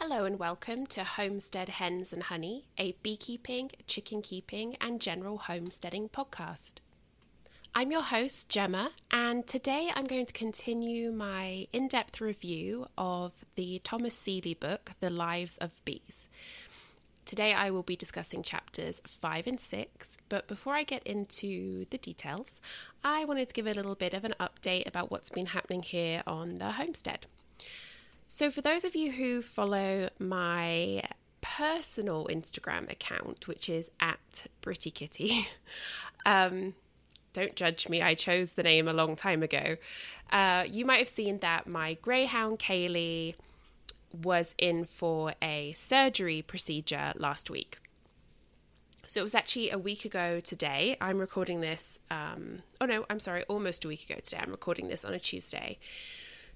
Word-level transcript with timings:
Hello 0.00 0.24
and 0.26 0.38
welcome 0.38 0.86
to 0.86 1.02
Homestead 1.02 1.68
Hens 1.68 2.12
and 2.12 2.22
Honey, 2.22 2.68
a 2.78 2.92
beekeeping, 3.02 3.72
chicken 3.88 4.22
keeping, 4.22 4.76
and 4.80 5.00
general 5.00 5.38
homesteading 5.38 6.08
podcast. 6.10 6.74
I'm 7.74 7.90
your 7.90 8.02
host, 8.02 8.48
Gemma, 8.48 8.92
and 9.10 9.44
today 9.44 9.90
I'm 9.92 10.04
going 10.04 10.26
to 10.26 10.32
continue 10.32 11.10
my 11.10 11.66
in 11.72 11.88
depth 11.88 12.20
review 12.20 12.86
of 12.96 13.32
the 13.56 13.80
Thomas 13.82 14.14
Seeley 14.14 14.54
book, 14.54 14.92
The 15.00 15.10
Lives 15.10 15.58
of 15.58 15.84
Bees. 15.84 16.28
Today 17.24 17.52
I 17.52 17.70
will 17.70 17.82
be 17.82 17.96
discussing 17.96 18.44
chapters 18.44 19.02
5 19.04 19.48
and 19.48 19.58
6, 19.58 20.16
but 20.28 20.46
before 20.46 20.74
I 20.74 20.84
get 20.84 21.02
into 21.02 21.86
the 21.90 21.98
details, 21.98 22.60
I 23.02 23.24
wanted 23.24 23.48
to 23.48 23.54
give 23.54 23.66
a 23.66 23.74
little 23.74 23.96
bit 23.96 24.14
of 24.14 24.24
an 24.24 24.36
update 24.38 24.86
about 24.86 25.10
what's 25.10 25.30
been 25.30 25.46
happening 25.46 25.82
here 25.82 26.22
on 26.24 26.54
the 26.54 26.70
homestead. 26.70 27.26
So, 28.30 28.50
for 28.50 28.60
those 28.60 28.84
of 28.84 28.94
you 28.94 29.12
who 29.12 29.40
follow 29.40 30.10
my 30.18 31.02
personal 31.40 32.26
Instagram 32.30 32.90
account, 32.92 33.48
which 33.48 33.70
is 33.70 33.90
at 34.00 34.44
Pretty 34.60 34.90
Kitty, 34.90 35.48
um, 36.26 36.74
don't 37.32 37.56
judge 37.56 37.88
me, 37.88 38.02
I 38.02 38.14
chose 38.14 38.52
the 38.52 38.62
name 38.62 38.86
a 38.86 38.92
long 38.92 39.16
time 39.16 39.42
ago. 39.42 39.76
Uh, 40.30 40.64
you 40.68 40.84
might 40.84 40.98
have 40.98 41.08
seen 41.08 41.38
that 41.38 41.66
my 41.66 41.94
greyhound 41.94 42.58
Kaylee 42.58 43.34
was 44.12 44.54
in 44.58 44.84
for 44.84 45.32
a 45.40 45.72
surgery 45.72 46.42
procedure 46.42 47.14
last 47.16 47.48
week. 47.48 47.78
So 49.06 49.20
it 49.20 49.22
was 49.22 49.34
actually 49.34 49.70
a 49.70 49.78
week 49.78 50.04
ago 50.04 50.40
today. 50.40 50.98
I'm 51.00 51.16
recording 51.16 51.62
this. 51.62 51.98
Um, 52.10 52.58
oh 52.78 52.84
no, 52.84 53.06
I'm 53.08 53.20
sorry, 53.20 53.44
almost 53.44 53.86
a 53.86 53.88
week 53.88 54.04
ago 54.08 54.20
today. 54.22 54.40
I'm 54.42 54.50
recording 54.50 54.88
this 54.88 55.02
on 55.02 55.14
a 55.14 55.18
Tuesday. 55.18 55.78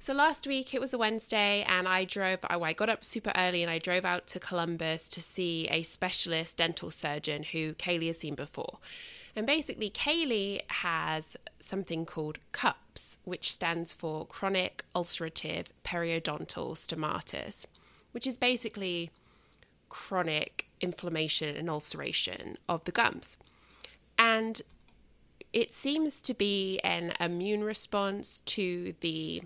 So 0.02 0.12
last 0.12 0.48
week 0.48 0.74
it 0.74 0.80
was 0.80 0.92
a 0.92 0.98
Wednesday, 0.98 1.62
and 1.62 1.86
I 1.86 2.04
drove. 2.04 2.40
I 2.42 2.72
got 2.72 2.88
up 2.88 3.04
super 3.04 3.30
early 3.36 3.62
and 3.62 3.70
I 3.70 3.78
drove 3.78 4.04
out 4.04 4.26
to 4.26 4.40
Columbus 4.40 5.08
to 5.10 5.20
see 5.20 5.68
a 5.70 5.84
specialist 5.84 6.56
dental 6.56 6.90
surgeon 6.90 7.44
who 7.44 7.74
Kaylee 7.74 8.08
has 8.08 8.18
seen 8.18 8.34
before. 8.34 8.78
And 9.36 9.46
basically, 9.46 9.90
Kaylee 9.90 10.62
has 10.66 11.36
something 11.60 12.04
called 12.04 12.38
CUPS, 12.50 13.20
which 13.22 13.52
stands 13.52 13.92
for 13.92 14.26
chronic 14.26 14.84
ulcerative 14.92 15.66
periodontal 15.84 16.72
stomatitis, 16.72 17.66
which 18.10 18.26
is 18.26 18.36
basically 18.36 19.12
chronic 19.88 20.66
inflammation 20.80 21.54
and 21.54 21.70
ulceration 21.70 22.58
of 22.68 22.82
the 22.86 22.90
gums. 22.90 23.36
And 24.18 24.62
it 25.52 25.72
seems 25.72 26.20
to 26.22 26.34
be 26.34 26.80
an 26.80 27.12
immune 27.20 27.62
response 27.62 28.40
to 28.46 28.96
the 28.98 29.42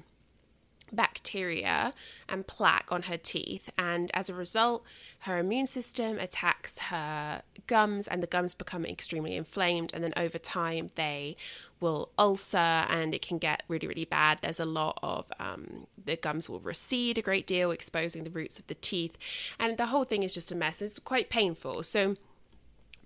bacteria 0.96 1.92
and 2.28 2.46
plaque 2.46 2.90
on 2.90 3.02
her 3.02 3.16
teeth, 3.16 3.70
and 3.78 4.10
as 4.14 4.28
a 4.28 4.34
result, 4.34 4.84
her 5.20 5.38
immune 5.38 5.66
system 5.66 6.18
attacks 6.18 6.78
her 6.78 7.42
gums, 7.66 8.08
and 8.08 8.22
the 8.22 8.26
gums 8.26 8.54
become 8.54 8.84
extremely 8.84 9.36
inflamed. 9.36 9.90
And 9.92 10.02
then 10.02 10.12
over 10.16 10.38
time, 10.38 10.90
they 10.94 11.36
will 11.80 12.10
ulcer, 12.18 12.58
and 12.58 13.14
it 13.14 13.22
can 13.22 13.38
get 13.38 13.62
really, 13.68 13.86
really 13.86 14.04
bad. 14.04 14.38
There's 14.40 14.60
a 14.60 14.64
lot 14.64 14.98
of 15.02 15.30
um, 15.38 15.86
the 16.02 16.16
gums 16.16 16.48
will 16.48 16.60
recede 16.60 17.18
a 17.18 17.22
great 17.22 17.46
deal, 17.46 17.70
exposing 17.70 18.24
the 18.24 18.30
roots 18.30 18.58
of 18.58 18.66
the 18.66 18.74
teeth, 18.74 19.16
and 19.58 19.76
the 19.76 19.86
whole 19.86 20.04
thing 20.04 20.22
is 20.22 20.34
just 20.34 20.52
a 20.52 20.56
mess. 20.56 20.80
It's 20.80 20.98
quite 20.98 21.28
painful. 21.30 21.82
So, 21.82 22.16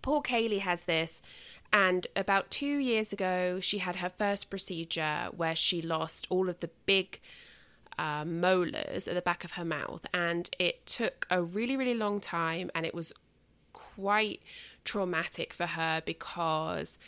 poor 0.03 0.23
Kaylee 0.23 0.61
has 0.61 0.85
this. 0.85 1.23
And 1.73 2.07
about 2.17 2.51
two 2.51 2.79
years 2.79 3.13
ago, 3.13 3.61
she 3.61 3.79
had 3.79 3.97
her 3.97 4.11
first 4.11 4.51
procedure 4.51 5.29
where 5.37 5.55
she 5.55 5.81
lost 5.81 6.27
all 6.29 6.49
of 6.49 6.59
the 6.61 6.71
big 6.85 7.21
uh, 8.01 8.25
molars 8.25 9.07
at 9.07 9.15
the 9.15 9.21
back 9.21 9.45
of 9.45 9.53
her 9.53 9.65
mouth. 9.65 10.07
And 10.15 10.49
it 10.59 10.87
took 10.87 11.27
a 11.31 11.43
really, 11.43 11.77
really 11.77 11.95
long 11.95 12.19
time, 12.19 12.71
and 12.75 12.87
it 12.87 12.95
was 12.95 13.13
quite 13.73 14.41
traumatic 14.85 15.53
for 15.53 15.67
her 15.67 16.03
because 16.05 16.99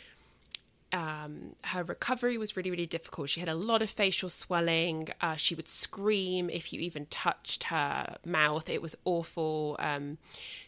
um, 0.93 1.55
her 1.63 1.83
recovery 1.83 2.37
was 2.37 2.55
really, 2.55 2.69
really 2.69 2.85
difficult. 2.85 3.27
She 3.27 3.39
had 3.39 3.49
a 3.49 3.55
lot 3.55 3.81
of 3.81 3.89
facial 3.89 4.29
swelling. 4.29 5.09
Uh, 5.19 5.35
she 5.35 5.55
would 5.55 5.67
scream 5.67 6.51
if 6.51 6.71
you 6.71 6.79
even 6.81 7.07
touched 7.07 7.65
her 7.65 8.17
mouth. 8.23 8.69
It 8.69 8.79
was 8.79 8.95
awful. 9.03 9.75
Um, 9.79 10.19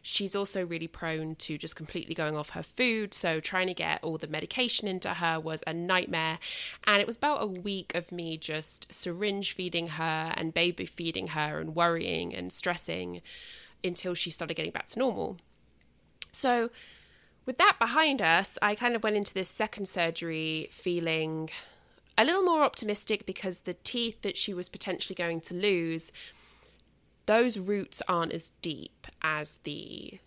she's 0.01 0.35
also 0.35 0.65
really 0.65 0.87
prone 0.87 1.35
to 1.35 1.59
just 1.59 1.75
completely 1.75 2.15
going 2.15 2.35
off 2.35 2.49
her 2.49 2.63
food. 2.63 3.13
So, 3.13 3.39
trying 3.39 3.67
to 3.67 3.75
get 3.75 4.03
all 4.03 4.17
the 4.17 4.27
medication 4.27 4.87
into 4.87 5.09
her 5.09 5.39
was 5.39 5.63
a 5.67 5.73
nightmare. 5.73 6.39
And 6.85 6.99
it 6.99 7.05
was 7.05 7.17
about 7.17 7.43
a 7.43 7.47
week 7.47 7.93
of 7.93 8.11
me 8.11 8.35
just 8.35 8.91
syringe 8.91 9.53
feeding 9.53 9.89
her 9.89 10.33
and 10.35 10.55
baby 10.55 10.87
feeding 10.87 11.27
her 11.27 11.59
and 11.59 11.75
worrying 11.75 12.33
and 12.33 12.51
stressing 12.51 13.21
until 13.83 14.15
she 14.15 14.31
started 14.31 14.55
getting 14.55 14.71
back 14.71 14.87
to 14.87 14.99
normal. 14.99 15.37
So, 16.31 16.71
with 17.45 17.57
that 17.57 17.77
behind 17.79 18.21
us, 18.21 18.57
I 18.61 18.75
kind 18.75 18.95
of 18.95 19.03
went 19.03 19.15
into 19.15 19.33
this 19.33 19.49
second 19.49 19.87
surgery 19.87 20.67
feeling 20.71 21.49
a 22.17 22.25
little 22.25 22.43
more 22.43 22.63
optimistic 22.63 23.25
because 23.25 23.61
the 23.61 23.73
teeth 23.73 24.21
that 24.21 24.37
she 24.37 24.53
was 24.53 24.69
potentially 24.69 25.15
going 25.15 25.41
to 25.41 25.53
lose, 25.53 26.11
those 27.25 27.59
roots 27.59 28.01
aren't 28.07 28.31
as 28.31 28.51
deep 28.61 29.07
as 29.21 29.59
the 29.63 30.19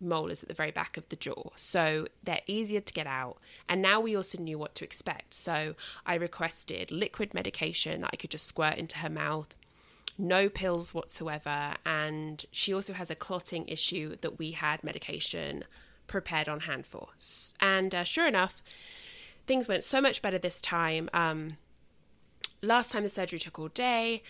molars 0.00 0.42
at 0.42 0.48
the 0.48 0.54
very 0.54 0.70
back 0.70 0.96
of 0.96 1.08
the 1.08 1.16
jaw. 1.16 1.50
So 1.56 2.06
they're 2.22 2.40
easier 2.46 2.80
to 2.80 2.92
get 2.92 3.06
out. 3.06 3.38
And 3.68 3.82
now 3.82 4.00
we 4.00 4.16
also 4.16 4.38
knew 4.38 4.58
what 4.58 4.74
to 4.76 4.84
expect. 4.84 5.34
So 5.34 5.74
I 6.06 6.14
requested 6.14 6.90
liquid 6.90 7.34
medication 7.34 8.00
that 8.02 8.10
I 8.12 8.16
could 8.16 8.30
just 8.30 8.46
squirt 8.46 8.76
into 8.76 8.98
her 8.98 9.10
mouth. 9.10 9.54
No 10.18 10.48
pills 10.48 10.94
whatsoever. 10.94 11.74
And 11.84 12.44
she 12.50 12.72
also 12.72 12.94
has 12.94 13.10
a 13.10 13.14
clotting 13.14 13.66
issue 13.68 14.16
that 14.20 14.38
we 14.38 14.52
had 14.52 14.84
medication 14.84 15.64
prepared 16.10 16.48
on 16.48 16.60
hand 16.60 16.84
for. 16.84 17.08
And 17.60 17.94
uh, 17.94 18.04
sure 18.04 18.26
enough, 18.26 18.62
things 19.46 19.68
went 19.68 19.84
so 19.84 20.00
much 20.00 20.20
better 20.20 20.38
this 20.38 20.60
time. 20.60 21.08
Um, 21.14 21.56
last 22.60 22.90
time 22.90 23.04
the 23.04 23.08
surgery 23.08 23.38
took 23.38 23.58
all 23.58 23.68
day, 23.68 24.22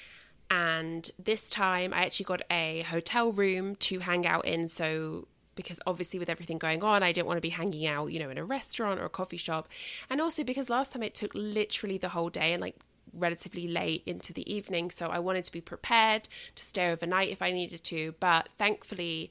and 0.50 1.10
this 1.18 1.48
time 1.50 1.92
I 1.92 2.04
actually 2.04 2.24
got 2.24 2.42
a 2.50 2.82
hotel 2.82 3.32
room 3.32 3.74
to 3.76 4.00
hang 4.00 4.26
out 4.26 4.44
in. 4.44 4.68
So 4.68 5.26
because 5.54 5.80
obviously 5.86 6.18
with 6.18 6.28
everything 6.28 6.58
going 6.58 6.82
on, 6.82 7.02
I 7.02 7.12
didn't 7.12 7.26
want 7.26 7.38
to 7.38 7.42
be 7.42 7.50
hanging 7.50 7.86
out, 7.86 8.06
you 8.12 8.18
know, 8.18 8.30
in 8.30 8.38
a 8.38 8.44
restaurant 8.44 9.00
or 9.00 9.06
a 9.06 9.10
coffee 9.10 9.36
shop. 9.36 9.68
And 10.08 10.20
also 10.20 10.44
because 10.44 10.70
last 10.70 10.92
time 10.92 11.02
it 11.02 11.14
took 11.14 11.32
literally 11.34 11.98
the 11.98 12.10
whole 12.10 12.30
day 12.30 12.52
and 12.52 12.60
like 12.60 12.76
relatively 13.12 13.66
late 13.68 14.02
into 14.06 14.32
the 14.32 14.50
evening. 14.52 14.90
So 14.90 15.06
I 15.08 15.18
wanted 15.18 15.44
to 15.44 15.52
be 15.52 15.60
prepared 15.60 16.28
to 16.54 16.64
stay 16.64 16.90
overnight 16.90 17.28
if 17.28 17.42
I 17.42 17.50
needed 17.52 17.82
to. 17.84 18.14
But 18.20 18.48
thankfully, 18.56 19.30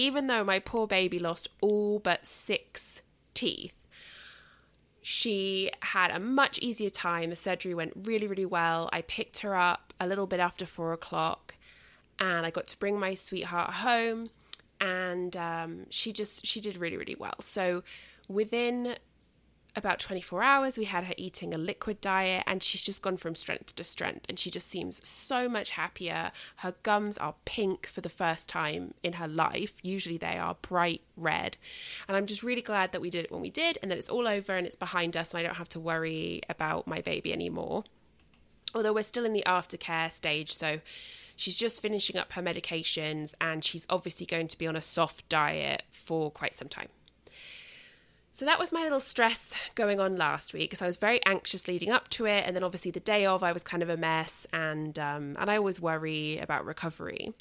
even 0.00 0.26
though 0.26 0.44
my 0.44 0.58
poor 0.58 0.86
baby 0.86 1.18
lost 1.18 1.48
all 1.60 1.98
but 1.98 2.24
six 2.24 3.02
teeth, 3.34 3.74
she 5.02 5.70
had 5.80 6.10
a 6.10 6.18
much 6.18 6.58
easier 6.58 6.90
time. 6.90 7.30
The 7.30 7.36
surgery 7.36 7.74
went 7.74 7.92
really, 8.04 8.26
really 8.26 8.46
well. 8.46 8.88
I 8.92 9.02
picked 9.02 9.38
her 9.40 9.54
up 9.54 9.94
a 9.98 10.06
little 10.06 10.26
bit 10.26 10.40
after 10.40 10.66
four 10.66 10.92
o'clock 10.92 11.54
and 12.18 12.44
I 12.44 12.50
got 12.50 12.66
to 12.68 12.78
bring 12.78 12.98
my 12.98 13.14
sweetheart 13.14 13.70
home 13.70 14.30
and 14.80 15.36
um, 15.36 15.86
she 15.90 16.12
just 16.12 16.46
she 16.46 16.60
did 16.60 16.76
really 16.76 16.96
really 16.96 17.16
well 17.18 17.34
so 17.40 17.82
within 18.28 18.96
about 19.76 19.98
24 19.98 20.42
hours, 20.42 20.78
we 20.78 20.84
had 20.84 21.04
her 21.04 21.14
eating 21.16 21.54
a 21.54 21.58
liquid 21.58 22.00
diet, 22.00 22.44
and 22.46 22.62
she's 22.62 22.82
just 22.82 23.02
gone 23.02 23.16
from 23.16 23.34
strength 23.34 23.74
to 23.76 23.84
strength. 23.84 24.26
And 24.28 24.38
she 24.38 24.50
just 24.50 24.68
seems 24.68 25.06
so 25.06 25.48
much 25.48 25.70
happier. 25.70 26.32
Her 26.56 26.74
gums 26.82 27.18
are 27.18 27.34
pink 27.44 27.86
for 27.86 28.00
the 28.00 28.08
first 28.08 28.48
time 28.48 28.94
in 29.02 29.14
her 29.14 29.28
life. 29.28 29.74
Usually 29.82 30.18
they 30.18 30.38
are 30.38 30.56
bright 30.62 31.02
red. 31.16 31.56
And 32.08 32.16
I'm 32.16 32.26
just 32.26 32.42
really 32.42 32.62
glad 32.62 32.92
that 32.92 33.00
we 33.00 33.10
did 33.10 33.24
it 33.24 33.32
when 33.32 33.40
we 33.40 33.50
did, 33.50 33.78
and 33.82 33.90
that 33.90 33.98
it's 33.98 34.10
all 34.10 34.26
over 34.26 34.56
and 34.56 34.66
it's 34.66 34.76
behind 34.76 35.16
us, 35.16 35.32
and 35.32 35.40
I 35.40 35.42
don't 35.42 35.56
have 35.56 35.68
to 35.70 35.80
worry 35.80 36.42
about 36.48 36.86
my 36.86 37.00
baby 37.00 37.32
anymore. 37.32 37.84
Although 38.74 38.92
we're 38.92 39.02
still 39.02 39.24
in 39.24 39.32
the 39.32 39.44
aftercare 39.46 40.12
stage, 40.12 40.54
so 40.54 40.80
she's 41.34 41.56
just 41.56 41.82
finishing 41.82 42.16
up 42.16 42.32
her 42.32 42.42
medications, 42.42 43.34
and 43.40 43.64
she's 43.64 43.86
obviously 43.90 44.26
going 44.26 44.48
to 44.48 44.58
be 44.58 44.66
on 44.66 44.76
a 44.76 44.82
soft 44.82 45.28
diet 45.28 45.82
for 45.90 46.30
quite 46.30 46.54
some 46.54 46.68
time. 46.68 46.88
So 48.32 48.44
that 48.44 48.58
was 48.58 48.72
my 48.72 48.82
little 48.82 49.00
stress 49.00 49.54
going 49.74 49.98
on 49.98 50.16
last 50.16 50.52
week 50.52 50.70
because 50.70 50.82
I 50.82 50.86
was 50.86 50.96
very 50.96 51.24
anxious 51.26 51.66
leading 51.66 51.90
up 51.90 52.08
to 52.10 52.26
it, 52.26 52.44
and 52.46 52.54
then 52.54 52.62
obviously 52.62 52.90
the 52.90 53.00
day 53.00 53.26
of 53.26 53.42
I 53.42 53.52
was 53.52 53.62
kind 53.62 53.82
of 53.82 53.88
a 53.88 53.96
mess, 53.96 54.46
and 54.52 54.98
um, 54.98 55.36
and 55.38 55.50
I 55.50 55.56
always 55.56 55.80
worry 55.80 56.38
about 56.38 56.64
recovery. 56.64 57.34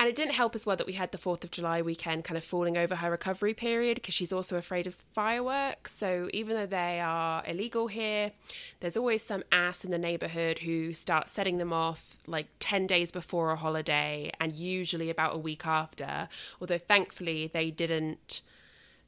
And 0.00 0.08
it 0.08 0.16
didn't 0.16 0.32
help 0.32 0.54
as 0.54 0.64
well 0.64 0.76
that 0.76 0.86
we 0.86 0.94
had 0.94 1.12
the 1.12 1.18
Fourth 1.18 1.44
of 1.44 1.50
July 1.50 1.82
weekend 1.82 2.24
kind 2.24 2.38
of 2.38 2.44
falling 2.44 2.78
over 2.78 2.96
her 2.96 3.10
recovery 3.10 3.52
period 3.52 3.96
because 3.96 4.14
she's 4.14 4.32
also 4.32 4.56
afraid 4.56 4.86
of 4.86 4.94
fireworks. 4.94 5.94
So 5.94 6.30
even 6.32 6.56
though 6.56 6.64
they 6.64 7.00
are 7.00 7.44
illegal 7.46 7.88
here, 7.88 8.32
there's 8.80 8.96
always 8.96 9.22
some 9.22 9.44
ass 9.52 9.84
in 9.84 9.90
the 9.90 9.98
neighborhood 9.98 10.60
who 10.60 10.94
starts 10.94 11.32
setting 11.32 11.58
them 11.58 11.70
off 11.70 12.16
like 12.26 12.46
10 12.60 12.86
days 12.86 13.10
before 13.10 13.50
a 13.50 13.56
holiday 13.56 14.32
and 14.40 14.56
usually 14.56 15.10
about 15.10 15.34
a 15.34 15.38
week 15.38 15.66
after. 15.66 16.30
Although 16.62 16.78
thankfully 16.78 17.50
they 17.52 17.70
didn't 17.70 18.40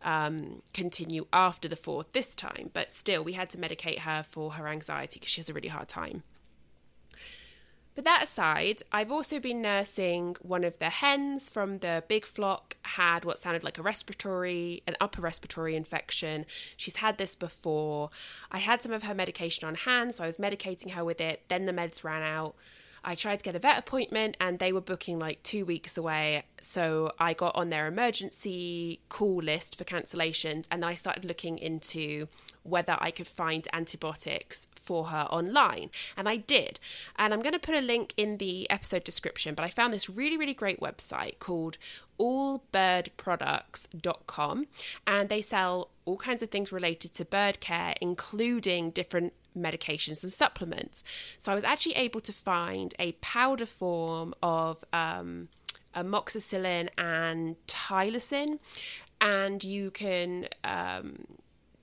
um, 0.03 0.63
continue 0.73 1.27
after 1.33 1.69
the 1.69 1.77
fourth 1.77 2.13
this 2.13 2.35
time, 2.35 2.71
but 2.73 2.93
still, 2.93 3.23
we 3.23 3.33
had 3.33 3.51
to 3.51 3.59
medicate 3.59 4.01
her 4.01 4.23
for 4.23 4.53
her 4.53 4.69
anxiety 4.69 5.19
because 5.19 5.31
she 5.31 5.41
has 5.41 5.49
a 5.49 5.55
really 5.55 5.69
hard 5.69 5.89
time. 5.89 6.23
But 7.95 8.05
that 8.05 8.25
aside, 8.25 8.83
I've 8.91 9.13
also 9.13 9.39
been 9.39 9.61
nursing 9.61 10.37
one 10.41 10.65
of 10.65 10.79
the 10.79 10.89
hens 10.89 11.51
from 11.51 11.79
the 11.79 12.03
big 12.09 12.25
flock, 12.25 12.77
had 12.83 13.27
what 13.27 13.39
sounded 13.39 13.65
like 13.65 13.77
a 13.77 13.83
respiratory, 13.83 14.83
an 14.87 14.97
upper 14.99 15.21
respiratory 15.21 15.77
infection. 15.77 16.47
She's 16.77 16.97
had 16.97 17.19
this 17.19 17.37
before. 17.37 18.09
I 18.51 18.59
had 18.59 18.83
some 18.83 18.93
of 18.93 19.03
her 19.03 19.15
medication 19.15 19.69
on 19.69 19.75
hand, 19.75 20.15
so 20.15 20.25
I 20.25 20.27
was 20.27 20.39
medicating 20.39 20.93
her 20.93 21.05
with 21.05 21.21
it. 21.21 21.43
Then 21.49 21.67
the 21.67 21.73
meds 21.73 22.03
ran 22.03 22.23
out. 22.23 22.55
I 23.05 23.15
tried 23.15 23.41
to 23.41 23.45
get 23.45 23.57
a 23.57 23.59
vet 23.59 23.79
appointment 23.79 24.37
and 24.41 24.59
they 24.59 24.73
were 24.73 24.81
booking 24.81 25.19
like 25.19 25.43
two 25.43 25.65
weeks 25.65 25.97
away. 25.97 26.45
So 26.61 27.13
I 27.19 27.33
got 27.35 27.57
on 27.57 27.71
their 27.71 27.87
emergency 27.87 29.01
call 29.09 29.43
list 29.43 29.77
for 29.77 29.85
cancellations 29.85 30.67
and 30.71 30.83
then 30.83 30.91
I 30.91 30.95
started 30.95 31.25
looking 31.25 31.59
into 31.59 32.29
whether 32.63 32.97
I 33.01 33.11
could 33.11 33.27
find 33.27 33.67
antibiotics 33.73 34.69
for 34.77 35.07
her 35.07 35.27
online. 35.31 35.91
And 36.17 36.29
I 36.29 36.37
did. 36.37 36.79
And 37.17 37.35
I'm 37.35 37.41
going 37.41 37.55
to 37.55 37.59
put 37.59 37.75
a 37.75 37.81
link 37.81 38.15
in 38.17 38.37
the 38.37 38.71
episode 38.71 39.03
description, 39.05 39.57
but 39.57 39.65
I 39.65 39.71
found 39.71 39.93
this 39.93 40.09
really, 40.09 40.37
really 40.37 40.55
great 40.55 40.79
website 40.81 41.41
called 41.41 41.79
allbirdproducts.com 42.21 44.67
and 45.07 45.29
they 45.29 45.43
sell 45.43 45.91
all 46.05 46.17
kinds 46.17 46.43
of 46.43 46.51
things 46.51 46.71
related 46.71 47.13
to 47.15 47.25
bird 47.25 47.59
care, 47.61 47.95
including 48.01 48.91
different 48.91 49.33
medications 49.57 50.23
and 50.23 50.33
supplements. 50.33 51.05
So 51.39 51.53
I 51.53 51.55
was 51.55 51.65
actually 51.65 51.95
able 51.95 52.21
to 52.23 52.33
find 52.33 52.95
a 52.99 53.13
powder 53.13 53.67
form 53.67 54.35
of 54.43 54.85
um, 54.93 55.49
amoxicillin 55.95 56.89
and 56.99 57.57
tylosin, 57.67 58.59
and 59.21 59.63
you 59.63 59.91
can. 59.91 60.49
Um, 60.65 61.27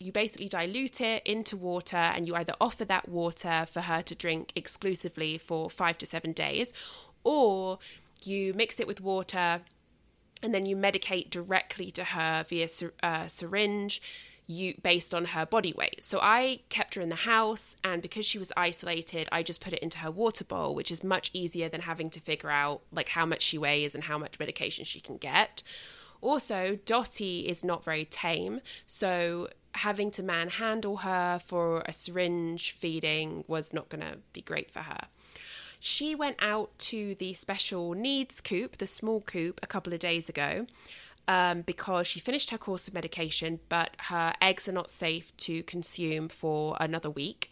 you 0.02 0.14
basically 0.14 0.48
dilute 0.48 1.02
it 1.02 1.22
into 1.26 1.58
water 1.58 1.98
and 1.98 2.26
you 2.26 2.34
either 2.34 2.54
offer 2.62 2.86
that 2.86 3.10
water 3.10 3.66
for 3.70 3.82
her 3.82 4.02
to 4.02 4.16
drink 4.16 4.54
exclusively 4.56 5.38
for 5.38 5.70
five 5.70 5.98
to 5.98 6.06
seven 6.06 6.32
days 6.32 6.72
or 7.26 7.80
you 8.24 8.54
mix 8.54 8.80
it 8.80 8.88
with 8.88 9.02
water 9.02 9.62
and 10.42 10.54
then 10.54 10.66
you 10.66 10.76
medicate 10.76 11.30
directly 11.30 11.92
to 11.92 12.04
her 12.06 12.46
via 12.48 12.70
uh, 13.04 13.28
syringe 13.28 14.02
you 14.50 14.74
based 14.82 15.14
on 15.14 15.26
her 15.26 15.46
body 15.46 15.74
weight. 15.78 16.04
So 16.04 16.20
I 16.20 16.62
kept 16.70 16.96
her 16.96 17.02
in 17.02 17.10
the 17.10 17.16
house 17.16 17.76
and 17.84 18.02
because 18.02 18.26
she 18.26 18.40
was 18.40 18.52
isolated, 18.58 19.30
I 19.32 19.44
just 19.44 19.62
put 19.62 19.74
it 19.74 19.80
into 19.80 20.00
her 20.00 20.10
water 20.10 20.44
bowl, 20.44 20.74
which 20.74 20.90
is 20.90 21.04
much 21.04 21.30
easier 21.34 21.70
than 21.70 21.82
having 21.82 22.10
to 22.10 22.20
figure 22.20 22.50
out 22.50 22.82
like 22.92 23.10
how 23.10 23.28
much 23.28 23.44
she 23.44 23.60
weighs 23.60 23.94
and 23.94 24.06
how 24.06 24.18
much 24.18 24.40
medication 24.40 24.86
she 24.86 25.00
can 25.00 25.18
get. 25.18 25.62
Also, 26.20 26.80
Dottie 26.84 27.48
is 27.48 27.64
not 27.64 27.86
very 27.86 28.06
tame, 28.06 28.60
so 28.88 29.50
having 29.76 30.10
to 30.12 30.24
manhandle 30.24 30.98
her 30.98 31.40
for 31.40 31.84
a 31.86 31.94
syringe 31.94 32.72
feeding 32.72 33.44
was 33.48 33.72
not 33.72 33.88
going 33.88 34.02
to 34.02 34.18
be 34.34 34.42
great 34.42 34.72
for 34.72 34.80
her. 34.80 35.02
She 35.80 36.16
went 36.16 36.36
out 36.40 36.78
to 36.80 37.16
the 37.20 37.34
special 37.34 37.94
needs 37.94 38.42
coop, 38.42 38.80
the 38.80 38.88
small 38.88 39.22
coop, 39.22 39.60
a 39.64 39.68
couple 39.68 39.94
of 39.94 40.00
days 40.00 40.28
ago 40.28 40.66
um, 41.30 41.62
because 41.62 42.08
she 42.08 42.20
finished 42.20 42.50
her 42.50 42.58
course 42.58 42.88
of 42.88 42.96
medication, 42.96 43.60
but 43.70 43.92
her 44.00 44.34
eggs 44.42 44.68
are 44.68 44.72
not 44.72 44.90
safe 44.90 45.32
to 45.38 45.62
consume 45.62 46.28
for 46.28 46.76
another 46.80 47.10
week. 47.10 47.52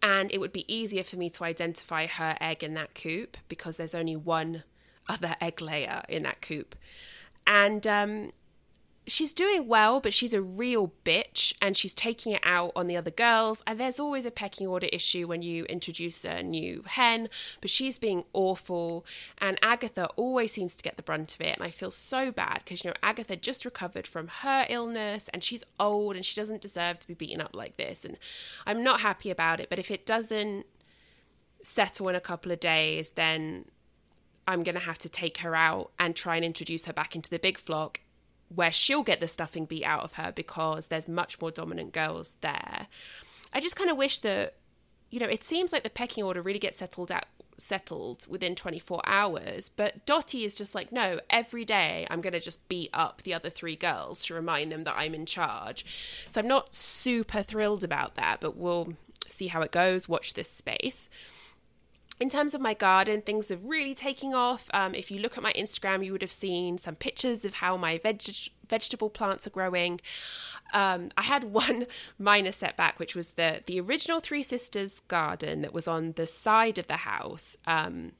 And 0.00 0.30
it 0.30 0.38
would 0.38 0.52
be 0.52 0.72
easier 0.72 1.02
for 1.02 1.16
me 1.16 1.28
to 1.30 1.42
identify 1.42 2.06
her 2.06 2.38
egg 2.40 2.62
in 2.62 2.74
that 2.74 2.94
coop 2.94 3.36
because 3.48 3.76
there's 3.76 3.96
only 3.96 4.14
one 4.14 4.62
other 5.08 5.34
egg 5.40 5.60
layer 5.60 6.02
in 6.08 6.22
that 6.22 6.40
coop. 6.40 6.76
And 7.48 7.84
um, 7.88 8.30
she's 9.10 9.34
doing 9.34 9.66
well, 9.66 10.00
but 10.00 10.14
she's 10.14 10.32
a 10.32 10.40
real 10.40 10.92
bitch 11.04 11.52
and 11.60 11.76
she's 11.76 11.94
taking 11.94 12.32
it 12.32 12.40
out 12.44 12.72
on 12.76 12.86
the 12.86 12.96
other 12.96 13.10
girls. 13.10 13.62
And 13.66 13.78
there's 13.78 13.98
always 13.98 14.24
a 14.24 14.30
pecking 14.30 14.66
order 14.66 14.88
issue 14.92 15.26
when 15.26 15.42
you 15.42 15.64
introduce 15.64 16.24
a 16.24 16.42
new 16.42 16.84
hen, 16.86 17.28
but 17.60 17.70
she's 17.70 17.98
being 17.98 18.24
awful. 18.32 19.04
And 19.38 19.58
Agatha 19.62 20.06
always 20.16 20.52
seems 20.52 20.74
to 20.76 20.82
get 20.82 20.96
the 20.96 21.02
brunt 21.02 21.34
of 21.34 21.40
it. 21.40 21.56
And 21.56 21.64
I 21.64 21.70
feel 21.70 21.90
so 21.90 22.30
bad 22.30 22.60
because, 22.64 22.84
you 22.84 22.90
know, 22.90 22.96
Agatha 23.02 23.36
just 23.36 23.64
recovered 23.64 24.06
from 24.06 24.28
her 24.28 24.66
illness 24.68 25.28
and 25.32 25.42
she's 25.42 25.64
old 25.78 26.16
and 26.16 26.24
she 26.24 26.38
doesn't 26.40 26.60
deserve 26.60 27.00
to 27.00 27.08
be 27.08 27.14
beaten 27.14 27.40
up 27.40 27.54
like 27.54 27.76
this. 27.76 28.04
And 28.04 28.16
I'm 28.66 28.82
not 28.84 29.00
happy 29.00 29.30
about 29.30 29.60
it. 29.60 29.68
But 29.68 29.78
if 29.78 29.90
it 29.90 30.06
doesn't 30.06 30.66
settle 31.62 32.08
in 32.08 32.14
a 32.14 32.20
couple 32.20 32.52
of 32.52 32.60
days, 32.60 33.10
then 33.10 33.66
I'm 34.46 34.62
going 34.62 34.76
to 34.76 34.80
have 34.80 34.98
to 34.98 35.08
take 35.08 35.38
her 35.38 35.54
out 35.54 35.90
and 35.98 36.14
try 36.14 36.36
and 36.36 36.44
introduce 36.44 36.86
her 36.86 36.92
back 36.92 37.14
into 37.14 37.30
the 37.30 37.38
big 37.38 37.58
flock 37.58 38.00
where 38.54 38.72
she'll 38.72 39.02
get 39.02 39.20
the 39.20 39.28
stuffing 39.28 39.64
beat 39.64 39.84
out 39.84 40.02
of 40.02 40.14
her 40.14 40.32
because 40.32 40.86
there's 40.86 41.08
much 41.08 41.40
more 41.40 41.50
dominant 41.50 41.92
girls 41.92 42.34
there. 42.40 42.88
I 43.52 43.60
just 43.60 43.76
kind 43.76 43.90
of 43.90 43.96
wish 43.96 44.18
that, 44.20 44.54
you 45.10 45.20
know, 45.20 45.26
it 45.26 45.44
seems 45.44 45.72
like 45.72 45.82
the 45.82 45.90
pecking 45.90 46.24
order 46.24 46.42
really 46.42 46.58
gets 46.58 46.78
settled 46.78 47.10
out 47.10 47.24
settled 47.58 48.26
within 48.26 48.54
24 48.54 49.02
hours 49.04 49.68
but 49.68 50.06
dottie 50.06 50.46
is 50.46 50.56
just 50.56 50.74
like 50.74 50.90
no 50.90 51.20
every 51.28 51.62
day 51.62 52.06
i'm 52.08 52.22
going 52.22 52.32
to 52.32 52.40
just 52.40 52.66
beat 52.70 52.88
up 52.94 53.20
the 53.22 53.34
other 53.34 53.50
three 53.50 53.76
girls 53.76 54.24
to 54.24 54.32
remind 54.32 54.72
them 54.72 54.84
that 54.84 54.94
i'm 54.96 55.14
in 55.14 55.26
charge 55.26 55.84
so 56.30 56.40
i'm 56.40 56.48
not 56.48 56.72
super 56.72 57.42
thrilled 57.42 57.84
about 57.84 58.14
that 58.14 58.40
but 58.40 58.56
we'll 58.56 58.94
see 59.28 59.48
how 59.48 59.60
it 59.60 59.70
goes 59.70 60.08
watch 60.08 60.32
this 60.32 60.50
space 60.50 61.10
in 62.20 62.28
terms 62.28 62.52
of 62.54 62.60
my 62.60 62.74
garden, 62.74 63.22
things 63.22 63.50
are 63.50 63.56
really 63.56 63.94
taking 63.94 64.34
off. 64.34 64.68
Um, 64.74 64.94
if 64.94 65.10
you 65.10 65.18
look 65.18 65.38
at 65.38 65.42
my 65.42 65.54
Instagram, 65.54 66.04
you 66.04 66.12
would 66.12 66.20
have 66.20 66.30
seen 66.30 66.76
some 66.76 66.94
pictures 66.94 67.46
of 67.46 67.54
how 67.54 67.78
my 67.78 67.96
veg- 67.96 68.50
vegetable 68.68 69.08
plants 69.08 69.46
are 69.46 69.50
growing. 69.50 70.02
Um, 70.74 71.10
I 71.16 71.22
had 71.22 71.44
one 71.52 71.86
minor 72.18 72.52
setback, 72.52 72.98
which 72.98 73.16
was 73.16 73.30
the 73.30 73.62
the 73.64 73.80
original 73.80 74.20
Three 74.20 74.42
Sisters 74.42 75.00
garden 75.08 75.62
that 75.62 75.72
was 75.72 75.88
on 75.88 76.12
the 76.12 76.26
side 76.26 76.76
of 76.76 76.86
the 76.88 76.98
house, 76.98 77.56
um, 77.66 78.12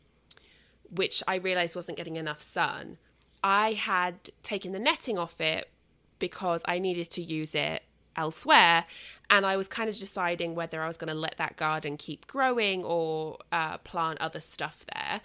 which 0.91 1.23
I 1.29 1.35
realised 1.35 1.76
wasn't 1.76 1.99
getting 1.99 2.17
enough 2.17 2.41
sun. 2.41 2.97
I 3.44 3.73
had 3.73 4.31
taken 4.43 4.73
the 4.73 4.79
netting 4.79 5.19
off 5.19 5.41
it 5.41 5.69
because 6.19 6.62
I 6.67 6.79
needed 6.79 7.11
to 7.11 7.23
use 7.23 7.55
it 7.55 7.82
elsewhere. 8.17 8.85
And 9.29 9.47
I 9.47 9.57
was 9.57 9.69
kind 9.69 9.89
of 9.89 9.97
deciding 9.97 10.55
whether 10.55 10.83
I 10.83 10.89
was 10.89 10.97
going 10.97 11.09
to 11.09 11.15
let 11.15 11.37
that 11.39 11.57
garden 11.57 11.97
keep 11.97 12.27
growing 12.27 12.85
or 12.85 13.39
uh, 13.53 13.79
plant 13.79 14.21
other 14.21 14.41
stuff 14.41 14.85
there. 14.93 15.21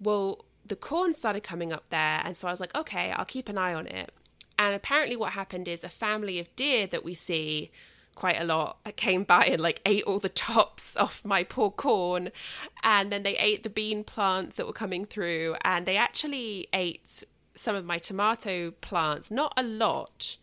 Well, 0.00 0.44
the 0.66 0.76
corn 0.76 1.14
started 1.14 1.42
coming 1.42 1.72
up 1.72 1.84
there. 1.90 2.20
And 2.24 2.36
so 2.36 2.48
I 2.48 2.50
was 2.50 2.60
like, 2.60 2.74
okay, 2.74 3.12
I'll 3.12 3.24
keep 3.24 3.48
an 3.48 3.58
eye 3.58 3.74
on 3.74 3.86
it. 3.86 4.12
And 4.58 4.74
apparently, 4.74 5.16
what 5.16 5.32
happened 5.32 5.68
is 5.68 5.84
a 5.84 5.88
family 5.88 6.38
of 6.38 6.54
deer 6.56 6.86
that 6.86 7.04
we 7.04 7.14
see 7.14 7.70
quite 8.16 8.40
a 8.40 8.44
lot 8.44 8.78
came 8.96 9.22
by 9.22 9.44
and 9.44 9.60
like 9.60 9.80
ate 9.84 10.02
all 10.04 10.18
the 10.18 10.28
tops 10.28 10.96
off 10.96 11.24
my 11.24 11.44
poor 11.44 11.70
corn 11.70 12.32
and 12.82 13.12
then 13.12 13.22
they 13.22 13.36
ate 13.36 13.62
the 13.62 13.68
bean 13.68 14.02
plants 14.02 14.56
that 14.56 14.66
were 14.66 14.72
coming 14.72 15.04
through 15.04 15.54
and 15.62 15.84
they 15.84 15.98
actually 15.98 16.66
ate 16.72 17.22
some 17.54 17.76
of 17.76 17.84
my 17.84 17.98
tomato 17.98 18.70
plants 18.80 19.30
not 19.30 19.52
a 19.56 19.62
lot 19.62 20.38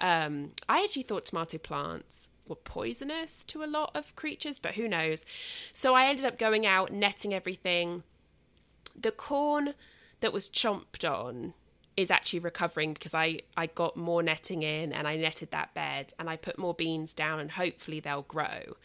um, 0.00 0.52
I 0.68 0.82
actually 0.82 1.02
thought 1.02 1.26
tomato 1.26 1.58
plants 1.58 2.28
were 2.46 2.56
poisonous 2.56 3.44
to 3.44 3.62
a 3.62 3.66
lot 3.66 3.90
of 3.94 4.14
creatures, 4.16 4.58
but 4.58 4.74
who 4.74 4.88
knows? 4.88 5.24
So 5.72 5.94
I 5.94 6.06
ended 6.06 6.24
up 6.24 6.38
going 6.38 6.66
out, 6.66 6.92
netting 6.92 7.34
everything. 7.34 8.02
The 8.98 9.10
corn 9.10 9.74
that 10.20 10.32
was 10.32 10.48
chomped 10.48 11.08
on 11.08 11.54
is 11.96 12.10
actually 12.10 12.40
recovering 12.40 12.92
because 12.92 13.14
I, 13.14 13.40
I 13.56 13.66
got 13.66 13.96
more 13.96 14.22
netting 14.22 14.62
in 14.62 14.92
and 14.92 15.08
I 15.08 15.16
netted 15.16 15.50
that 15.50 15.74
bed 15.74 16.12
and 16.18 16.28
I 16.28 16.36
put 16.36 16.58
more 16.58 16.74
beans 16.74 17.14
down 17.14 17.40
and 17.40 17.52
hopefully 17.52 18.00
they'll 18.00 18.22
grow. 18.22 18.76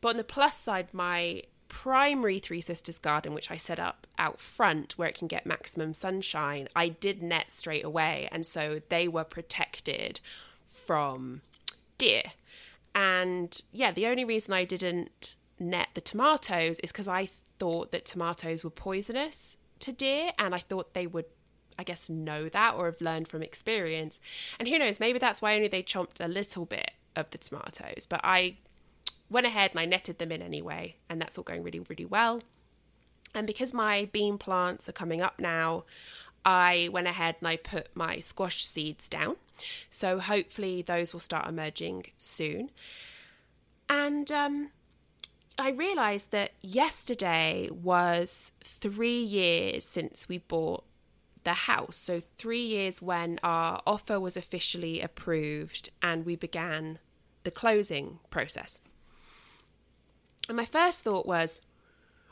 But 0.00 0.10
on 0.10 0.16
the 0.16 0.24
plus 0.24 0.56
side, 0.56 0.88
my 0.92 1.42
primary 1.70 2.38
Three 2.38 2.60
Sisters 2.60 2.98
garden, 2.98 3.32
which 3.32 3.50
I 3.50 3.56
set 3.56 3.78
up 3.78 4.06
out 4.18 4.40
front 4.40 4.98
where 4.98 5.08
it 5.08 5.14
can 5.14 5.28
get 5.28 5.46
maximum 5.46 5.94
sunshine, 5.94 6.68
I 6.76 6.88
did 6.88 7.22
net 7.22 7.50
straight 7.50 7.84
away. 7.84 8.28
And 8.30 8.44
so 8.44 8.82
they 8.90 9.08
were 9.08 9.24
protected 9.24 10.20
from 10.66 11.40
deer. 11.96 12.24
And 12.94 13.58
yeah, 13.72 13.92
the 13.92 14.06
only 14.08 14.26
reason 14.26 14.52
I 14.52 14.64
didn't 14.64 15.36
net 15.58 15.88
the 15.94 16.00
tomatoes 16.02 16.80
is 16.80 16.92
because 16.92 17.08
I 17.08 17.30
thought 17.58 17.92
that 17.92 18.04
tomatoes 18.04 18.64
were 18.64 18.70
poisonous 18.70 19.56
to 19.78 19.92
deer 19.92 20.32
and 20.38 20.54
I 20.54 20.58
thought 20.58 20.92
they 20.92 21.06
would 21.06 21.26
I 21.78 21.82
guess 21.82 22.10
know 22.10 22.50
that 22.50 22.74
or 22.74 22.86
have 22.86 23.00
learned 23.00 23.28
from 23.28 23.42
experience. 23.42 24.20
And 24.58 24.68
who 24.68 24.78
knows, 24.78 25.00
maybe 25.00 25.18
that's 25.18 25.40
why 25.40 25.54
only 25.54 25.68
they 25.68 25.82
chomped 25.82 26.22
a 26.22 26.28
little 26.28 26.66
bit 26.66 26.90
of 27.16 27.30
the 27.30 27.38
tomatoes. 27.38 28.04
But 28.06 28.20
I 28.22 28.58
went 29.30 29.46
ahead 29.46 29.70
and 29.70 29.80
I 29.80 29.86
netted 29.86 30.18
them 30.18 30.32
in 30.32 30.42
anyway, 30.42 30.96
and 31.08 31.20
that's 31.20 31.38
all 31.38 31.44
going 31.44 31.62
really, 31.62 31.80
really 31.80 32.04
well. 32.04 32.42
And 33.34 33.46
because 33.46 33.72
my 33.72 34.08
bean 34.12 34.38
plants 34.38 34.88
are 34.88 34.92
coming 34.92 35.20
up 35.20 35.38
now, 35.38 35.84
I 36.44 36.88
went 36.92 37.06
ahead 37.06 37.36
and 37.40 37.48
I 37.48 37.56
put 37.56 37.88
my 37.94 38.18
squash 38.18 38.64
seeds 38.64 39.08
down. 39.08 39.36
So 39.90 40.18
hopefully 40.18 40.82
those 40.82 41.12
will 41.12 41.20
start 41.20 41.48
emerging 41.48 42.06
soon. 42.16 42.70
And 43.88 44.30
um, 44.32 44.70
I 45.58 45.70
realised 45.70 46.30
that 46.30 46.52
yesterday 46.60 47.68
was 47.70 48.52
three 48.64 49.20
years 49.22 49.84
since 49.84 50.28
we 50.28 50.38
bought 50.38 50.84
the 51.44 51.52
house. 51.52 51.96
So, 51.96 52.20
three 52.38 52.62
years 52.62 53.00
when 53.00 53.40
our 53.42 53.82
offer 53.86 54.20
was 54.20 54.36
officially 54.36 55.00
approved 55.00 55.90
and 56.02 56.26
we 56.26 56.36
began 56.36 56.98
the 57.44 57.50
closing 57.50 58.18
process. 58.30 58.80
And 60.50 60.56
my 60.56 60.64
first 60.64 61.02
thought 61.04 61.26
was, 61.26 61.60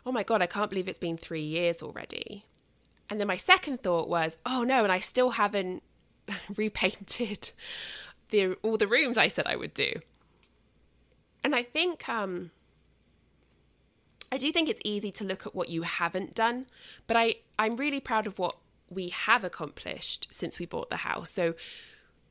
oh 0.04 0.10
my 0.10 0.24
God, 0.24 0.42
I 0.42 0.46
can't 0.46 0.68
believe 0.68 0.88
it's 0.88 0.98
been 0.98 1.16
three 1.16 1.44
years 1.44 1.80
already. 1.80 2.46
And 3.08 3.20
then 3.20 3.28
my 3.28 3.36
second 3.36 3.80
thought 3.80 4.08
was, 4.08 4.36
oh 4.44 4.64
no, 4.64 4.82
and 4.82 4.90
I 4.90 4.98
still 4.98 5.30
haven't 5.30 5.84
repainted 6.56 7.52
the 8.30 8.56
all 8.62 8.76
the 8.76 8.88
rooms 8.88 9.16
I 9.16 9.28
said 9.28 9.46
I 9.46 9.54
would 9.54 9.72
do. 9.72 10.00
And 11.44 11.54
I 11.54 11.62
think 11.62 12.08
um 12.08 12.50
I 14.32 14.36
do 14.36 14.50
think 14.50 14.68
it's 14.68 14.82
easy 14.84 15.12
to 15.12 15.24
look 15.24 15.46
at 15.46 15.54
what 15.54 15.68
you 15.68 15.82
haven't 15.82 16.34
done, 16.34 16.66
but 17.06 17.16
I 17.16 17.36
I'm 17.56 17.76
really 17.76 18.00
proud 18.00 18.26
of 18.26 18.40
what 18.40 18.56
we 18.90 19.10
have 19.10 19.44
accomplished 19.44 20.26
since 20.32 20.58
we 20.58 20.66
bought 20.66 20.90
the 20.90 20.96
house. 20.96 21.30
So 21.30 21.54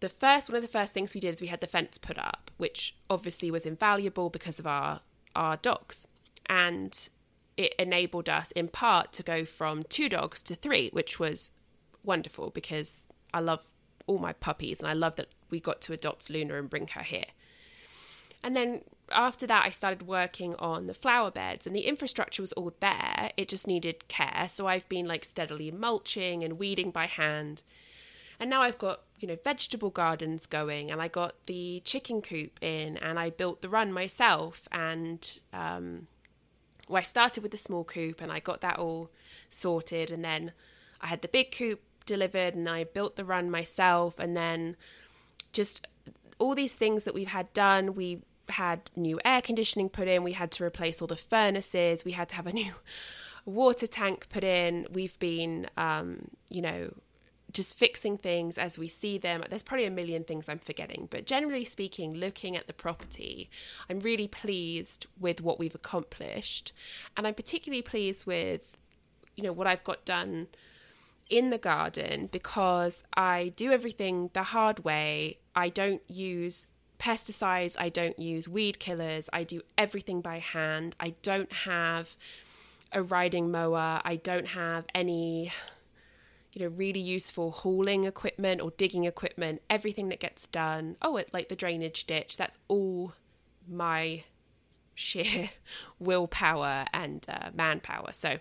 the 0.01 0.09
first 0.09 0.49
one 0.49 0.57
of 0.57 0.63
the 0.63 0.67
first 0.67 0.93
things 0.93 1.13
we 1.13 1.21
did 1.21 1.33
is 1.35 1.39
we 1.39 1.47
had 1.47 1.61
the 1.61 1.65
fence 1.65 1.97
put 1.97 2.19
up, 2.19 2.51
which 2.57 2.97
obviously 3.09 3.49
was 3.49 3.65
invaluable 3.65 4.29
because 4.29 4.59
of 4.59 4.67
our 4.67 4.99
our 5.37 5.57
dogs. 5.57 6.07
And 6.47 7.09
it 7.55 7.73
enabled 7.79 8.29
us 8.29 8.51
in 8.51 8.67
part 8.67 9.13
to 9.13 9.23
go 9.23 9.45
from 9.45 9.83
two 9.83 10.09
dogs 10.09 10.41
to 10.43 10.55
three, 10.55 10.89
which 10.89 11.19
was 11.19 11.51
wonderful 12.03 12.49
because 12.49 13.05
I 13.33 13.39
love 13.39 13.67
all 14.05 14.19
my 14.19 14.33
puppies 14.33 14.79
and 14.79 14.87
I 14.87 14.93
love 14.93 15.15
that 15.17 15.29
we 15.49 15.59
got 15.59 15.81
to 15.81 15.93
adopt 15.93 16.29
Luna 16.29 16.57
and 16.57 16.69
bring 16.69 16.87
her 16.89 17.03
here. 17.03 17.25
And 18.43 18.55
then 18.55 18.81
after 19.11 19.47
that, 19.47 19.65
I 19.65 19.69
started 19.69 20.07
working 20.07 20.55
on 20.55 20.87
the 20.87 20.93
flower 20.93 21.31
beds, 21.31 21.65
and 21.65 21.75
the 21.75 21.81
infrastructure 21.81 22.41
was 22.41 22.53
all 22.53 22.73
there. 22.79 23.31
It 23.35 23.47
just 23.47 23.67
needed 23.67 24.07
care. 24.07 24.47
So 24.51 24.67
I've 24.67 24.87
been 24.89 25.07
like 25.07 25.25
steadily 25.25 25.71
mulching 25.71 26.43
and 26.43 26.59
weeding 26.59 26.91
by 26.91 27.07
hand. 27.07 27.63
And 28.39 28.49
now 28.49 28.61
I've 28.61 28.77
got, 28.77 29.01
you 29.19 29.27
know, 29.27 29.37
vegetable 29.43 29.89
gardens 29.89 30.45
going, 30.45 30.91
and 30.91 31.01
I 31.01 31.07
got 31.07 31.35
the 31.47 31.81
chicken 31.83 32.21
coop 32.21 32.59
in, 32.61 32.97
and 32.97 33.17
I 33.17 33.29
built 33.29 33.61
the 33.61 33.69
run 33.69 33.91
myself. 33.91 34.67
And 34.71 35.39
um, 35.51 36.07
well, 36.87 36.99
I 36.99 37.03
started 37.03 37.43
with 37.43 37.51
the 37.51 37.57
small 37.57 37.83
coop, 37.83 38.21
and 38.21 38.31
I 38.31 38.39
got 38.39 38.61
that 38.61 38.77
all 38.77 39.09
sorted. 39.49 40.11
And 40.11 40.23
then 40.23 40.51
I 41.01 41.07
had 41.07 41.21
the 41.21 41.27
big 41.27 41.51
coop 41.51 41.81
delivered, 42.05 42.53
and 42.53 42.69
I 42.69 42.83
built 42.83 43.15
the 43.15 43.25
run 43.25 43.49
myself. 43.49 44.19
And 44.19 44.37
then 44.37 44.75
just 45.51 45.87
all 46.37 46.53
these 46.53 46.75
things 46.75 47.03
that 47.03 47.15
we've 47.15 47.27
had 47.27 47.51
done, 47.53 47.95
we 47.95 48.21
had 48.49 48.91
new 48.95 49.19
air 49.25 49.41
conditioning 49.41 49.89
put 49.89 50.07
in, 50.07 50.23
we 50.23 50.33
had 50.33 50.51
to 50.51 50.63
replace 50.63 51.01
all 51.01 51.07
the 51.07 51.15
furnaces, 51.15 52.05
we 52.05 52.11
had 52.11 52.29
to 52.29 52.35
have 52.35 52.47
a 52.47 52.53
new 52.61 52.73
water 53.45 53.87
tank 53.87 54.27
put 54.29 54.43
in. 54.43 54.85
We've 54.91 55.17
been, 55.19 55.67
um, 55.77 56.27
you 56.49 56.61
know, 56.61 56.93
just 57.53 57.77
fixing 57.77 58.17
things 58.17 58.57
as 58.57 58.77
we 58.77 58.87
see 58.87 59.17
them. 59.17 59.43
There's 59.49 59.63
probably 59.63 59.85
a 59.85 59.91
million 59.91 60.23
things 60.23 60.49
I'm 60.49 60.59
forgetting, 60.59 61.07
but 61.09 61.25
generally 61.25 61.65
speaking, 61.65 62.13
looking 62.13 62.57
at 62.57 62.67
the 62.67 62.73
property, 62.73 63.49
I'm 63.89 63.99
really 63.99 64.27
pleased 64.27 65.07
with 65.19 65.41
what 65.41 65.59
we've 65.59 65.75
accomplished. 65.75 66.73
And 67.15 67.25
I'm 67.25 67.33
particularly 67.33 67.81
pleased 67.81 68.25
with, 68.25 68.77
you 69.35 69.43
know, 69.43 69.53
what 69.53 69.67
I've 69.67 69.83
got 69.83 70.05
done 70.05 70.47
in 71.29 71.49
the 71.49 71.57
garden 71.57 72.29
because 72.31 73.03
I 73.13 73.53
do 73.55 73.71
everything 73.71 74.29
the 74.33 74.43
hard 74.43 74.83
way. 74.83 75.39
I 75.55 75.69
don't 75.69 76.01
use 76.07 76.67
pesticides, 76.99 77.75
I 77.79 77.89
don't 77.89 78.17
use 78.17 78.47
weed 78.47 78.79
killers, 78.79 79.29
I 79.31 79.43
do 79.43 79.61
everything 79.77 80.21
by 80.21 80.39
hand. 80.39 80.95
I 80.99 81.15
don't 81.21 81.51
have 81.51 82.17
a 82.91 83.01
riding 83.01 83.51
mower, 83.51 84.01
I 84.03 84.15
don't 84.15 84.47
have 84.47 84.85
any 84.95 85.51
you 86.57 86.63
know, 86.67 86.73
really 86.75 86.99
useful 86.99 87.51
hauling 87.51 88.05
equipment 88.05 88.61
or 88.61 88.71
digging 88.77 89.03
equipment, 89.03 89.61
everything 89.69 90.09
that 90.09 90.19
gets 90.19 90.47
done. 90.47 90.95
Oh, 91.03 91.17
it, 91.17 91.29
like 91.31 91.49
the 91.49 91.55
drainage 91.55 92.05
ditch, 92.05 92.35
that's 92.35 92.57
all 92.67 93.13
my 93.67 94.23
sheer 94.95 95.51
willpower 95.99 96.85
and 96.91 97.23
uh, 97.29 97.51
manpower. 97.53 98.11
So 98.11 98.39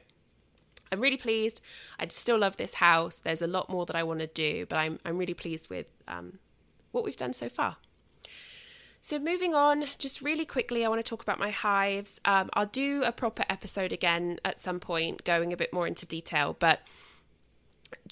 I'm 0.91 1.01
really 1.01 1.19
pleased. 1.19 1.61
I 2.01 2.09
still 2.09 2.39
love 2.39 2.57
this 2.57 2.75
house. 2.75 3.19
There's 3.19 3.43
a 3.43 3.47
lot 3.47 3.69
more 3.69 3.85
that 3.85 3.95
I 3.95 4.03
want 4.03 4.21
to 4.21 4.29
do, 4.29 4.65
but 4.65 4.77
I'm 4.77 4.99
I'm 5.05 5.19
really 5.19 5.35
pleased 5.35 5.69
with 5.69 5.87
um, 6.09 6.39
what 6.93 7.05
we've 7.05 7.17
done 7.17 7.35
so 7.35 7.51
far. 7.51 7.77
So, 9.03 9.19
moving 9.19 9.55
on, 9.55 9.85
just 9.99 10.23
really 10.23 10.47
quickly, 10.47 10.85
I 10.85 10.89
want 10.89 11.05
to 11.05 11.09
talk 11.09 11.23
about 11.23 11.39
my 11.39 11.51
hives. 11.51 12.19
Um, 12.25 12.49
I'll 12.55 12.67
do 12.67 13.03
a 13.05 13.13
proper 13.13 13.45
episode 13.51 13.93
again 13.93 14.41
at 14.43 14.59
some 14.59 14.81
point, 14.81 15.23
going 15.23 15.53
a 15.53 15.57
bit 15.57 15.73
more 15.73 15.87
into 15.87 16.07
detail, 16.07 16.57
but 16.59 16.81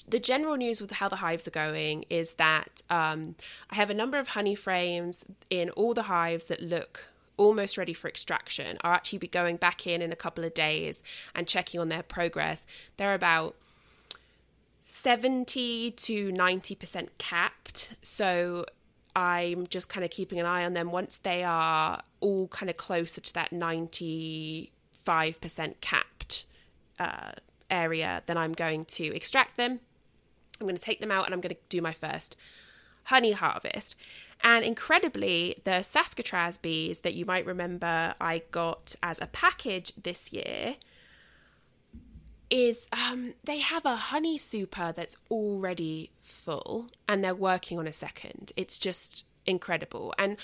the 0.07 0.19
general 0.19 0.55
news 0.55 0.81
with 0.81 0.91
how 0.91 1.09
the 1.09 1.17
hives 1.17 1.47
are 1.47 1.51
going 1.51 2.05
is 2.09 2.33
that 2.35 2.81
um, 2.89 3.35
I 3.69 3.75
have 3.75 3.89
a 3.89 3.93
number 3.93 4.17
of 4.17 4.29
honey 4.29 4.55
frames 4.55 5.25
in 5.49 5.69
all 5.71 5.93
the 5.93 6.03
hives 6.03 6.45
that 6.45 6.61
look 6.61 7.05
almost 7.37 7.77
ready 7.77 7.93
for 7.93 8.07
extraction. 8.07 8.77
I'll 8.81 8.93
actually 8.93 9.19
be 9.19 9.27
going 9.27 9.57
back 9.57 9.85
in 9.87 10.01
in 10.01 10.11
a 10.11 10.15
couple 10.15 10.43
of 10.43 10.53
days 10.53 11.01
and 11.33 11.47
checking 11.47 11.79
on 11.79 11.89
their 11.89 12.03
progress. 12.03 12.65
They're 12.97 13.13
about 13.13 13.55
70 14.83 15.91
to 15.91 16.31
90% 16.31 17.09
capped. 17.17 17.95
So 18.01 18.65
I'm 19.15 19.67
just 19.67 19.89
kind 19.89 20.05
of 20.05 20.11
keeping 20.11 20.39
an 20.39 20.45
eye 20.45 20.63
on 20.63 20.73
them 20.73 20.91
once 20.91 21.17
they 21.17 21.43
are 21.43 22.01
all 22.19 22.47
kind 22.49 22.69
of 22.69 22.77
closer 22.77 23.21
to 23.21 23.33
that 23.33 23.51
95% 23.51 24.69
capped 25.81 26.45
uh, 26.99 27.31
area, 27.69 28.23
then 28.25 28.37
I'm 28.37 28.53
going 28.53 28.85
to 28.85 29.15
extract 29.15 29.57
them. 29.57 29.79
I'm 30.59 30.67
going 30.67 30.77
to 30.77 30.81
take 30.81 30.99
them 30.99 31.11
out 31.11 31.25
and 31.25 31.33
I'm 31.33 31.41
going 31.41 31.55
to 31.55 31.61
do 31.69 31.81
my 31.81 31.93
first 31.93 32.35
honey 33.05 33.33
harvest. 33.33 33.95
And 34.41 34.63
incredibly, 34.63 35.61
the 35.63 35.81
Saskatraz 35.81 36.61
bees 36.61 37.01
that 37.01 37.13
you 37.13 37.25
might 37.25 37.45
remember 37.45 38.15
I 38.19 38.43
got 38.51 38.95
as 39.01 39.19
a 39.21 39.27
package 39.27 39.93
this 40.01 40.31
year 40.31 40.75
is 42.49 42.87
um, 42.91 43.33
they 43.43 43.59
have 43.59 43.85
a 43.85 43.95
honey 43.95 44.37
super 44.37 44.93
that's 44.95 45.17
already 45.31 46.11
full 46.21 46.89
and 47.07 47.23
they're 47.23 47.33
working 47.35 47.79
on 47.79 47.87
a 47.87 47.93
second. 47.93 48.51
It's 48.55 48.77
just 48.77 49.23
incredible. 49.45 50.13
And 50.17 50.37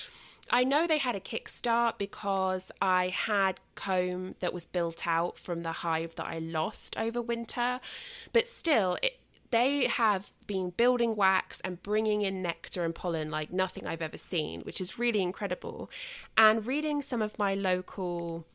I 0.50 0.64
know 0.64 0.86
they 0.86 0.98
had 0.98 1.16
a 1.16 1.20
kickstart 1.20 1.98
because 1.98 2.72
I 2.82 3.10
had 3.10 3.60
comb 3.76 4.36
that 4.40 4.54
was 4.54 4.66
built 4.66 5.08
out 5.08 5.38
from 5.38 5.64
the 5.64 5.72
hive 5.72 6.16
that 6.16 6.28
I 6.28 6.40
lost 6.40 6.98
over 6.98 7.22
winter, 7.22 7.80
but 8.34 8.48
still, 8.48 8.98
it, 9.02 9.20
they 9.52 9.86
have 9.86 10.32
been 10.48 10.72
building 10.72 11.16
wax 11.16 11.62
and 11.62 11.82
bringing 11.84 12.22
in 12.22 12.42
nectar 12.42 12.84
and 12.84 12.96
pollen 12.96 13.30
like 13.30 13.52
nothing 13.52 13.86
I've 13.86 14.02
ever 14.02 14.18
seen, 14.18 14.62
which 14.62 14.82
is 14.82 14.98
really 14.98 15.22
incredible. 15.22 15.90
And 16.38 16.66
reading 16.66 17.02
some 17.02 17.22
of 17.22 17.38
my 17.38 17.54
local 17.54 18.46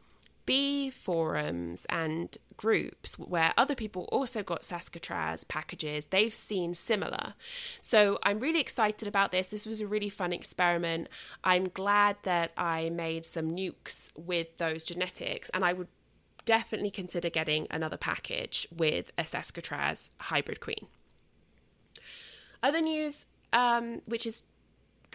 bee 0.47 0.91
forums 0.91 1.87
and 1.91 2.39
groups 2.57 3.19
where 3.19 3.53
other 3.57 3.75
people 3.75 4.09
also 4.11 4.43
got 4.43 4.63
Saskatraz 4.63 5.47
packages, 5.47 6.07
they've 6.07 6.33
seen 6.33 6.73
similar. 6.73 7.35
So 7.81 8.19
I'm 8.23 8.41
really 8.41 8.61
excited 8.61 9.07
about 9.07 9.33
this. 9.33 9.49
This 9.49 9.67
was 9.67 9.81
a 9.81 9.87
really 9.87 10.09
fun 10.09 10.33
experiment. 10.33 11.09
I'm 11.45 11.65
glad 11.65 12.17
that 12.23 12.53
I 12.57 12.91
made 12.91 13.27
some 13.27 13.51
nukes 13.51 14.11
with 14.17 14.57
those 14.59 14.85
genetics, 14.85 15.51
and 15.51 15.65
I 15.65 15.73
would 15.73 15.89
definitely 16.45 16.91
consider 16.91 17.29
getting 17.29 17.67
another 17.71 17.97
package 17.97 18.67
with 18.75 19.13
a 19.19 19.25
Saskatraz 19.25 20.11
hybrid 20.21 20.61
queen. 20.61 20.87
Other 22.63 22.81
news, 22.81 23.27
um, 23.53 24.01
which 24.07 24.27
is 24.27 24.45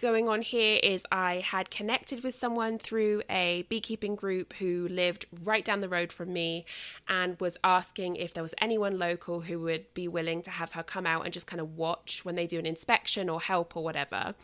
going 0.02 0.28
on 0.28 0.42
here 0.42 0.80
is 0.82 1.04
I 1.12 1.36
had 1.36 1.70
connected 1.70 2.24
with 2.24 2.34
someone 2.34 2.76
through 2.76 3.22
a 3.30 3.64
beekeeping 3.68 4.16
group 4.16 4.52
who 4.54 4.88
lived 4.88 5.26
right 5.44 5.64
down 5.64 5.80
the 5.80 5.88
road 5.88 6.12
from 6.12 6.32
me 6.32 6.66
and 7.06 7.40
was 7.40 7.56
asking 7.62 8.16
if 8.16 8.34
there 8.34 8.42
was 8.42 8.52
anyone 8.60 8.98
local 8.98 9.42
who 9.42 9.60
would 9.60 9.94
be 9.94 10.08
willing 10.08 10.42
to 10.42 10.50
have 10.50 10.72
her 10.72 10.82
come 10.82 11.06
out 11.06 11.24
and 11.24 11.32
just 11.32 11.46
kind 11.46 11.60
of 11.60 11.76
watch 11.76 12.24
when 12.24 12.34
they 12.34 12.48
do 12.48 12.58
an 12.58 12.66
inspection 12.66 13.28
or 13.28 13.40
help 13.40 13.76
or 13.76 13.84
whatever. 13.84 14.34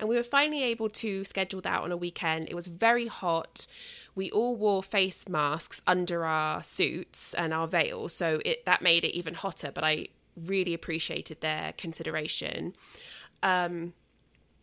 And 0.00 0.08
we 0.08 0.16
were 0.16 0.24
finally 0.24 0.64
able 0.64 0.90
to 0.90 1.22
schedule 1.22 1.60
that 1.60 1.82
on 1.82 1.92
a 1.92 1.96
weekend. 1.96 2.48
It 2.48 2.56
was 2.56 2.66
very 2.66 3.06
hot. 3.06 3.68
We 4.16 4.28
all 4.32 4.56
wore 4.56 4.82
face 4.82 5.28
masks 5.28 5.80
under 5.86 6.24
our 6.24 6.64
suits 6.64 7.32
and 7.32 7.54
our 7.54 7.68
veils, 7.68 8.12
so 8.12 8.40
it 8.44 8.64
that 8.64 8.82
made 8.82 9.04
it 9.04 9.16
even 9.16 9.34
hotter, 9.34 9.70
but 9.72 9.84
I 9.84 10.08
really 10.36 10.74
appreciated 10.74 11.42
their 11.42 11.74
consideration. 11.78 12.74
Um, 13.44 13.92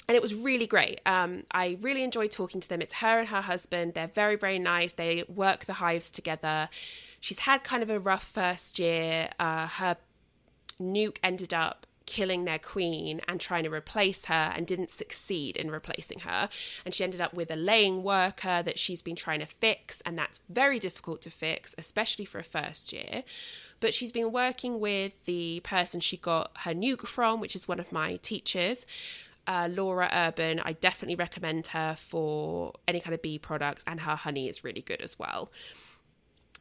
and 0.07 0.15
it 0.15 0.21
was 0.21 0.33
really 0.35 0.67
great. 0.67 0.99
Um, 1.05 1.43
I 1.51 1.77
really 1.81 2.03
enjoyed 2.03 2.31
talking 2.31 2.59
to 2.59 2.67
them. 2.67 2.81
It's 2.81 2.93
her 2.95 3.19
and 3.19 3.27
her 3.29 3.41
husband. 3.41 3.93
They're 3.93 4.07
very, 4.07 4.35
very 4.35 4.59
nice. 4.59 4.93
They 4.93 5.23
work 5.27 5.65
the 5.65 5.73
hives 5.73 6.11
together. 6.11 6.69
She's 7.19 7.39
had 7.39 7.63
kind 7.63 7.83
of 7.83 7.89
a 7.89 7.99
rough 7.99 8.25
first 8.25 8.79
year. 8.79 9.29
Uh, 9.39 9.67
her 9.67 9.97
nuke 10.79 11.17
ended 11.23 11.53
up 11.53 11.87
killing 12.05 12.43
their 12.43 12.59
queen 12.59 13.21
and 13.29 13.39
trying 13.39 13.63
to 13.63 13.71
replace 13.71 14.25
her 14.25 14.51
and 14.55 14.67
didn't 14.67 14.91
succeed 14.91 15.55
in 15.55 15.71
replacing 15.71 16.19
her. 16.19 16.49
And 16.83 16.93
she 16.93 17.03
ended 17.05 17.21
up 17.21 17.33
with 17.33 17.49
a 17.49 17.55
laying 17.55 18.03
worker 18.03 18.61
that 18.61 18.77
she's 18.77 19.01
been 19.01 19.15
trying 19.15 19.39
to 19.39 19.45
fix. 19.45 20.01
And 20.05 20.17
that's 20.17 20.41
very 20.49 20.79
difficult 20.79 21.21
to 21.21 21.31
fix, 21.31 21.73
especially 21.77 22.25
for 22.25 22.39
a 22.39 22.43
first 22.43 22.91
year. 22.91 23.23
But 23.79 23.93
she's 23.93 24.11
been 24.11 24.33
working 24.33 24.81
with 24.81 25.13
the 25.25 25.61
person 25.61 26.01
she 26.01 26.17
got 26.17 26.51
her 26.59 26.73
nuke 26.73 27.07
from, 27.07 27.39
which 27.39 27.55
is 27.55 27.67
one 27.67 27.79
of 27.79 27.93
my 27.93 28.17
teachers 28.17 28.85
uh, 29.47 29.67
Laura 29.71 30.09
Urban. 30.11 30.59
I 30.63 30.73
definitely 30.73 31.15
recommend 31.15 31.67
her 31.67 31.95
for 31.97 32.73
any 32.87 32.99
kind 32.99 33.13
of 33.13 33.21
bee 33.21 33.39
products, 33.39 33.83
and 33.85 34.01
her 34.01 34.15
honey 34.15 34.47
is 34.47 34.63
really 34.63 34.81
good 34.81 35.01
as 35.01 35.17
well. 35.19 35.51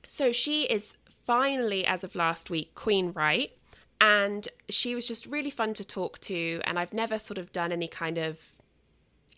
So 0.06 0.32
she 0.32 0.64
is 0.64 0.96
finally, 1.26 1.86
as 1.86 2.04
of 2.04 2.14
last 2.14 2.50
week, 2.50 2.74
Queen 2.74 3.12
Right. 3.12 3.52
And 4.00 4.48
she 4.68 4.96
was 4.96 5.06
just 5.06 5.26
really 5.26 5.50
fun 5.50 5.74
to 5.74 5.84
talk 5.84 6.18
to. 6.20 6.60
And 6.64 6.76
I've 6.76 6.92
never 6.92 7.20
sort 7.20 7.38
of 7.38 7.52
done 7.52 7.70
any 7.70 7.86
kind 7.86 8.18
of 8.18 8.40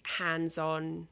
hands 0.05 0.57
on 0.57 1.09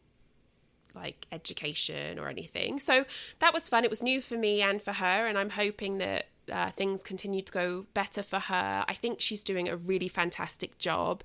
like 0.95 1.27
education 1.31 2.19
or 2.19 2.29
anything. 2.29 2.79
So 2.79 3.05
that 3.41 3.53
was 3.53 3.69
fun. 3.69 3.85
It 3.85 3.91
was 3.91 4.03
new 4.03 4.23
for 4.23 4.37
me 4.37 4.63
and 4.63 4.81
for 4.81 4.93
her. 4.93 5.27
And 5.27 5.37
I'm 5.37 5.51
hoping 5.51 5.99
that 5.99 6.27
uh, 6.51 6.71
things 6.71 7.03
continue 7.03 7.43
to 7.43 7.53
go 7.53 7.87
better 7.93 8.23
for 8.23 8.39
her. 8.39 8.85
I 8.89 8.95
think 8.95 9.21
she's 9.21 9.43
doing 9.43 9.69
a 9.69 9.77
really 9.77 10.09
fantastic 10.09 10.79
job 10.79 11.23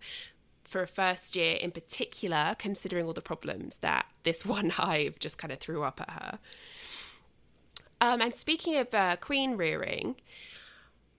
for 0.67 0.81
a 0.81 0.87
first 0.87 1.35
year 1.35 1.55
in 1.55 1.71
particular, 1.71 2.55
considering 2.59 3.05
all 3.05 3.13
the 3.13 3.21
problems 3.21 3.77
that 3.77 4.05
this 4.23 4.45
one 4.57 4.69
hive 4.69 5.17
just 5.17 5.37
kind 5.37 5.51
of 5.51 5.59
threw 5.59 5.83
up 5.83 5.99
at 6.01 6.09
her. 6.11 6.39
Um, 7.99 8.21
and 8.21 8.35
speaking 8.35 8.75
of 8.75 8.93
uh, 8.93 9.15
queen 9.15 9.57
rearing, 9.57 10.17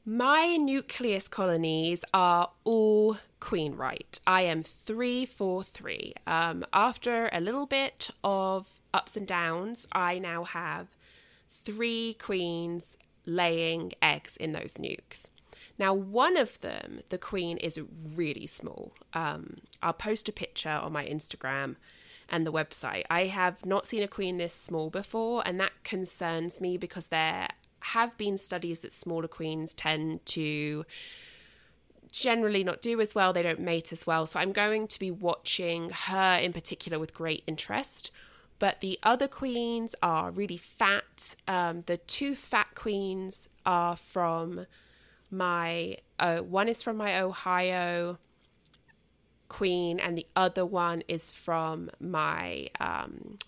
my 0.05 0.57
nucleus 0.57 1.27
colonies 1.29 2.05
are 2.15 2.51
all 2.65 3.19
queen 3.41 3.75
right. 3.75 4.21
I 4.27 4.43
am 4.43 4.63
343. 4.63 6.15
Um, 6.27 6.65
after 6.73 7.29
a 7.33 7.41
little 7.41 7.67
bit 7.67 8.11
of 8.23 8.81
ups 8.95 9.17
and 9.17 9.27
downs, 9.27 9.87
I 9.93 10.19
now 10.19 10.45
have 10.45 10.89
three 11.51 12.15
queens 12.15 12.97
laying 13.27 13.93
eggs 14.01 14.37
in 14.37 14.53
those 14.53 14.75
nukes. 14.75 15.25
Now, 15.79 15.95
one 15.95 16.37
of 16.37 16.61
them, 16.61 17.01
the 17.09 17.19
queen, 17.19 17.57
is 17.59 17.79
really 18.15 18.47
small. 18.47 18.93
Um, 19.15 19.59
I'll 19.83 19.93
post 19.93 20.29
a 20.29 20.33
picture 20.33 20.71
on 20.71 20.93
my 20.93 21.07
Instagram 21.07 21.77
and 22.29 22.47
the 22.47 22.53
website. 22.53 23.05
I 23.09 23.27
have 23.27 23.65
not 23.65 23.87
seen 23.87 24.03
a 24.03 24.09
queen 24.09 24.39
this 24.39 24.55
small 24.55 24.91
before, 24.91 25.43
and 25.47 25.61
that 25.61 25.73
concerns 25.85 26.61
me 26.61 26.77
because 26.77 27.09
there 27.09 27.49
have 27.81 28.17
been 28.19 28.37
studies 28.37 28.81
that 28.81 28.93
smaller 28.93 29.29
queens 29.29 29.73
tend 29.73 30.27
to 30.27 30.85
generally 32.11 32.65
not 32.65 32.83
do 32.83 33.01
as 33.01 33.15
well. 33.15 33.33
They 33.33 33.43
don't 33.43 33.61
mate 33.61 33.93
as 33.93 34.07
well. 34.07 34.27
So 34.27 34.41
I'm 34.41 34.53
going 34.53 34.89
to 34.89 34.99
be 34.99 35.11
watching 35.11 35.91
her 35.91 36.39
in 36.41 36.53
particular 36.53 36.99
with 36.99 37.15
great 37.15 37.45
interest. 37.47 38.11
But 38.59 38.81
the 38.81 38.99
other 39.03 39.29
queens 39.29 39.95
are 40.03 40.31
really 40.31 40.57
fat. 40.57 41.37
Um, 41.47 41.83
the 41.83 41.99
two 41.99 42.35
fat 42.35 42.75
queens 42.75 43.49
are 43.65 43.95
from 43.95 44.67
my 45.31 45.97
uh, 46.19 46.39
one 46.39 46.69
is 46.69 46.83
from 46.83 46.97
my 46.97 47.21
Ohio 47.21 48.19
queen, 49.49 49.99
and 50.01 50.17
the 50.17 50.27
other 50.37 50.65
one 50.65 51.03
is 51.09 51.33
from 51.33 51.91
my 52.01 52.69
um, 52.81 53.39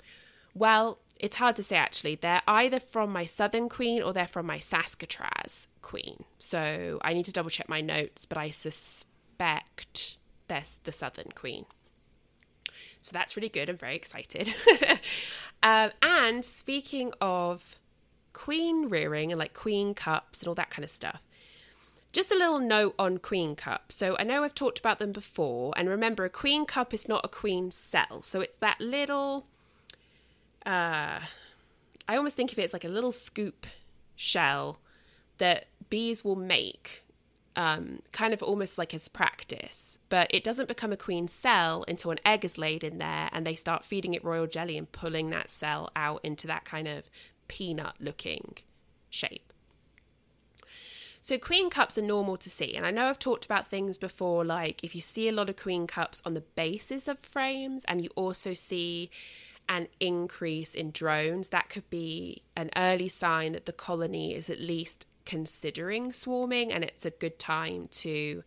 well, 0.54 0.98
it's 1.16 1.36
hard 1.36 1.56
to 1.56 1.62
say 1.62 1.76
actually. 1.76 2.16
They're 2.16 2.42
either 2.48 2.80
from 2.80 3.12
my 3.12 3.24
southern 3.24 3.68
queen 3.68 4.02
or 4.02 4.12
they're 4.12 4.26
from 4.26 4.46
my 4.46 4.58
Saskatraz 4.58 5.66
queen. 5.82 6.24
So 6.38 6.98
I 7.02 7.12
need 7.12 7.26
to 7.26 7.32
double 7.32 7.50
check 7.50 7.68
my 7.68 7.80
notes, 7.80 8.24
but 8.24 8.38
I 8.38 8.50
suspect 8.50 10.16
that's 10.48 10.76
the 10.78 10.92
southern 10.92 11.30
queen. 11.34 11.66
So 13.00 13.12
that's 13.12 13.36
really 13.36 13.48
good. 13.48 13.68
I'm 13.68 13.76
very 13.76 13.96
excited. 13.96 14.54
um, 15.62 15.90
and 16.02 16.44
speaking 16.44 17.12
of 17.20 17.76
queen 18.32 18.88
rearing 18.88 19.30
and 19.30 19.38
like 19.38 19.54
queen 19.54 19.94
cups 19.94 20.40
and 20.40 20.48
all 20.48 20.54
that 20.54 20.70
kind 20.70 20.84
of 20.84 20.90
stuff, 20.90 21.22
just 22.12 22.32
a 22.32 22.34
little 22.34 22.58
note 22.58 22.94
on 22.98 23.18
queen 23.18 23.54
cup. 23.54 23.92
So 23.92 24.16
I 24.18 24.24
know 24.24 24.42
I've 24.42 24.54
talked 24.54 24.78
about 24.78 24.98
them 24.98 25.12
before, 25.12 25.72
and 25.76 25.88
remember, 25.88 26.24
a 26.24 26.30
queen 26.30 26.66
cup 26.66 26.92
is 26.92 27.08
not 27.08 27.24
a 27.24 27.28
queen 27.28 27.70
cell. 27.70 28.22
So 28.22 28.40
it's 28.40 28.58
that 28.58 28.80
little. 28.80 29.46
Uh, 30.66 31.20
I 32.08 32.16
almost 32.16 32.36
think 32.36 32.52
of 32.52 32.58
it 32.58 32.64
as 32.64 32.72
like 32.72 32.84
a 32.84 32.88
little 32.88 33.12
scoop 33.12 33.66
shell 34.16 34.80
that 35.38 35.66
bees 35.88 36.24
will 36.24 36.36
make, 36.36 37.04
um, 37.56 38.00
kind 38.12 38.34
of 38.34 38.42
almost 38.42 38.76
like 38.76 38.92
as 38.92 39.08
practice. 39.08 39.98
But 40.08 40.26
it 40.30 40.42
doesn't 40.42 40.68
become 40.68 40.92
a 40.92 40.96
queen 40.96 41.28
cell 41.28 41.84
until 41.86 42.10
an 42.10 42.18
egg 42.26 42.44
is 42.44 42.58
laid 42.58 42.82
in 42.82 42.98
there, 42.98 43.30
and 43.32 43.46
they 43.46 43.54
start 43.54 43.84
feeding 43.84 44.14
it 44.14 44.24
royal 44.24 44.48
jelly 44.48 44.76
and 44.76 44.90
pulling 44.90 45.30
that 45.30 45.50
cell 45.50 45.90
out 45.94 46.20
into 46.24 46.46
that 46.48 46.64
kind 46.64 46.88
of 46.88 47.04
peanut-looking 47.46 48.58
shape. 49.08 49.49
So 51.22 51.38
queen 51.38 51.68
cups 51.68 51.98
are 51.98 52.02
normal 52.02 52.36
to 52.38 52.50
see. 52.50 52.74
And 52.74 52.86
I 52.86 52.90
know 52.90 53.08
I've 53.08 53.18
talked 53.18 53.44
about 53.44 53.68
things 53.68 53.98
before, 53.98 54.44
like 54.44 54.82
if 54.82 54.94
you 54.94 55.00
see 55.00 55.28
a 55.28 55.32
lot 55.32 55.50
of 55.50 55.56
queen 55.56 55.86
cups 55.86 56.22
on 56.24 56.34
the 56.34 56.40
bases 56.40 57.08
of 57.08 57.18
frames 57.18 57.84
and 57.86 58.02
you 58.02 58.08
also 58.14 58.54
see 58.54 59.10
an 59.68 59.88
increase 60.00 60.74
in 60.74 60.90
drones, 60.90 61.48
that 61.48 61.68
could 61.68 61.88
be 61.90 62.42
an 62.56 62.70
early 62.76 63.08
sign 63.08 63.52
that 63.52 63.66
the 63.66 63.72
colony 63.72 64.34
is 64.34 64.48
at 64.48 64.60
least 64.60 65.06
considering 65.26 66.12
swarming 66.12 66.72
and 66.72 66.82
it's 66.82 67.04
a 67.04 67.10
good 67.10 67.38
time 67.38 67.86
to 67.88 68.42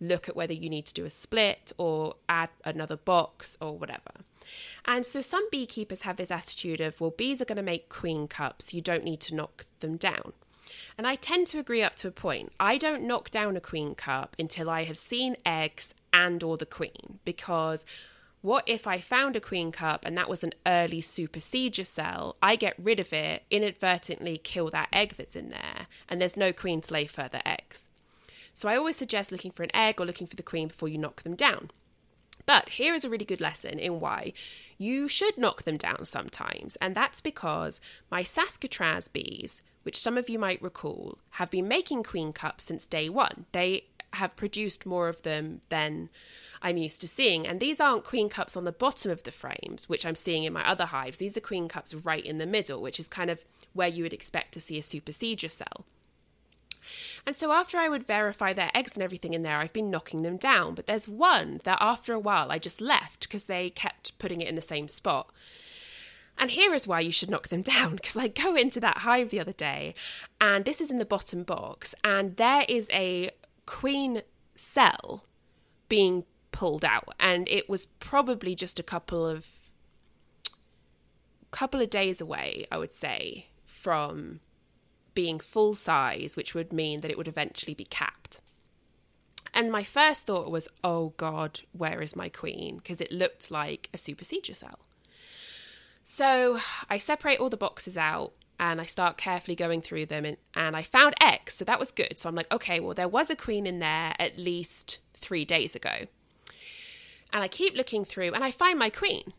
look 0.00 0.28
at 0.28 0.36
whether 0.36 0.52
you 0.52 0.68
need 0.68 0.86
to 0.86 0.94
do 0.94 1.04
a 1.04 1.10
split 1.10 1.72
or 1.78 2.14
add 2.28 2.50
another 2.64 2.96
box 2.96 3.56
or 3.60 3.78
whatever. 3.78 4.12
And 4.84 5.06
so 5.06 5.20
some 5.20 5.48
beekeepers 5.50 6.02
have 6.02 6.16
this 6.16 6.30
attitude 6.30 6.80
of, 6.80 7.00
well, 7.00 7.10
bees 7.10 7.40
are 7.40 7.44
going 7.44 7.56
to 7.56 7.62
make 7.62 7.88
queen 7.88 8.28
cups, 8.28 8.74
you 8.74 8.80
don't 8.80 9.04
need 9.04 9.20
to 9.20 9.34
knock 9.34 9.66
them 9.80 9.96
down. 9.96 10.32
And 10.98 11.06
I 11.06 11.14
tend 11.14 11.46
to 11.48 11.60
agree 11.60 11.82
up 11.82 11.94
to 11.96 12.08
a 12.08 12.10
point. 12.10 12.52
I 12.58 12.76
don't 12.76 13.06
knock 13.06 13.30
down 13.30 13.56
a 13.56 13.60
queen 13.60 13.94
cup 13.94 14.34
until 14.36 14.68
I 14.68 14.82
have 14.82 14.98
seen 14.98 15.36
eggs 15.46 15.94
and 16.12 16.42
or 16.42 16.56
the 16.56 16.66
queen 16.66 17.20
because 17.24 17.86
what 18.40 18.64
if 18.66 18.84
I 18.86 18.98
found 18.98 19.36
a 19.36 19.40
queen 19.40 19.70
cup 19.70 20.04
and 20.04 20.18
that 20.18 20.28
was 20.28 20.42
an 20.42 20.54
early 20.66 21.00
supersedure 21.00 21.84
cell? 21.84 22.36
I 22.42 22.56
get 22.56 22.74
rid 22.76 22.98
of 22.98 23.12
it, 23.12 23.44
inadvertently 23.48 24.38
kill 24.38 24.70
that 24.70 24.88
egg 24.92 25.14
that's 25.16 25.36
in 25.36 25.50
there, 25.50 25.86
and 26.08 26.20
there's 26.20 26.36
no 26.36 26.52
queen 26.52 26.80
to 26.80 26.92
lay 26.92 27.06
further 27.06 27.42
eggs. 27.46 27.88
So 28.52 28.68
I 28.68 28.76
always 28.76 28.96
suggest 28.96 29.30
looking 29.30 29.52
for 29.52 29.62
an 29.62 29.74
egg 29.74 30.00
or 30.00 30.06
looking 30.06 30.26
for 30.26 30.36
the 30.36 30.42
queen 30.42 30.66
before 30.66 30.88
you 30.88 30.98
knock 30.98 31.22
them 31.22 31.36
down. 31.36 31.70
But 32.44 32.70
here 32.70 32.94
is 32.94 33.04
a 33.04 33.10
really 33.10 33.24
good 33.24 33.40
lesson 33.40 33.78
in 33.78 34.00
why 34.00 34.32
you 34.78 35.06
should 35.06 35.38
knock 35.38 35.62
them 35.62 35.76
down 35.76 36.04
sometimes, 36.06 36.76
and 36.76 36.94
that's 36.94 37.20
because 37.20 37.80
my 38.10 38.22
Saskatraz 38.22 39.12
bees 39.12 39.62
which 39.82 39.98
some 39.98 40.18
of 40.18 40.28
you 40.28 40.38
might 40.38 40.62
recall, 40.62 41.18
have 41.30 41.50
been 41.50 41.68
making 41.68 42.02
queen 42.02 42.32
cups 42.32 42.64
since 42.64 42.86
day 42.86 43.08
one. 43.08 43.46
They 43.52 43.84
have 44.14 44.36
produced 44.36 44.86
more 44.86 45.08
of 45.08 45.22
them 45.22 45.60
than 45.68 46.08
I'm 46.62 46.76
used 46.76 47.00
to 47.02 47.08
seeing. 47.08 47.46
And 47.46 47.60
these 47.60 47.80
aren't 47.80 48.04
queen 48.04 48.28
cups 48.28 48.56
on 48.56 48.64
the 48.64 48.72
bottom 48.72 49.10
of 49.10 49.22
the 49.22 49.30
frames, 49.30 49.88
which 49.88 50.04
I'm 50.04 50.14
seeing 50.14 50.44
in 50.44 50.52
my 50.52 50.66
other 50.68 50.86
hives. 50.86 51.18
These 51.18 51.36
are 51.36 51.40
queen 51.40 51.68
cups 51.68 51.94
right 51.94 52.24
in 52.24 52.38
the 52.38 52.46
middle, 52.46 52.80
which 52.80 52.98
is 52.98 53.08
kind 53.08 53.30
of 53.30 53.44
where 53.74 53.88
you 53.88 54.02
would 54.02 54.14
expect 54.14 54.52
to 54.54 54.60
see 54.60 54.78
a 54.78 54.82
supersedure 54.82 55.50
cell. 55.50 55.84
And 57.26 57.36
so 57.36 57.52
after 57.52 57.76
I 57.76 57.88
would 57.88 58.06
verify 58.06 58.52
their 58.52 58.70
eggs 58.74 58.94
and 58.94 59.02
everything 59.02 59.34
in 59.34 59.42
there, 59.42 59.58
I've 59.58 59.72
been 59.72 59.90
knocking 59.90 60.22
them 60.22 60.36
down. 60.36 60.74
But 60.74 60.86
there's 60.86 61.08
one 61.08 61.60
that 61.64 61.78
after 61.80 62.14
a 62.14 62.18
while 62.18 62.50
I 62.50 62.58
just 62.58 62.80
left 62.80 63.28
because 63.28 63.44
they 63.44 63.70
kept 63.70 64.18
putting 64.18 64.40
it 64.40 64.48
in 64.48 64.54
the 64.54 64.62
same 64.62 64.88
spot. 64.88 65.30
And 66.38 66.52
here 66.52 66.72
is 66.72 66.86
why 66.86 67.00
you 67.00 67.10
should 67.10 67.30
knock 67.30 67.48
them 67.48 67.62
down 67.74 67.96
because 67.96 68.16
I 68.16 68.28
go 68.28 68.54
into 68.54 68.80
that 68.80 68.98
hive 68.98 69.30
the 69.30 69.40
other 69.40 69.52
day 69.52 69.94
and 70.40 70.64
this 70.64 70.80
is 70.80 70.90
in 70.90 70.98
the 70.98 71.04
bottom 71.04 71.42
box 71.42 71.94
and 72.04 72.36
there 72.36 72.64
is 72.68 72.88
a 72.92 73.30
queen 73.66 74.22
cell 74.54 75.24
being 75.88 76.24
pulled 76.52 76.84
out 76.84 77.14
and 77.20 77.48
it 77.48 77.68
was 77.68 77.86
probably 78.00 78.54
just 78.54 78.78
a 78.78 78.82
couple 78.82 79.26
of 79.26 79.48
couple 81.50 81.80
of 81.80 81.88
days 81.90 82.20
away 82.20 82.66
I 82.70 82.78
would 82.78 82.92
say 82.92 83.46
from 83.64 84.40
being 85.14 85.40
full 85.40 85.74
size 85.74 86.36
which 86.36 86.54
would 86.54 86.72
mean 86.72 87.00
that 87.00 87.10
it 87.10 87.18
would 87.18 87.28
eventually 87.28 87.74
be 87.74 87.84
capped. 87.84 88.40
And 89.52 89.72
my 89.72 89.82
first 89.82 90.26
thought 90.26 90.50
was, 90.50 90.68
oh 90.84 91.14
God, 91.16 91.60
where 91.72 92.00
is 92.00 92.14
my 92.14 92.28
queen? 92.28 92.76
Because 92.76 93.00
it 93.00 93.10
looked 93.10 93.50
like 93.50 93.88
a 93.92 93.98
supersedure 93.98 94.54
cell. 94.54 94.78
So 96.10 96.58
I 96.88 96.96
separate 96.96 97.38
all 97.38 97.50
the 97.50 97.58
boxes 97.58 97.98
out 97.98 98.32
and 98.58 98.80
I 98.80 98.86
start 98.86 99.18
carefully 99.18 99.54
going 99.54 99.82
through 99.82 100.06
them 100.06 100.24
and, 100.24 100.38
and 100.54 100.74
I 100.74 100.82
found 100.82 101.14
X. 101.20 101.56
So 101.56 101.66
that 101.66 101.78
was 101.78 101.92
good. 101.92 102.18
So 102.18 102.30
I'm 102.30 102.34
like, 102.34 102.50
okay, 102.50 102.80
well, 102.80 102.94
there 102.94 103.06
was 103.06 103.28
a 103.28 103.36
queen 103.36 103.66
in 103.66 103.78
there 103.78 104.14
at 104.18 104.38
least 104.38 105.00
three 105.12 105.44
days 105.44 105.76
ago. 105.76 106.06
And 107.30 107.44
I 107.44 107.46
keep 107.46 107.76
looking 107.76 108.06
through 108.06 108.32
and 108.32 108.42
I 108.42 108.50
find 108.50 108.78
my 108.78 108.88
queen. 108.88 109.34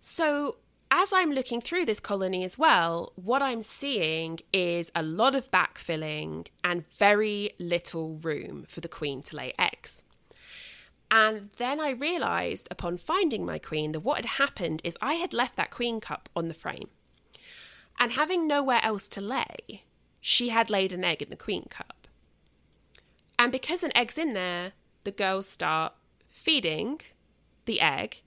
So 0.00 0.58
as 0.88 1.12
I'm 1.12 1.32
looking 1.32 1.60
through 1.60 1.84
this 1.84 1.98
colony 1.98 2.44
as 2.44 2.56
well, 2.56 3.12
what 3.16 3.42
I'm 3.42 3.64
seeing 3.64 4.38
is 4.52 4.92
a 4.94 5.02
lot 5.02 5.34
of 5.34 5.50
backfilling 5.50 6.46
and 6.62 6.84
very 6.96 7.54
little 7.58 8.18
room 8.18 8.66
for 8.68 8.80
the 8.80 8.88
queen 8.88 9.20
to 9.24 9.36
lay 9.36 9.52
eggs. 9.58 10.04
And 11.14 11.50
then 11.58 11.78
I 11.78 11.90
realised 11.90 12.68
upon 12.70 12.96
finding 12.96 13.44
my 13.44 13.58
queen 13.58 13.92
that 13.92 14.00
what 14.00 14.16
had 14.16 14.42
happened 14.42 14.80
is 14.82 14.96
I 15.02 15.14
had 15.14 15.34
left 15.34 15.56
that 15.56 15.70
queen 15.70 16.00
cup 16.00 16.30
on 16.34 16.48
the 16.48 16.54
frame. 16.54 16.88
And 18.00 18.12
having 18.12 18.46
nowhere 18.46 18.80
else 18.82 19.08
to 19.10 19.20
lay, 19.20 19.84
she 20.22 20.48
had 20.48 20.70
laid 20.70 20.90
an 20.90 21.04
egg 21.04 21.20
in 21.20 21.28
the 21.28 21.36
queen 21.36 21.66
cup. 21.68 22.08
And 23.38 23.52
because 23.52 23.82
an 23.82 23.94
egg's 23.94 24.16
in 24.16 24.32
there, 24.32 24.72
the 25.04 25.10
girls 25.10 25.46
start 25.46 25.92
feeding 26.30 27.02
the 27.66 27.82
egg 27.82 28.22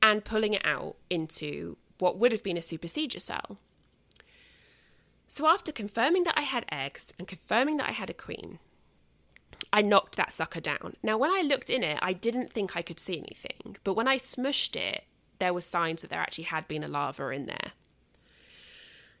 and 0.00 0.24
pulling 0.24 0.54
it 0.54 0.64
out 0.64 0.96
into 1.10 1.76
what 1.98 2.18
would 2.18 2.32
have 2.32 2.42
been 2.42 2.56
a 2.56 2.62
supersedure 2.62 3.20
cell. 3.20 3.58
So 5.28 5.46
after 5.46 5.72
confirming 5.72 6.24
that 6.24 6.38
I 6.38 6.42
had 6.42 6.64
eggs 6.72 7.12
and 7.18 7.28
confirming 7.28 7.76
that 7.76 7.88
I 7.90 7.92
had 7.92 8.08
a 8.08 8.14
queen, 8.14 8.60
I 9.72 9.82
knocked 9.82 10.16
that 10.16 10.32
sucker 10.32 10.60
down. 10.60 10.96
Now, 11.02 11.16
when 11.16 11.30
I 11.30 11.42
looked 11.42 11.70
in 11.70 11.82
it, 11.82 11.98
I 12.02 12.12
didn't 12.12 12.52
think 12.52 12.76
I 12.76 12.82
could 12.82 12.98
see 12.98 13.18
anything, 13.18 13.76
but 13.84 13.94
when 13.94 14.08
I 14.08 14.16
smushed 14.16 14.76
it, 14.76 15.04
there 15.38 15.54
were 15.54 15.60
signs 15.60 16.02
that 16.02 16.10
there 16.10 16.20
actually 16.20 16.44
had 16.44 16.68
been 16.68 16.84
a 16.84 16.88
larva 16.88 17.28
in 17.28 17.46
there. 17.46 17.72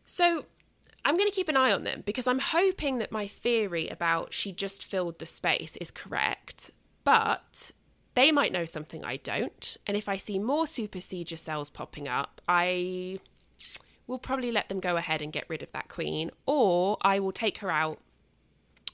So 0.04 0.44
I'm 1.04 1.16
going 1.16 1.28
to 1.28 1.34
keep 1.34 1.48
an 1.48 1.56
eye 1.56 1.72
on 1.72 1.84
them 1.84 2.02
because 2.04 2.26
I'm 2.26 2.40
hoping 2.40 2.98
that 2.98 3.12
my 3.12 3.26
theory 3.26 3.88
about 3.88 4.34
she 4.34 4.52
just 4.52 4.84
filled 4.84 5.18
the 5.18 5.26
space 5.26 5.76
is 5.76 5.90
correct, 5.90 6.70
but 7.04 7.70
they 8.14 8.32
might 8.32 8.52
know 8.52 8.64
something 8.66 9.04
I 9.04 9.16
don't. 9.16 9.76
And 9.86 9.96
if 9.96 10.08
I 10.08 10.16
see 10.16 10.38
more 10.38 10.66
supersedure 10.66 11.38
cells 11.38 11.70
popping 11.70 12.08
up, 12.08 12.40
I 12.48 13.20
will 14.06 14.18
probably 14.18 14.50
let 14.50 14.68
them 14.68 14.80
go 14.80 14.96
ahead 14.96 15.22
and 15.22 15.32
get 15.32 15.48
rid 15.48 15.62
of 15.62 15.72
that 15.72 15.88
queen, 15.88 16.30
or 16.44 16.98
I 17.02 17.20
will 17.20 17.32
take 17.32 17.58
her 17.58 17.70
out 17.70 17.98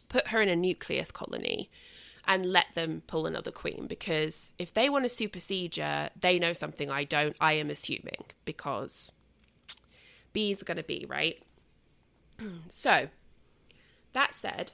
put 0.09 0.29
her 0.29 0.41
in 0.41 0.49
a 0.49 0.57
nucleus 0.57 1.11
colony 1.11 1.71
and 2.27 2.47
let 2.47 2.67
them 2.75 3.03
pull 3.07 3.27
another 3.27 3.53
queen 3.53 3.87
because 3.87 4.53
if 4.59 4.75
they 4.75 4.89
want 4.89 5.05
a 5.05 5.09
supersedure, 5.09 6.11
they 6.21 6.39
know 6.39 6.53
something 6.53 6.91
I 6.91 7.05
don't, 7.05 7.37
I 7.41 7.55
am 7.55 7.71
assuming, 7.71 8.25
because 8.45 9.13
bees 10.33 10.61
are 10.61 10.65
going 10.65 10.77
to 10.77 10.83
be, 10.83 11.07
right? 11.09 11.43
so, 12.69 13.07
that 14.13 14.35
said, 14.35 14.73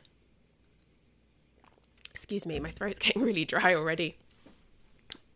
excuse 2.10 2.46
me, 2.46 2.58
my 2.58 2.70
throat's 2.70 2.98
getting 3.00 3.22
really 3.22 3.44
dry 3.44 3.74
already. 3.74 4.16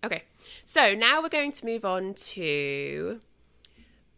Okay, 0.04 0.22
so 0.64 0.94
now 0.94 1.20
we're 1.20 1.28
going 1.28 1.52
to 1.52 1.66
move 1.66 1.84
on 1.84 2.14
to 2.14 3.20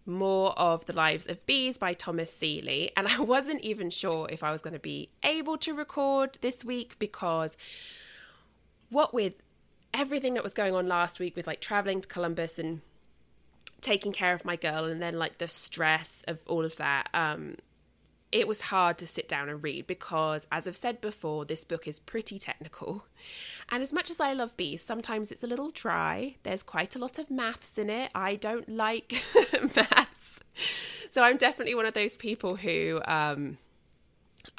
more 0.09 0.59
of 0.59 0.87
The 0.87 0.93
Lives 0.93 1.27
of 1.27 1.45
Bees 1.47 1.79
by 1.79 1.93
Thomas 1.93 2.33
Seeley. 2.33 2.91
And 2.97 3.07
I 3.07 3.21
wasn't 3.21 3.61
even 3.61 3.91
sure 3.91 4.27
if 4.31 4.43
I 4.43 4.51
was 4.51 4.63
going 4.63 4.75
to 4.75 4.81
be 4.81 5.11
able 5.23 5.59
to 5.59 5.75
record 5.75 6.39
this 6.41 6.65
week 6.65 6.99
because 6.99 7.57
what 8.91 9.13
with 9.13 9.35
everything 9.95 10.35
that 10.35 10.43
was 10.43 10.55
going 10.55 10.75
on 10.75 10.89
last 10.89 11.21
week 11.21 11.37
with 11.37 11.47
like 11.47 11.61
traveling 11.61 12.01
to 12.01 12.09
Columbus 12.09 12.59
and 12.59 12.81
taking 13.81 14.13
care 14.13 14.35
of 14.35 14.45
my 14.45 14.57
girl 14.57 14.85
and 14.85 15.01
then 15.01 15.19
like 15.19 15.39
the 15.39 15.49
stress 15.49 16.23
of 16.27 16.41
all 16.47 16.65
of 16.65 16.77
that 16.77 17.09
um 17.15 17.55
it 18.31 18.47
was 18.47 18.63
hard 18.63 18.99
to 18.99 19.07
sit 19.07 19.29
down 19.29 19.49
and 19.49 19.63
read 19.63 19.87
because, 19.87 20.47
as 20.53 20.67
I've 20.67 20.77
said 20.77 21.01
before, 21.01 21.45
this 21.45 21.65
book 21.65 21.89
is 21.89 21.99
pretty 21.99 22.39
technical. 22.39 23.05
And 23.71 23.83
as 23.83 23.93
much 23.93 24.11
as 24.11 24.19
I 24.19 24.33
love 24.33 24.57
bees, 24.57 24.83
sometimes 24.83 25.31
it's 25.31 25.43
a 25.43 25.47
little 25.47 25.71
dry. 25.71 26.37
There's 26.43 26.63
quite 26.63 26.97
a 26.97 26.99
lot 26.99 27.19
of 27.19 27.31
maths 27.31 27.77
in 27.77 27.91
it. 27.91 28.11
I 28.15 28.37
don't 28.37 28.67
like 28.67 29.23
maths. 29.77 30.41
So 31.11 31.23
I'm 31.23 31.37
definitely 31.37 31.75
one 31.75 31.85
of 31.85 31.93
those 31.93 32.17
people 32.17 32.57
who. 32.57 33.03
Um, 33.05 33.59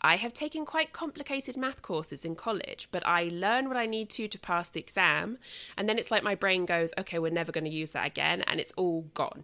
I 0.01 0.17
have 0.17 0.34
taken 0.34 0.65
quite 0.65 0.93
complicated 0.93 1.58
math 1.58 1.82
courses 1.82 2.23
in 2.23 2.36
college, 2.36 2.88
but 2.91 3.05
I 3.05 3.29
learn 3.34 3.67
what 3.67 3.77
I 3.77 3.88
need 3.88 4.12
to 4.12 4.27
to 4.27 4.39
pass 4.39 4.69
the 4.69 4.79
exam. 4.79 5.39
And 5.75 5.89
then 5.89 5.97
it's 5.97 6.12
like 6.12 6.21
my 6.21 6.36
brain 6.36 6.65
goes, 6.65 6.93
okay, 6.97 7.17
we're 7.17 7.32
never 7.32 7.51
going 7.51 7.65
to 7.65 7.69
use 7.69 7.91
that 7.91 8.05
again. 8.05 8.43
And 8.43 8.60
it's 8.60 8.73
all 8.77 9.08
gone. 9.15 9.43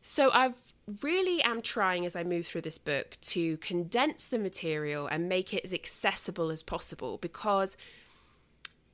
So 0.00 0.30
I've 0.30 0.73
really 1.00 1.42
am 1.42 1.62
trying 1.62 2.04
as 2.04 2.14
I 2.14 2.24
move 2.24 2.46
through 2.46 2.62
this 2.62 2.78
book 2.78 3.16
to 3.20 3.56
condense 3.58 4.26
the 4.26 4.38
material 4.38 5.06
and 5.06 5.28
make 5.28 5.54
it 5.54 5.64
as 5.64 5.72
accessible 5.72 6.50
as 6.50 6.62
possible 6.62 7.18
because 7.18 7.76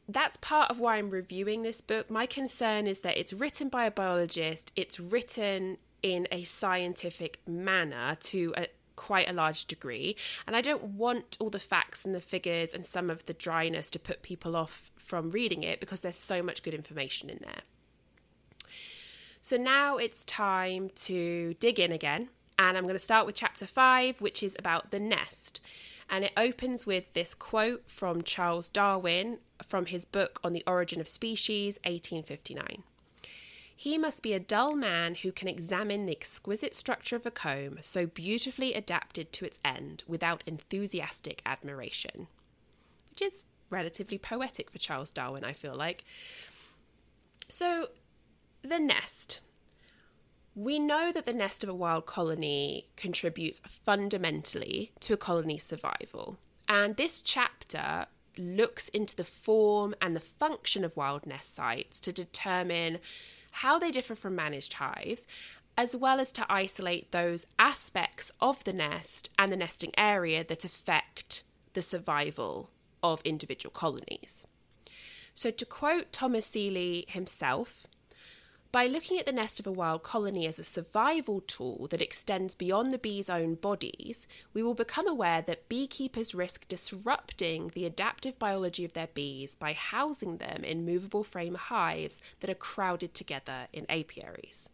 that's 0.08 0.36
part 0.38 0.70
of 0.70 0.78
why 0.78 0.96
I'm 0.96 1.10
reviewing 1.10 1.62
this 1.62 1.80
book. 1.80 2.10
My 2.10 2.26
concern 2.26 2.86
is 2.86 3.00
that 3.00 3.16
it's 3.16 3.32
written 3.32 3.68
by 3.68 3.86
a 3.86 3.90
biologist, 3.90 4.72
it's 4.76 4.98
written 5.00 5.78
in 6.02 6.26
a 6.32 6.42
scientific 6.44 7.40
manner 7.46 8.16
to 8.20 8.54
a, 8.56 8.66
quite 8.96 9.28
a 9.28 9.32
large 9.32 9.66
degree, 9.66 10.16
and 10.46 10.56
I 10.56 10.60
don't 10.60 10.82
want 10.82 11.36
all 11.40 11.50
the 11.50 11.58
facts 11.58 12.04
and 12.04 12.14
the 12.14 12.20
figures 12.20 12.74
and 12.74 12.84
some 12.84 13.10
of 13.10 13.26
the 13.26 13.34
dryness 13.34 13.90
to 13.92 13.98
put 13.98 14.22
people 14.22 14.56
off 14.56 14.90
from 14.96 15.30
reading 15.30 15.62
it 15.62 15.80
because 15.80 16.00
there's 16.00 16.16
so 16.16 16.42
much 16.42 16.62
good 16.62 16.74
information 16.74 17.30
in 17.30 17.38
there. 17.42 17.62
So 19.42 19.56
now 19.56 19.96
it's 19.96 20.24
time 20.24 20.90
to 20.96 21.54
dig 21.54 21.80
in 21.80 21.92
again. 21.92 22.28
And 22.58 22.76
I'm 22.76 22.84
going 22.84 22.94
to 22.94 22.98
start 22.98 23.24
with 23.24 23.34
chapter 23.34 23.66
five, 23.66 24.20
which 24.20 24.42
is 24.42 24.54
about 24.58 24.90
the 24.90 25.00
nest. 25.00 25.60
And 26.10 26.24
it 26.24 26.32
opens 26.36 26.84
with 26.84 27.14
this 27.14 27.34
quote 27.34 27.84
from 27.88 28.22
Charles 28.22 28.68
Darwin 28.68 29.38
from 29.64 29.86
his 29.86 30.04
book 30.04 30.40
on 30.44 30.52
the 30.52 30.64
origin 30.66 31.00
of 31.00 31.08
species, 31.08 31.78
1859. 31.84 32.82
He 33.74 33.96
must 33.96 34.22
be 34.22 34.34
a 34.34 34.40
dull 34.40 34.76
man 34.76 35.14
who 35.14 35.32
can 35.32 35.48
examine 35.48 36.04
the 36.04 36.12
exquisite 36.12 36.76
structure 36.76 37.16
of 37.16 37.24
a 37.24 37.30
comb, 37.30 37.78
so 37.80 38.04
beautifully 38.04 38.74
adapted 38.74 39.32
to 39.32 39.46
its 39.46 39.58
end, 39.64 40.04
without 40.06 40.44
enthusiastic 40.46 41.40
admiration. 41.46 42.26
Which 43.08 43.22
is 43.22 43.44
relatively 43.70 44.18
poetic 44.18 44.70
for 44.70 44.78
Charles 44.78 45.14
Darwin, 45.14 45.44
I 45.44 45.54
feel 45.54 45.74
like. 45.74 46.04
So, 47.48 47.88
the 48.62 48.78
nest. 48.78 49.40
We 50.54 50.78
know 50.78 51.12
that 51.12 51.26
the 51.26 51.32
nest 51.32 51.62
of 51.62 51.70
a 51.70 51.74
wild 51.74 52.06
colony 52.06 52.88
contributes 52.96 53.60
fundamentally 53.66 54.92
to 55.00 55.14
a 55.14 55.16
colony's 55.16 55.62
survival. 55.62 56.38
And 56.68 56.96
this 56.96 57.22
chapter 57.22 58.06
looks 58.36 58.88
into 58.88 59.16
the 59.16 59.24
form 59.24 59.94
and 60.00 60.14
the 60.14 60.20
function 60.20 60.84
of 60.84 60.96
wild 60.96 61.26
nest 61.26 61.54
sites 61.54 62.00
to 62.00 62.12
determine 62.12 62.98
how 63.52 63.78
they 63.78 63.90
differ 63.90 64.14
from 64.14 64.36
managed 64.36 64.74
hives, 64.74 65.26
as 65.76 65.96
well 65.96 66.20
as 66.20 66.32
to 66.32 66.46
isolate 66.48 67.10
those 67.10 67.46
aspects 67.58 68.30
of 68.40 68.62
the 68.64 68.72
nest 68.72 69.30
and 69.38 69.50
the 69.52 69.56
nesting 69.56 69.92
area 69.96 70.44
that 70.44 70.64
affect 70.64 71.42
the 71.72 71.82
survival 71.82 72.70
of 73.02 73.22
individual 73.24 73.72
colonies. 73.72 74.46
So, 75.32 75.50
to 75.50 75.64
quote 75.64 76.12
Thomas 76.12 76.46
Seeley 76.46 77.06
himself, 77.08 77.86
by 78.72 78.86
looking 78.86 79.18
at 79.18 79.26
the 79.26 79.32
nest 79.32 79.58
of 79.58 79.66
a 79.66 79.72
wild 79.72 80.04
colony 80.04 80.46
as 80.46 80.58
a 80.58 80.64
survival 80.64 81.40
tool 81.40 81.88
that 81.90 82.00
extends 82.00 82.54
beyond 82.54 82.92
the 82.92 82.98
bees' 82.98 83.28
own 83.28 83.56
bodies, 83.56 84.28
we 84.54 84.62
will 84.62 84.74
become 84.74 85.08
aware 85.08 85.42
that 85.42 85.68
beekeepers 85.68 86.34
risk 86.34 86.68
disrupting 86.68 87.72
the 87.74 87.84
adaptive 87.84 88.38
biology 88.38 88.84
of 88.84 88.92
their 88.92 89.08
bees 89.08 89.56
by 89.56 89.72
housing 89.72 90.36
them 90.36 90.62
in 90.62 90.86
movable 90.86 91.24
frame 91.24 91.56
hives 91.56 92.20
that 92.38 92.50
are 92.50 92.54
crowded 92.54 93.12
together 93.12 93.66
in 93.72 93.86
apiaries. 93.88 94.68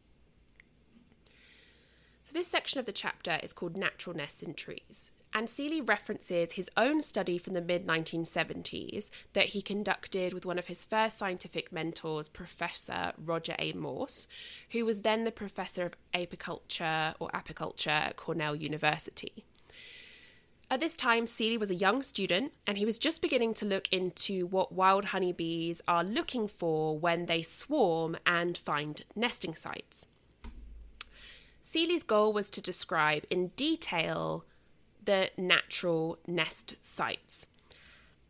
So, 2.22 2.32
this 2.34 2.48
section 2.48 2.78
of 2.80 2.86
the 2.86 2.92
chapter 2.92 3.38
is 3.42 3.52
called 3.52 3.76
Natural 3.76 4.14
Nests 4.14 4.42
in 4.42 4.52
Trees 4.52 5.12
and 5.36 5.50
Seeley 5.50 5.82
references 5.82 6.52
his 6.52 6.70
own 6.78 7.02
study 7.02 7.36
from 7.36 7.52
the 7.52 7.60
mid 7.60 7.86
1970s 7.86 9.10
that 9.34 9.48
he 9.48 9.60
conducted 9.60 10.32
with 10.32 10.46
one 10.46 10.58
of 10.58 10.68
his 10.68 10.86
first 10.86 11.18
scientific 11.18 11.70
mentors, 11.70 12.26
Professor 12.26 13.12
Roger 13.22 13.54
A. 13.58 13.74
Morse, 13.74 14.26
who 14.70 14.86
was 14.86 15.02
then 15.02 15.24
the 15.24 15.30
professor 15.30 15.84
of 15.84 15.94
apiculture 16.14 17.14
or 17.20 17.28
apiculture 17.34 17.88
at 17.88 18.16
Cornell 18.16 18.56
University. 18.56 19.44
At 20.70 20.80
this 20.80 20.96
time, 20.96 21.26
Seeley 21.26 21.58
was 21.58 21.68
a 21.68 21.74
young 21.74 22.02
student 22.02 22.54
and 22.66 22.78
he 22.78 22.86
was 22.86 22.98
just 22.98 23.20
beginning 23.20 23.52
to 23.54 23.66
look 23.66 23.92
into 23.92 24.46
what 24.46 24.72
wild 24.72 25.06
honeybees 25.06 25.82
are 25.86 26.02
looking 26.02 26.48
for 26.48 26.98
when 26.98 27.26
they 27.26 27.42
swarm 27.42 28.16
and 28.24 28.56
find 28.56 29.04
nesting 29.14 29.54
sites. 29.54 30.06
Seeley's 31.60 32.04
goal 32.04 32.32
was 32.32 32.48
to 32.50 32.62
describe 32.62 33.26
in 33.28 33.48
detail 33.48 34.46
the 35.06 35.30
natural 35.36 36.18
nest 36.26 36.76
sites. 36.82 37.46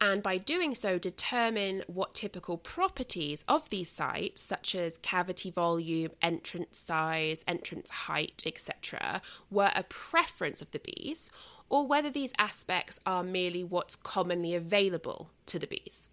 And 0.00 0.22
by 0.22 0.36
doing 0.36 0.74
so, 0.74 0.98
determine 0.98 1.82
what 1.86 2.14
typical 2.14 2.58
properties 2.58 3.44
of 3.48 3.70
these 3.70 3.90
sites, 3.90 4.42
such 4.42 4.74
as 4.74 4.98
cavity 4.98 5.50
volume, 5.50 6.12
entrance 6.20 6.76
size, 6.78 7.44
entrance 7.48 7.88
height, 7.88 8.42
etc., 8.44 9.22
were 9.50 9.72
a 9.74 9.84
preference 9.84 10.60
of 10.60 10.70
the 10.72 10.80
bees, 10.80 11.30
or 11.70 11.86
whether 11.86 12.10
these 12.10 12.34
aspects 12.38 13.00
are 13.06 13.22
merely 13.22 13.64
what's 13.64 13.96
commonly 13.96 14.54
available 14.54 15.30
to 15.46 15.58
the 15.58 15.66
bees. 15.66 16.08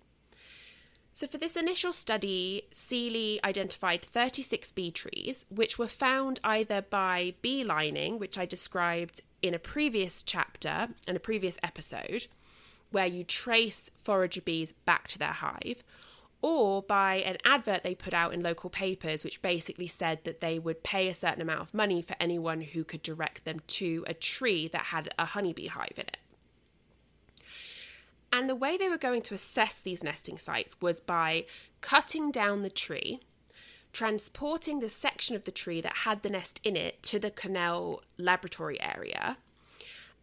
So, 1.15 1.27
for 1.27 1.37
this 1.37 1.55
initial 1.55 1.93
study, 1.93 2.63
Seeley 2.71 3.39
identified 3.43 4.01
36 4.01 4.71
bee 4.71 4.89
trees, 4.91 5.45
which 5.49 5.77
were 5.77 5.87
found 5.87 6.39
either 6.43 6.81
by 6.81 7.35
bee 7.43 7.63
lining, 7.63 8.17
which 8.17 8.37
I 8.37 8.47
described 8.47 9.21
in 9.43 9.53
a 9.53 9.59
previous 9.59 10.23
chapter, 10.23 10.87
and 11.07 11.15
a 11.15 11.19
previous 11.19 11.59
episode, 11.61 12.25
where 12.91 13.05
you 13.05 13.23
trace 13.23 13.91
forager 14.01 14.41
bees 14.41 14.71
back 14.85 15.07
to 15.09 15.19
their 15.19 15.33
hive, 15.33 15.83
or 16.41 16.81
by 16.81 17.15
an 17.15 17.37
advert 17.45 17.83
they 17.83 17.93
put 17.93 18.13
out 18.13 18.33
in 18.33 18.41
local 18.41 18.69
papers, 18.69 19.23
which 19.23 19.41
basically 19.41 19.87
said 19.87 20.19
that 20.23 20.41
they 20.41 20.57
would 20.57 20.83
pay 20.83 21.07
a 21.07 21.13
certain 21.13 21.41
amount 21.41 21.61
of 21.61 21.73
money 21.73 22.01
for 22.01 22.15
anyone 22.19 22.61
who 22.61 22.83
could 22.83 23.03
direct 23.03 23.45
them 23.45 23.61
to 23.67 24.03
a 24.07 24.13
tree 24.13 24.67
that 24.69 24.85
had 24.85 25.13
a 25.19 25.25
honeybee 25.25 25.67
hive 25.67 25.93
in 25.97 26.05
it. 26.05 26.17
And 28.31 28.49
the 28.49 28.55
way 28.55 28.77
they 28.77 28.89
were 28.89 28.97
going 28.97 29.21
to 29.23 29.35
assess 29.35 29.79
these 29.79 30.03
nesting 30.03 30.37
sites 30.37 30.81
was 30.81 30.99
by 30.99 31.45
cutting 31.81 32.31
down 32.31 32.61
the 32.61 32.69
tree 32.69 33.19
transporting 33.93 34.79
the 34.79 34.89
section 34.89 35.35
of 35.35 35.43
the 35.43 35.51
tree 35.51 35.79
that 35.79 35.97
had 35.97 36.23
the 36.23 36.29
nest 36.29 36.59
in 36.63 36.75
it 36.75 37.01
to 37.03 37.19
the 37.19 37.31
Cornell 37.31 38.01
laboratory 38.17 38.81
area, 38.81 39.37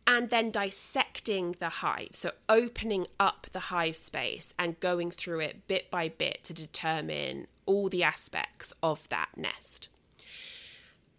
and 0.07 0.29
then 0.31 0.51
dissecting 0.51 1.55
the 1.61 1.69
hive. 1.69 2.11
So, 2.13 2.33
opening 2.49 3.07
up 3.21 3.47
the 3.53 3.61
hive 3.61 3.97
space 3.97 4.53
and 4.59 4.81
going 4.81 5.13
through 5.13 5.41
it 5.41 5.69
bit 5.69 5.91
by 5.91 6.09
bit 6.09 6.43
to 6.45 6.53
determine 6.53 7.47
all 7.65 7.89
the 7.89 8.03
aspects 8.03 8.73
of 8.83 9.09
that 9.11 9.29
nest. 9.37 9.89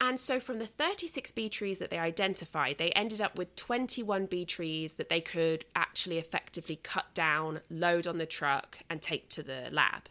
And 0.02 0.20
so, 0.20 0.40
from 0.40 0.60
the 0.60 0.66
36 0.66 1.32
bee 1.32 1.48
trees 1.48 1.80
that 1.80 1.90
they 1.90 2.00
identified, 2.00 2.80
they 2.80 2.90
ended 2.92 3.22
up 3.22 3.38
with 3.38 3.56
21 3.56 4.26
bee 4.26 4.46
trees 4.46 4.96
that 4.96 5.10
they 5.10 5.22
could 5.22 5.64
actually 5.76 6.18
effectively 6.18 6.80
cut 6.82 7.14
down, 7.14 7.62
load 7.70 8.08
on 8.08 8.18
the 8.18 8.26
truck, 8.26 8.80
and 8.90 9.02
take 9.02 9.30
to 9.30 9.44
the 9.44 9.70
lab. 9.72 10.10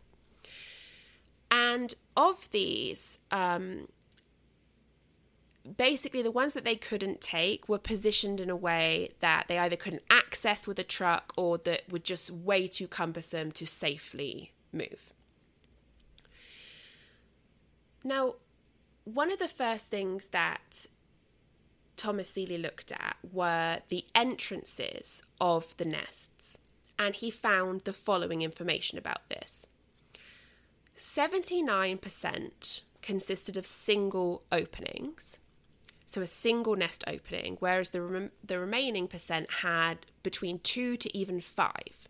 And 1.50 1.94
of 2.16 2.48
these, 2.50 3.18
um, 3.30 3.88
basically 5.76 6.22
the 6.22 6.30
ones 6.30 6.54
that 6.54 6.64
they 6.64 6.76
couldn't 6.76 7.20
take 7.20 7.68
were 7.68 7.78
positioned 7.78 8.40
in 8.40 8.50
a 8.50 8.56
way 8.56 9.10
that 9.20 9.46
they 9.48 9.58
either 9.58 9.76
couldn't 9.76 10.02
access 10.10 10.66
with 10.66 10.78
a 10.78 10.84
truck 10.84 11.32
or 11.36 11.58
that 11.58 11.90
were 11.90 11.98
just 11.98 12.30
way 12.30 12.66
too 12.66 12.88
cumbersome 12.88 13.52
to 13.52 13.66
safely 13.66 14.52
move. 14.72 15.12
Now, 18.02 18.36
one 19.04 19.30
of 19.30 19.38
the 19.38 19.48
first 19.48 19.90
things 19.90 20.26
that 20.28 20.86
Thomas 21.96 22.30
Seeley 22.30 22.56
looked 22.56 22.92
at 22.92 23.16
were 23.30 23.80
the 23.88 24.06
entrances 24.14 25.22
of 25.40 25.76
the 25.76 25.84
nests, 25.84 26.56
and 26.98 27.14
he 27.14 27.30
found 27.30 27.82
the 27.82 27.92
following 27.92 28.40
information 28.40 28.96
about 28.96 29.28
this 29.28 29.66
79% 31.00 32.82
consisted 33.00 33.56
of 33.56 33.64
single 33.64 34.42
openings, 34.52 35.40
so 36.04 36.20
a 36.20 36.26
single 36.26 36.76
nest 36.76 37.02
opening, 37.06 37.56
whereas 37.58 37.90
the, 37.90 38.02
rem- 38.02 38.32
the 38.44 38.58
remaining 38.58 39.08
percent 39.08 39.50
had 39.62 40.04
between 40.22 40.58
two 40.58 40.98
to 40.98 41.16
even 41.16 41.40
five. 41.40 42.06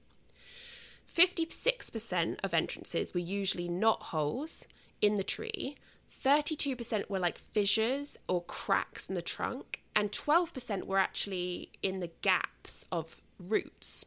56% 1.09 2.39
of 2.43 2.53
entrances 2.53 3.15
were 3.15 3.21
usually 3.21 3.69
not 3.69 4.03
holes 4.05 4.67
in 5.01 5.15
the 5.15 5.23
tree, 5.23 5.77
32% 6.13 7.09
were 7.09 7.21
like 7.21 7.39
fissures 7.39 8.19
or 8.27 8.43
cracks 8.43 9.07
in 9.07 9.15
the 9.15 9.23
trunk, 9.23 9.83
and 9.95 10.11
12% 10.11 10.83
were 10.85 10.99
actually 10.99 11.71
in 11.81 12.01
the 12.01 12.11
gaps 12.23 12.85
of 12.91 13.17
roots. 13.39 14.05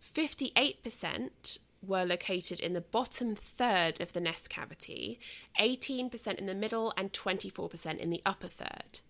58% 0.00 1.58
were 1.82 2.04
located 2.04 2.60
in 2.60 2.72
the 2.72 2.80
bottom 2.80 3.34
third 3.34 4.00
of 4.00 4.12
the 4.12 4.20
nest 4.20 4.48
cavity, 4.48 5.18
18% 5.60 6.34
in 6.34 6.46
the 6.46 6.54
middle, 6.54 6.92
and 6.96 7.12
24% 7.12 7.98
in 7.98 8.10
the 8.10 8.22
upper 8.24 8.48
third. 8.48 9.00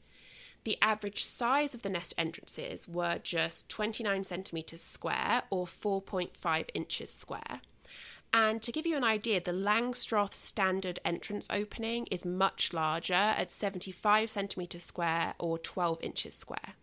The 0.65 0.79
average 0.81 1.25
size 1.25 1.75
of 1.75 1.83
the 1.83 1.89
nest 1.89 2.15
entrances 2.17 2.87
were 2.87 3.19
just 3.23 3.69
29 3.69 4.25
centimetres 4.25 4.81
square 4.81 5.43
or 5.51 5.67
4.5 5.67 6.69
inches 6.75 7.13
square. 7.13 7.61
And 8.33 8.63
to 8.63 8.73
give 8.73 8.87
you 8.87 8.97
an 8.97 9.05
idea, 9.05 9.41
the 9.41 9.53
Langstroth 9.53 10.35
standard 10.35 10.99
entrance 11.05 11.47
opening 11.51 12.07
is 12.07 12.25
much 12.25 12.73
larger 12.73 13.13
at 13.13 13.53
75 13.53 14.31
centimetres 14.31 14.85
square 14.85 15.35
or 15.39 15.59
12 15.59 15.99
inches 16.03 16.35
square. 16.35 16.75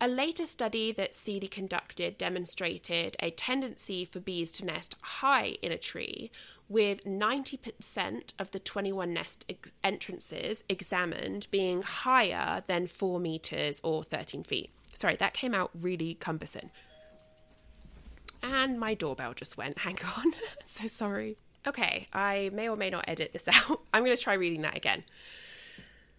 A 0.00 0.08
later 0.08 0.44
study 0.44 0.92
that 0.92 1.14
Seeley 1.14 1.48
conducted 1.48 2.18
demonstrated 2.18 3.16
a 3.20 3.30
tendency 3.30 4.04
for 4.04 4.20
bees 4.20 4.50
to 4.52 4.64
nest 4.64 4.96
high 5.00 5.56
in 5.62 5.72
a 5.72 5.78
tree, 5.78 6.30
with 6.68 7.04
90% 7.04 8.32
of 8.38 8.50
the 8.50 8.58
21 8.58 9.12
nest 9.12 9.44
ex- 9.48 9.72
entrances 9.82 10.64
examined 10.68 11.46
being 11.50 11.82
higher 11.82 12.62
than 12.66 12.86
4 12.86 13.20
meters 13.20 13.80
or 13.84 14.02
13 14.02 14.42
feet. 14.44 14.70
Sorry, 14.92 15.16
that 15.16 15.34
came 15.34 15.54
out 15.54 15.70
really 15.74 16.14
cumbersome. 16.14 16.70
And 18.42 18.78
my 18.78 18.94
doorbell 18.94 19.34
just 19.34 19.56
went. 19.56 19.78
Hang 19.86 19.98
on. 20.16 20.34
so 20.66 20.86
sorry. 20.86 21.36
Okay, 21.66 22.08
I 22.12 22.50
may 22.52 22.68
or 22.68 22.76
may 22.76 22.90
not 22.90 23.04
edit 23.08 23.32
this 23.32 23.48
out. 23.52 23.80
I'm 23.92 24.04
going 24.04 24.16
to 24.16 24.22
try 24.22 24.34
reading 24.34 24.62
that 24.62 24.76
again. 24.76 25.04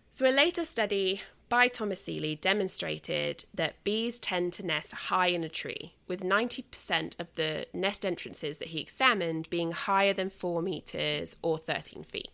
So, 0.10 0.28
a 0.28 0.32
later 0.32 0.64
study 0.64 1.22
by 1.48 1.68
Thomas 1.68 2.04
Seeley 2.04 2.36
demonstrated 2.36 3.46
that 3.54 3.84
bees 3.84 4.20
tend 4.20 4.54
to 4.54 4.66
nest 4.66 4.94
high 4.94 5.28
in 5.28 5.44
a 5.44 5.50
tree, 5.50 5.94
with 6.08 6.22
90% 6.22 7.20
of 7.20 7.34
the 7.36 7.68
nest 7.74 8.06
entrances 8.06 8.58
that 8.58 8.70
he 8.70 8.80
examined 8.80 9.50
being 9.50 9.72
higher 9.72 10.14
than 10.14 10.30
4 10.30 10.62
metres 10.62 11.36
or 11.42 11.58
13 11.58 12.04
feet. 12.04 12.30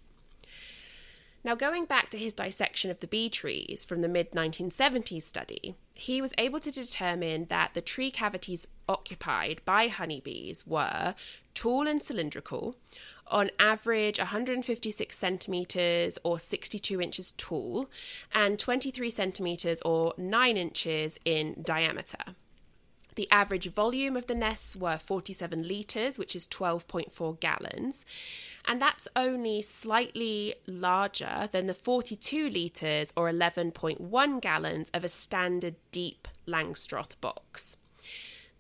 Now, 1.44 1.56
going 1.56 1.86
back 1.86 2.10
to 2.12 2.18
his 2.18 2.34
dissection 2.34 2.92
of 2.92 3.00
the 3.00 3.08
bee 3.08 3.30
trees 3.30 3.84
from 3.84 4.02
the 4.02 4.08
mid 4.08 4.32
1970s 4.32 5.24
study, 5.24 5.76
he 5.94 6.22
was 6.22 6.34
able 6.38 6.60
to 6.60 6.72
determine 6.72 7.46
that 7.46 7.74
the 7.74 7.82
tree 7.82 8.12
cavities 8.12 8.68
occupied 8.88 9.62
by 9.66 9.88
honeybees 9.88 10.68
were 10.68 11.16
tall 11.56 11.88
and 11.88 12.02
cylindrical, 12.02 12.76
on 13.32 13.50
average 13.60 14.20
156 14.20 15.18
centimeters 15.18 16.20
or 16.24 16.38
62 16.38 17.02
inches 17.02 17.34
tall, 17.38 17.90
and 18.34 18.60
23 18.60 19.10
centimeters 19.10 19.82
or 19.82 20.14
9 20.18 20.58
inches 20.58 21.18
in 21.26 21.62
diameter. 21.64 22.36
The 23.16 23.30
average 23.30 23.70
volume 23.70 24.16
of 24.16 24.28
the 24.28 24.36
nests 24.36 24.76
were 24.76 24.98
47 24.98 25.68
litres, 25.68 26.18
which 26.18 26.36
is 26.36 26.48
12.4 26.48 27.40
gallons, 27.40 28.06
and 28.66 28.82
that's 28.82 29.08
only 29.16 29.62
slightly 29.62 30.56
larger 30.66 31.50
than 31.52 31.68
the 31.68 31.74
42 31.74 32.50
litres 32.50 33.12
or 33.18 33.30
11.1 33.30 34.42
gallons 34.42 34.90
of 34.94 35.04
a 35.04 35.10
standard 35.10 35.76
deep 35.92 36.28
Langstroth 36.48 37.20
box. 37.20 37.76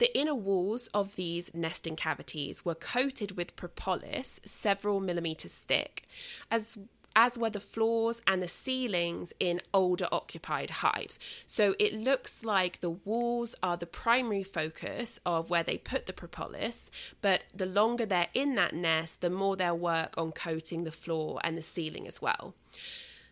The 0.01 0.17
inner 0.17 0.33
walls 0.33 0.87
of 0.95 1.15
these 1.15 1.53
nesting 1.53 1.95
cavities 1.95 2.65
were 2.65 2.73
coated 2.73 3.37
with 3.37 3.55
propolis 3.55 4.41
several 4.43 4.99
millimeters 4.99 5.59
thick, 5.59 6.05
as 6.49 6.75
as 7.15 7.37
were 7.37 7.51
the 7.51 7.59
floors 7.59 8.19
and 8.25 8.41
the 8.41 8.47
ceilings 8.47 9.31
in 9.39 9.61
older 9.75 10.07
occupied 10.11 10.71
hives. 10.71 11.19
So 11.45 11.75
it 11.77 11.93
looks 11.93 12.43
like 12.43 12.81
the 12.81 12.89
walls 12.89 13.53
are 13.61 13.77
the 13.77 13.85
primary 13.85 14.41
focus 14.41 15.19
of 15.23 15.51
where 15.51 15.61
they 15.61 15.77
put 15.77 16.07
the 16.07 16.13
propolis, 16.13 16.89
but 17.21 17.43
the 17.53 17.67
longer 17.67 18.07
they're 18.07 18.29
in 18.33 18.55
that 18.55 18.73
nest, 18.73 19.21
the 19.21 19.29
more 19.29 19.55
they'll 19.55 19.77
work 19.77 20.15
on 20.17 20.31
coating 20.31 20.83
the 20.83 20.91
floor 20.91 21.39
and 21.43 21.55
the 21.55 21.61
ceiling 21.61 22.07
as 22.07 22.19
well. 22.19 22.55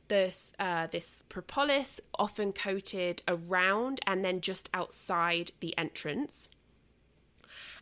This, 0.08 0.54
uh, 0.60 0.86
this 0.86 1.24
propolis 1.30 2.00
often 2.20 2.54
coated 2.54 3.24
around 3.28 4.02
and 4.06 4.24
then 4.24 4.42
just 4.42 4.70
outside 4.72 5.52
the 5.62 5.76
entrance 5.76 6.48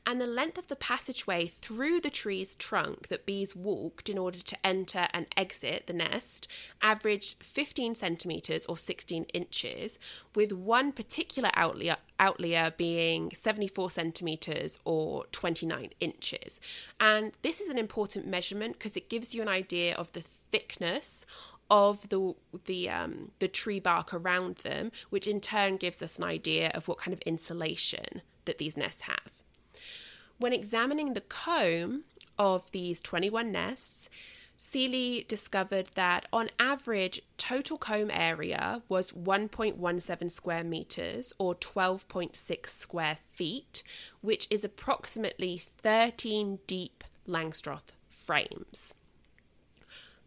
and 0.07 0.21
the 0.21 0.25
length 0.25 0.57
of 0.57 0.69
the 0.69 0.75
passageway 0.77 1.47
through 1.47 1.99
the 1.99 2.09
tree's 2.09 2.55
trunk 2.55 3.09
that 3.09 3.25
bees 3.25 3.53
walked 3.53 4.07
in 4.07 4.17
order 4.17 4.39
to 4.39 4.57
enter 4.65 5.09
and 5.13 5.25
exit 5.35 5.85
the 5.85 5.91
nest 5.91 6.47
averaged 6.81 7.43
15 7.43 7.93
centimetres 7.93 8.65
or 8.67 8.77
16 8.77 9.25
inches, 9.33 9.99
with 10.33 10.53
one 10.53 10.93
particular 10.93 11.49
outlier, 11.55 11.97
outlier 12.21 12.71
being 12.77 13.31
74 13.33 13.89
centimetres 13.89 14.79
or 14.85 15.25
29 15.33 15.89
inches. 15.99 16.61
And 17.01 17.33
this 17.41 17.59
is 17.59 17.67
an 17.67 17.77
important 17.77 18.25
measurement 18.25 18.79
because 18.79 18.95
it 18.95 19.09
gives 19.09 19.35
you 19.35 19.41
an 19.41 19.49
idea 19.49 19.93
of 19.95 20.13
the 20.13 20.21
thickness 20.21 21.25
of 21.69 22.07
the 22.07 22.33
the 22.63 22.89
um, 22.89 23.31
the 23.39 23.49
tree 23.49 23.81
bark 23.81 24.13
around 24.13 24.55
them, 24.57 24.89
which 25.09 25.27
in 25.27 25.41
turn 25.41 25.75
gives 25.75 26.01
us 26.01 26.17
an 26.17 26.23
idea 26.23 26.71
of 26.73 26.87
what 26.87 26.97
kind 26.97 27.11
of 27.13 27.19
insulation 27.23 28.21
that 28.45 28.57
these 28.57 28.77
nests 28.77 29.01
have. 29.01 29.41
When 30.39 30.53
examining 30.53 31.13
the 31.13 31.21
comb 31.21 32.03
of 32.37 32.71
these 32.71 33.01
21 33.01 33.51
nests, 33.51 34.09
Seeley 34.59 35.25
discovered 35.27 35.89
that 35.95 36.27
on 36.33 36.49
average, 36.59 37.21
total 37.37 37.77
comb 37.77 38.09
area 38.11 38.81
was 38.89 39.11
1.17 39.11 40.31
square 40.31 40.63
meters 40.63 41.33
or 41.37 41.55
12.6 41.55 42.67
square 42.67 43.17
feet, 43.31 43.83
which 44.21 44.47
is 44.49 44.63
approximately 44.63 45.61
13 45.81 46.59
deep 46.65 47.03
Langstroth 47.27 47.93
frames. 48.09 48.93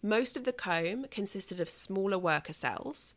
Most 0.03 0.37
of 0.37 0.45
the 0.45 0.53
comb 0.53 1.07
consisted 1.11 1.61
of 1.61 1.69
smaller 1.69 2.19
worker 2.19 2.53
cells, 2.53 3.15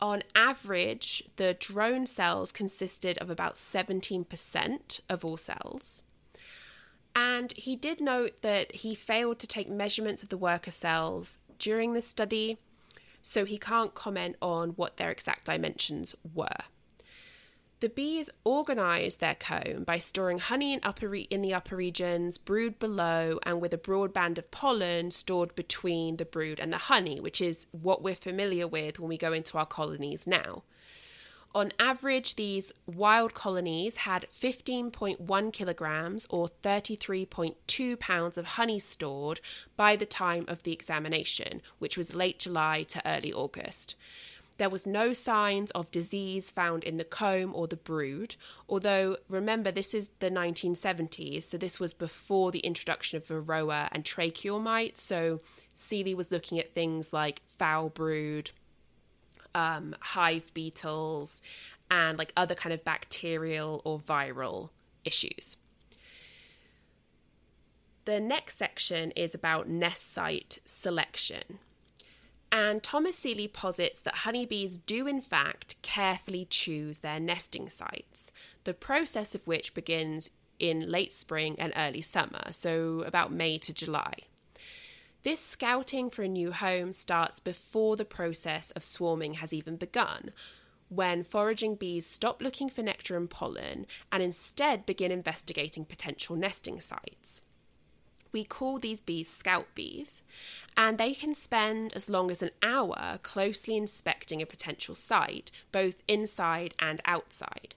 on 0.00 0.22
average, 0.34 1.24
the 1.36 1.54
drone 1.54 2.06
cells 2.06 2.52
consisted 2.52 3.18
of 3.18 3.30
about 3.30 3.54
17% 3.54 5.00
of 5.08 5.24
all 5.24 5.36
cells. 5.36 6.02
And 7.16 7.52
he 7.52 7.76
did 7.76 8.00
note 8.00 8.42
that 8.42 8.74
he 8.76 8.94
failed 8.94 9.38
to 9.38 9.46
take 9.46 9.68
measurements 9.68 10.22
of 10.22 10.28
the 10.28 10.36
worker 10.36 10.72
cells 10.72 11.38
during 11.58 11.92
the 11.94 12.02
study, 12.02 12.58
so 13.22 13.44
he 13.44 13.56
can't 13.56 13.94
comment 13.94 14.36
on 14.42 14.70
what 14.70 14.96
their 14.96 15.10
exact 15.10 15.44
dimensions 15.46 16.14
were. 16.34 16.64
The 17.84 17.90
bees 17.90 18.30
organise 18.44 19.16
their 19.16 19.34
comb 19.34 19.84
by 19.84 19.98
storing 19.98 20.38
honey 20.38 20.72
in, 20.72 20.80
upper 20.82 21.06
re- 21.06 21.28
in 21.28 21.42
the 21.42 21.52
upper 21.52 21.76
regions, 21.76 22.38
brood 22.38 22.78
below, 22.78 23.38
and 23.42 23.60
with 23.60 23.74
a 23.74 23.76
broad 23.76 24.14
band 24.14 24.38
of 24.38 24.50
pollen 24.50 25.10
stored 25.10 25.54
between 25.54 26.16
the 26.16 26.24
brood 26.24 26.58
and 26.58 26.72
the 26.72 26.78
honey, 26.78 27.20
which 27.20 27.42
is 27.42 27.66
what 27.72 28.02
we're 28.02 28.14
familiar 28.14 28.66
with 28.66 28.98
when 28.98 29.10
we 29.10 29.18
go 29.18 29.34
into 29.34 29.58
our 29.58 29.66
colonies 29.66 30.26
now. 30.26 30.62
On 31.54 31.74
average, 31.78 32.36
these 32.36 32.72
wild 32.86 33.34
colonies 33.34 33.98
had 33.98 34.28
15.1 34.32 35.52
kilograms 35.52 36.26
or 36.30 36.48
33.2 36.48 38.00
pounds 38.00 38.38
of 38.38 38.46
honey 38.46 38.78
stored 38.78 39.42
by 39.76 39.94
the 39.94 40.06
time 40.06 40.46
of 40.48 40.62
the 40.62 40.72
examination, 40.72 41.60
which 41.80 41.98
was 41.98 42.14
late 42.14 42.38
July 42.38 42.82
to 42.84 43.06
early 43.06 43.30
August. 43.30 43.94
There 44.56 44.70
was 44.70 44.86
no 44.86 45.12
signs 45.12 45.70
of 45.72 45.90
disease 45.90 46.50
found 46.50 46.84
in 46.84 46.96
the 46.96 47.04
comb 47.04 47.52
or 47.54 47.66
the 47.66 47.76
brood, 47.76 48.36
although 48.68 49.16
remember 49.28 49.72
this 49.72 49.94
is 49.94 50.10
the 50.20 50.30
1970s, 50.30 51.42
so 51.42 51.58
this 51.58 51.80
was 51.80 51.92
before 51.92 52.52
the 52.52 52.60
introduction 52.60 53.16
of 53.16 53.26
varroa 53.26 53.88
and 53.90 54.04
tracheal 54.04 54.62
mite. 54.62 54.96
So 54.96 55.40
Seeley 55.74 56.14
was 56.14 56.30
looking 56.30 56.60
at 56.60 56.72
things 56.72 57.12
like 57.12 57.42
foul 57.48 57.88
brood, 57.88 58.52
um, 59.56 59.96
hive 60.00 60.54
beetles, 60.54 61.42
and 61.90 62.16
like 62.16 62.32
other 62.36 62.54
kind 62.54 62.72
of 62.72 62.84
bacterial 62.84 63.82
or 63.84 63.98
viral 63.98 64.70
issues. 65.04 65.56
The 68.04 68.20
next 68.20 68.58
section 68.58 69.10
is 69.12 69.34
about 69.34 69.68
nest 69.68 70.12
site 70.12 70.58
selection. 70.64 71.58
And 72.54 72.84
Thomas 72.84 73.18
Seeley 73.18 73.48
posits 73.48 74.00
that 74.02 74.18
honeybees 74.18 74.78
do, 74.78 75.08
in 75.08 75.20
fact, 75.20 75.74
carefully 75.82 76.46
choose 76.48 76.98
their 76.98 77.18
nesting 77.18 77.68
sites, 77.68 78.30
the 78.62 78.72
process 78.72 79.34
of 79.34 79.44
which 79.44 79.74
begins 79.74 80.30
in 80.60 80.88
late 80.88 81.12
spring 81.12 81.56
and 81.58 81.72
early 81.74 82.00
summer, 82.00 82.52
so 82.52 83.02
about 83.04 83.32
May 83.32 83.58
to 83.58 83.72
July. 83.72 84.14
This 85.24 85.40
scouting 85.40 86.10
for 86.10 86.22
a 86.22 86.28
new 86.28 86.52
home 86.52 86.92
starts 86.92 87.40
before 87.40 87.96
the 87.96 88.04
process 88.04 88.70
of 88.70 88.84
swarming 88.84 89.34
has 89.34 89.52
even 89.52 89.74
begun, 89.74 90.30
when 90.88 91.24
foraging 91.24 91.74
bees 91.74 92.06
stop 92.06 92.40
looking 92.40 92.68
for 92.68 92.84
nectar 92.84 93.16
and 93.16 93.28
pollen 93.28 93.84
and 94.12 94.22
instead 94.22 94.86
begin 94.86 95.10
investigating 95.10 95.84
potential 95.84 96.36
nesting 96.36 96.80
sites. 96.80 97.42
We 98.34 98.42
call 98.42 98.80
these 98.80 99.00
bees 99.00 99.30
scout 99.30 99.68
bees, 99.76 100.20
and 100.76 100.98
they 100.98 101.14
can 101.14 101.34
spend 101.36 101.94
as 101.94 102.10
long 102.10 102.32
as 102.32 102.42
an 102.42 102.50
hour 102.64 103.20
closely 103.22 103.76
inspecting 103.76 104.42
a 104.42 104.46
potential 104.46 104.96
site, 104.96 105.52
both 105.70 106.02
inside 106.08 106.74
and 106.80 107.00
outside. 107.04 107.76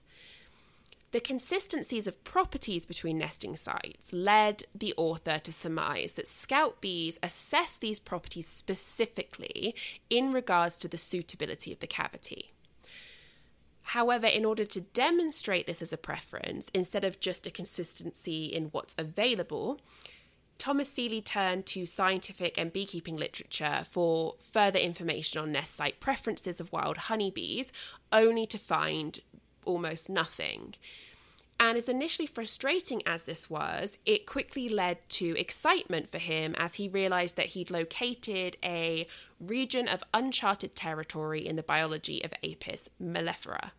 The 1.12 1.20
consistencies 1.20 2.08
of 2.08 2.24
properties 2.24 2.84
between 2.84 3.18
nesting 3.18 3.54
sites 3.54 4.12
led 4.12 4.64
the 4.74 4.94
author 4.96 5.38
to 5.38 5.52
surmise 5.52 6.14
that 6.14 6.26
scout 6.26 6.80
bees 6.80 7.20
assess 7.22 7.76
these 7.76 8.00
properties 8.00 8.48
specifically 8.48 9.76
in 10.10 10.32
regards 10.32 10.76
to 10.80 10.88
the 10.88 10.98
suitability 10.98 11.72
of 11.72 11.78
the 11.78 11.86
cavity. 11.86 12.50
However, 13.82 14.26
in 14.26 14.44
order 14.44 14.64
to 14.66 14.80
demonstrate 14.80 15.68
this 15.68 15.80
as 15.80 15.92
a 15.92 15.96
preference, 15.96 16.68
instead 16.74 17.04
of 17.04 17.20
just 17.20 17.46
a 17.46 17.50
consistency 17.52 18.46
in 18.46 18.66
what's 18.66 18.96
available, 18.98 19.80
Thomas 20.58 20.90
Seeley 20.90 21.22
turned 21.22 21.66
to 21.66 21.86
scientific 21.86 22.58
and 22.58 22.72
beekeeping 22.72 23.16
literature 23.16 23.86
for 23.88 24.34
further 24.42 24.78
information 24.78 25.40
on 25.40 25.52
nest 25.52 25.74
site 25.74 26.00
preferences 26.00 26.60
of 26.60 26.72
wild 26.72 26.96
honeybees, 26.96 27.72
only 28.12 28.44
to 28.46 28.58
find 28.58 29.20
almost 29.64 30.10
nothing. 30.10 30.74
And 31.60 31.76
as 31.76 31.88
initially 31.88 32.26
frustrating 32.26 33.02
as 33.06 33.24
this 33.24 33.50
was, 33.50 33.98
it 34.06 34.26
quickly 34.26 34.68
led 34.68 35.08
to 35.10 35.36
excitement 35.38 36.08
for 36.08 36.18
him 36.18 36.54
as 36.56 36.74
he 36.74 36.88
realized 36.88 37.36
that 37.36 37.46
he'd 37.46 37.70
located 37.70 38.56
a 38.62 39.06
region 39.40 39.88
of 39.88 40.04
uncharted 40.14 40.76
territory 40.76 41.46
in 41.46 41.56
the 41.56 41.62
biology 41.62 42.22
of 42.24 42.32
Apis 42.44 42.88
mellifera. 43.02 43.72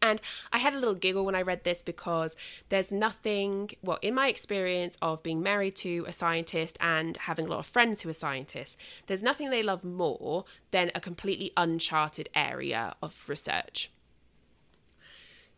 And 0.00 0.20
I 0.52 0.58
had 0.58 0.74
a 0.74 0.78
little 0.78 0.94
giggle 0.94 1.24
when 1.24 1.34
I 1.34 1.42
read 1.42 1.64
this 1.64 1.82
because 1.82 2.36
there's 2.68 2.92
nothing, 2.92 3.70
well, 3.82 3.98
in 4.02 4.14
my 4.14 4.28
experience 4.28 4.96
of 5.02 5.22
being 5.22 5.42
married 5.42 5.76
to 5.76 6.04
a 6.06 6.12
scientist 6.12 6.76
and 6.80 7.16
having 7.16 7.46
a 7.46 7.50
lot 7.50 7.58
of 7.58 7.66
friends 7.66 8.02
who 8.02 8.08
are 8.08 8.14
scientists, 8.14 8.76
there's 9.06 9.22
nothing 9.22 9.50
they 9.50 9.62
love 9.62 9.84
more 9.84 10.44
than 10.70 10.90
a 10.94 11.00
completely 11.00 11.52
uncharted 11.56 12.28
area 12.34 12.94
of 13.02 13.28
research. 13.28 13.90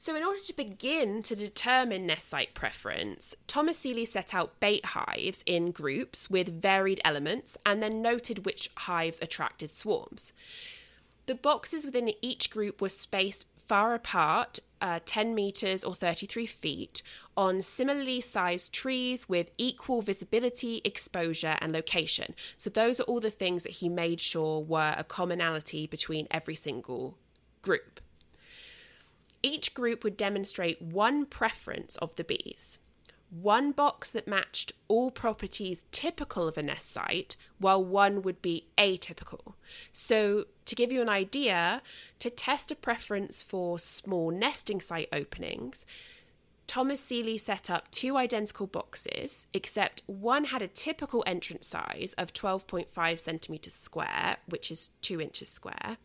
So, 0.01 0.14
in 0.14 0.23
order 0.23 0.38
to 0.47 0.55
begin 0.55 1.23
to 1.23 1.35
determine 1.35 2.07
nest 2.07 2.29
site 2.29 2.55
preference, 2.55 3.35
Thomas 3.49 3.79
Seeley 3.79 4.05
set 4.05 4.33
out 4.33 4.61
bait 4.61 4.85
hives 4.85 5.43
in 5.45 5.73
groups 5.73 6.31
with 6.31 6.62
varied 6.62 7.01
elements 7.05 7.59
and 7.67 7.83
then 7.83 8.01
noted 8.01 8.47
which 8.47 8.71
hives 8.77 9.19
attracted 9.21 9.73
swarms. 9.73 10.33
The 11.27 11.35
boxes 11.35 11.85
within 11.85 12.12
each 12.23 12.49
group 12.49 12.81
were 12.81 12.88
spaced 12.88 13.47
far 13.68 13.94
apart, 13.94 14.59
uh, 14.81 15.00
10 15.04 15.35
metres 15.35 15.85
or 15.85 15.94
33 15.94 16.46
feet, 16.46 17.02
on 17.37 17.62
similarly 17.62 18.20
sized 18.20 18.72
trees 18.72 19.28
with 19.28 19.50
equal 19.59 20.02
visibility, 20.02 20.81
exposure, 20.85 21.57
and 21.61 21.72
location. 21.72 22.35
So, 22.57 22.70
those 22.70 22.98
are 22.98 23.04
all 23.04 23.20
the 23.20 23.31
things 23.31 23.62
that 23.62 23.72
he 23.72 23.88
made 23.88 24.20
sure 24.20 24.61
were 24.61 24.94
a 24.96 25.04
commonality 25.04 25.87
between 25.87 26.26
every 26.31 26.57
single 26.57 27.16
group. 27.62 28.00
Each 29.42 29.74
group 29.74 30.02
would 30.02 30.16
demonstrate 30.16 30.83
one 30.83 31.26
preference 31.26 31.96
of 31.96 32.16
the 32.16 32.24
bees. 32.24 32.78
One 33.31 33.73
box 33.73 34.11
that 34.11 34.27
matched 34.27 34.73
all 34.88 35.11
properties 35.11 35.85
typical 35.93 36.49
of 36.49 36.57
a 36.57 36.62
nest 36.62 36.91
site, 36.91 37.37
while 37.59 37.85
one 37.85 38.23
would 38.23 38.41
be 38.41 38.67
atypical. 38.79 39.55
So, 39.93 40.47
to 40.64 40.75
give 40.75 40.91
you 40.91 41.03
an 41.03 41.11
idea, 41.11 41.83
to 42.21 42.31
test 42.31 42.71
a 42.71 42.77
preference 42.77 43.43
for 43.43 43.79
small 43.79 44.31
nesting 44.31 44.81
site 44.81 45.09
openings, 45.12 45.85
Thomas 46.69 47.01
Seeley 47.01 47.38
set 47.38 47.71
up 47.71 47.91
two 47.91 48.19
identical 48.19 48.67
boxes, 48.67 49.47
except 49.55 50.03
one 50.07 50.45
had 50.45 50.61
a 50.61 50.69
typical 50.69 51.25
entrance 51.27 51.67
size 51.67 52.14
of 52.19 52.35
12.5 52.35 53.19
centimetres 53.19 53.75
square, 53.75 54.37
which 54.47 54.71
is 54.71 54.91
2 55.01 55.19
inches 55.19 55.49
square, 55.49 55.97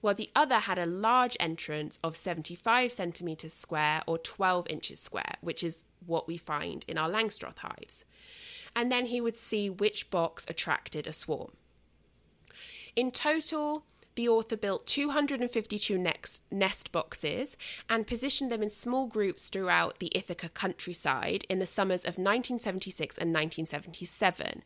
while 0.00 0.14
the 0.14 0.30
other 0.36 0.60
had 0.60 0.78
a 0.78 0.86
large 0.86 1.36
entrance 1.40 1.98
of 2.04 2.16
75 2.16 2.92
centimetres 2.92 3.52
square 3.52 4.02
or 4.06 4.16
12 4.18 4.68
inches 4.70 5.00
square, 5.00 5.34
which 5.40 5.64
is 5.64 5.82
what 6.06 6.26
we 6.26 6.36
find 6.36 6.84
in 6.88 6.98
our 6.98 7.08
Langstroth 7.08 7.58
hives. 7.58 8.04
And 8.76 8.90
then 8.90 9.06
he 9.06 9.20
would 9.20 9.36
see 9.36 9.70
which 9.70 10.10
box 10.10 10.44
attracted 10.48 11.06
a 11.06 11.12
swarm. 11.12 11.52
In 12.96 13.10
total, 13.10 13.84
the 14.14 14.28
author 14.28 14.56
built 14.56 14.86
252 14.86 15.98
next, 15.98 16.42
nest 16.50 16.92
boxes 16.92 17.56
and 17.88 18.06
positioned 18.06 18.50
them 18.50 18.62
in 18.62 18.70
small 18.70 19.06
groups 19.06 19.48
throughout 19.48 19.98
the 19.98 20.12
Ithaca 20.14 20.48
countryside 20.48 21.44
in 21.48 21.58
the 21.58 21.66
summers 21.66 22.02
of 22.02 22.16
1976 22.16 23.18
and 23.18 23.32
1977. 23.32 24.62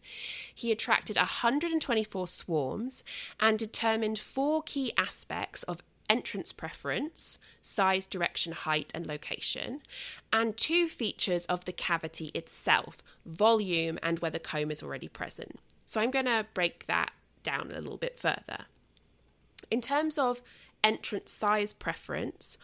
He 0.55 0.71
attracted 0.71 1.17
124 1.17 2.29
swarms 2.29 3.03
and 3.41 3.59
determined 3.59 4.19
four 4.19 4.63
key 4.63 4.93
aspects 4.99 5.63
of 5.63 5.83
entrance 6.09 6.53
preference, 6.53 7.39
size, 7.61 8.07
direction, 8.07 8.53
height, 8.53 8.91
and 8.95 9.07
location, 9.07 9.83
and 10.33 10.57
two 10.57 10.89
features 10.89 11.45
of 11.47 11.65
the 11.65 11.73
cavity 11.73 12.31
itself, 12.35 13.03
volume, 13.27 13.99
and 14.03 14.19
whether 14.21 14.39
comb 14.39 14.71
is 14.71 14.83
already 14.83 15.09
present. 15.09 15.59
So 15.87 16.01
I'm 16.01 16.11
going 16.11 16.27
to 16.27 16.47
break 16.55 16.87
that 16.87 17.13
down 17.43 17.71
a 17.71 17.81
little 17.81 17.97
bit 17.97 18.19
further. 18.19 18.67
In 19.71 19.81
terms 19.81 20.19
of 20.19 20.43
entrance 20.83 21.31
size 21.31 21.73
preference, 21.73 22.59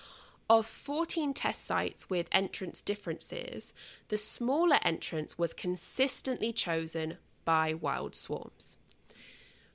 of 0.49 0.67
14 0.67 1.33
test 1.33 1.65
sites 1.65 2.11
with 2.11 2.29
entrance 2.31 2.83
differences, 2.83 3.73
the 4.09 4.17
smaller 4.17 4.79
entrance 4.83 5.39
was 5.39 5.55
consistently 5.55 6.53
chosen 6.53 7.17
by 7.45 7.73
wild 7.73 8.15
swarms. 8.15 8.79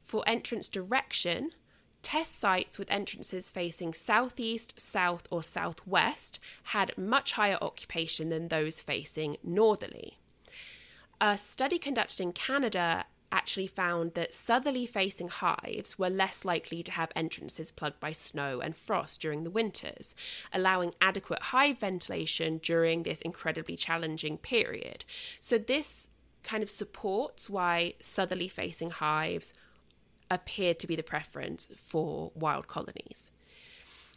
For 0.01 0.23
entrance 0.27 0.69
direction, 0.69 1.51
test 2.09 2.39
sites 2.39 2.79
with 2.79 2.89
entrances 2.89 3.51
facing 3.51 3.93
southeast, 3.93 4.73
south, 4.81 5.27
or 5.29 5.43
southwest 5.43 6.39
had 6.63 6.97
much 6.97 7.33
higher 7.33 7.59
occupation 7.61 8.29
than 8.29 8.47
those 8.47 8.81
facing 8.81 9.37
northerly. 9.43 10.17
A 11.21 11.37
study 11.37 11.77
conducted 11.77 12.19
in 12.19 12.31
Canada 12.31 13.05
actually 13.31 13.67
found 13.67 14.15
that 14.15 14.33
southerly 14.33 14.87
facing 14.87 15.27
hives 15.27 15.99
were 15.99 16.09
less 16.09 16.43
likely 16.43 16.81
to 16.81 16.91
have 16.93 17.11
entrances 17.15 17.69
plugged 17.69 17.99
by 17.99 18.11
snow 18.11 18.59
and 18.59 18.75
frost 18.75 19.21
during 19.21 19.43
the 19.43 19.51
winters, 19.51 20.15
allowing 20.51 20.95
adequate 20.99 21.43
hive 21.53 21.77
ventilation 21.77 22.57
during 22.57 23.03
this 23.03 23.21
incredibly 23.21 23.75
challenging 23.75 24.39
period. 24.39 25.05
So, 25.39 25.59
this 25.59 26.07
kind 26.41 26.63
of 26.63 26.71
supports 26.71 27.51
why 27.51 27.93
southerly 28.01 28.47
facing 28.47 28.89
hives 28.89 29.53
appeared 30.31 30.79
to 30.79 30.87
be 30.87 30.95
the 30.95 31.03
preference 31.03 31.67
for 31.75 32.31
wild 32.35 32.67
colonies. 32.67 33.31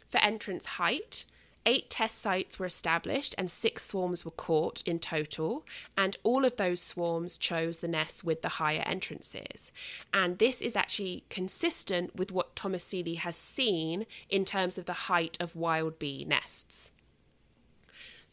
For 0.09 0.19
entrance 0.19 0.65
height, 0.65 1.25
Eight 1.65 1.89
test 1.89 2.19
sites 2.19 2.59
were 2.59 2.65
established 2.65 3.33
and 3.37 3.49
six 3.49 3.85
swarms 3.85 4.25
were 4.25 4.31
caught 4.31 4.83
in 4.85 4.99
total, 4.99 5.65
and 5.97 6.17
all 6.23 6.43
of 6.43 6.57
those 6.57 6.81
swarms 6.81 7.37
chose 7.37 7.79
the 7.79 7.87
nests 7.87 8.21
with 8.21 8.41
the 8.41 8.49
higher 8.49 8.83
entrances. 8.85 9.71
And 10.13 10.39
this 10.39 10.61
is 10.61 10.75
actually 10.75 11.23
consistent 11.29 12.17
with 12.17 12.33
what 12.33 12.55
Thomas 12.57 12.83
Seeley 12.83 13.15
has 13.15 13.37
seen 13.37 14.05
in 14.29 14.43
terms 14.43 14.77
of 14.77 14.85
the 14.85 14.93
height 14.93 15.37
of 15.39 15.55
wild 15.55 15.99
bee 15.99 16.25
nests. 16.25 16.91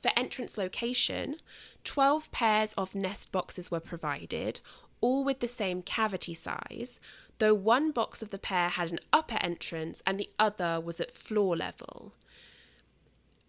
For 0.01 0.11
entrance 0.16 0.59
location, 0.59 1.37
12 1.85 2.33
pairs 2.33 2.72
of 2.72 2.97
nest 2.97 3.31
boxes 3.31 3.70
were 3.70 3.81
provided, 3.81 4.59
all 5.01 5.22
with 5.22 5.39
the 5.39 5.49
same 5.49 5.83
cavity 5.83 6.35
size, 6.35 6.99
though 7.41 7.55
one 7.55 7.91
box 7.91 8.22
of 8.22 8.30
the 8.30 8.38
pair 8.38 8.68
had 8.68 8.93
an 8.93 9.01
upper 9.12 9.38
entrance 9.41 10.03
and 10.07 10.20
the 10.20 10.30
other 10.38 10.80
was 10.80 11.01
at 11.01 11.11
floor 11.11 11.57
level. 11.57 12.12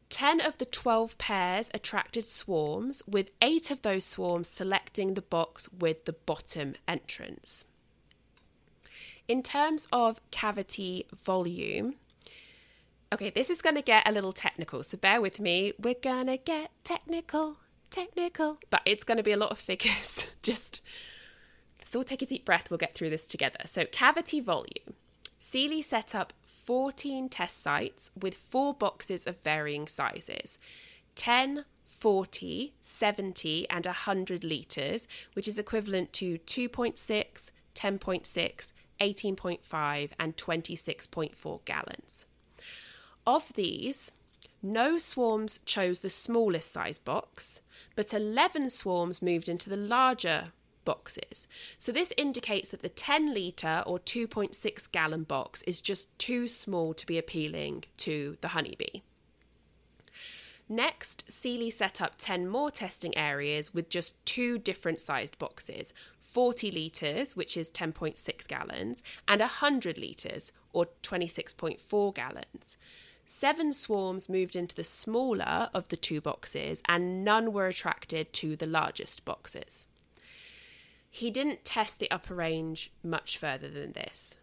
10 0.10 0.42
of 0.42 0.58
the 0.58 0.66
12 0.66 1.18
pairs 1.18 1.70
attracted 1.74 2.26
swarms, 2.26 3.02
with 3.08 3.32
8 3.42 3.72
of 3.72 3.82
those 3.82 4.04
swarms 4.04 4.50
selecting 4.50 5.14
the 5.14 5.22
box 5.22 5.70
with 5.72 6.04
the 6.06 6.14
bottom 6.14 6.76
entrance. 6.88 7.66
In 9.28 9.42
terms 9.42 9.88
of 9.94 10.20
cavity 10.32 11.06
volume, 11.16 11.96
okay, 13.14 13.30
this 13.30 13.50
is 13.50 13.62
going 13.62 13.76
to 13.76 13.82
get 13.82 14.08
a 14.08 14.12
little 14.12 14.34
technical, 14.34 14.84
so 14.84 14.98
bear 14.98 15.22
with 15.22 15.40
me. 15.40 15.72
We're 15.80 15.96
going 16.02 16.28
to 16.28 16.38
get 16.38 16.72
technical, 16.84 17.58
technical, 17.90 18.60
but 18.70 18.82
it's 18.86 19.06
going 19.06 19.18
to 19.18 19.24
be 19.24 19.32
a 19.32 19.38
lot 19.38 19.52
of 19.52 19.60
figures. 19.60 20.32
Just 20.42 20.82
let's 21.92 21.98
all 21.98 22.04
take 22.06 22.22
a 22.22 22.26
deep 22.26 22.46
breath, 22.46 22.70
we'll 22.70 22.78
get 22.78 22.96
through 22.96 23.10
this 23.10 23.28
together. 23.28 23.60
So, 23.66 23.84
cavity 23.84 24.40
volume. 24.40 24.96
Seeley 25.40 25.82
set 25.82 26.16
up 26.16 26.32
14 26.42 27.28
test 27.28 27.62
sites 27.62 28.12
with 28.18 28.38
four 28.38 28.74
boxes 28.74 29.28
of 29.28 29.42
varying 29.42 29.88
sizes 29.88 30.58
10, 31.16 31.66
40, 31.86 32.74
70, 32.82 33.70
and 33.70 33.86
100 33.86 34.46
litres, 34.46 35.10
which 35.34 35.50
is 35.50 35.60
equivalent 35.60 36.14
to 36.14 36.38
2.6, 36.38 37.52
10.6, 37.76 38.74
18.5, 39.02 40.10
and 40.18 40.38
26.4 40.38 41.66
gallons. 41.66 42.26
Of 43.28 43.52
these, 43.56 44.14
no 44.64 44.98
swarms 44.98 45.60
chose 45.66 46.00
the 46.00 46.10
smallest 46.10 46.72
size 46.72 47.00
box, 47.00 47.60
but 47.98 48.14
11 48.14 48.70
swarms 48.70 49.22
moved 49.22 49.50
into 49.50 49.70
the 49.70 49.76
larger 49.76 50.54
boxes. 50.86 51.48
So 51.78 51.92
this 51.92 52.14
indicates 52.18 52.72
that 52.72 52.82
the 52.82 52.90
10 52.90 53.34
litre 53.34 53.84
or 53.86 54.00
2.6 54.00 54.92
gallon 54.92 55.24
box 55.24 55.64
is 55.64 55.82
just 55.82 56.18
too 56.18 56.48
small 56.48 56.94
to 56.94 57.06
be 57.06 57.18
appealing 57.18 57.86
to 57.98 58.38
the 58.42 58.50
honeybee. 58.50 59.02
Next, 60.72 61.30
Seeley 61.30 61.70
set 61.70 62.02
up 62.02 62.16
10 62.18 62.48
more 62.48 62.72
testing 62.72 63.18
areas 63.18 63.74
with 63.74 63.90
just 63.90 64.26
two 64.26 64.58
different 64.58 65.02
sized 65.02 65.38
boxes 65.38 65.94
40 66.22 66.72
litres, 66.72 67.36
which 67.36 67.58
is 67.58 67.70
10.6 67.70 68.48
gallons, 68.48 69.04
and 69.28 69.42
100 69.42 69.98
litres, 69.98 70.54
or 70.72 70.88
26.4 71.04 72.16
gallons. 72.16 72.78
Seven 73.26 73.74
swarms 73.74 74.30
moved 74.30 74.56
into 74.56 74.74
the 74.74 74.86
smaller 74.86 75.70
of 75.74 75.90
the 75.90 75.98
two 75.98 76.22
boxes, 76.22 76.82
and 76.88 77.26
none 77.26 77.52
were 77.52 77.68
attracted 77.68 78.32
to 78.34 78.56
the 78.56 78.66
largest 78.66 79.26
boxes. 79.26 79.90
He 81.14 81.30
didn't 81.30 81.66
test 81.66 82.00
the 82.00 82.10
upper 82.10 82.34
range 82.34 82.92
much 83.04 83.38
further 83.38 83.70
than 83.70 83.92
this. 83.92 84.38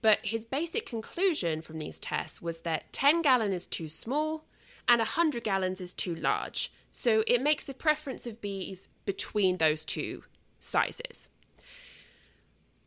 But 0.00 0.20
his 0.22 0.44
basic 0.44 0.86
conclusion 0.86 1.60
from 1.60 1.78
these 1.78 1.98
tests 1.98 2.40
was 2.40 2.60
that 2.60 2.92
10 2.92 3.20
gallon 3.20 3.52
is 3.52 3.66
too 3.66 3.88
small 3.88 4.44
and 4.88 5.00
100 5.00 5.42
gallons 5.42 5.80
is 5.80 5.92
too 5.92 6.14
large. 6.14 6.72
So 6.92 7.24
it 7.26 7.42
makes 7.42 7.64
the 7.64 7.74
preference 7.74 8.26
of 8.26 8.40
bees 8.40 8.88
between 9.04 9.56
those 9.56 9.84
two 9.84 10.22
sizes. 10.60 11.28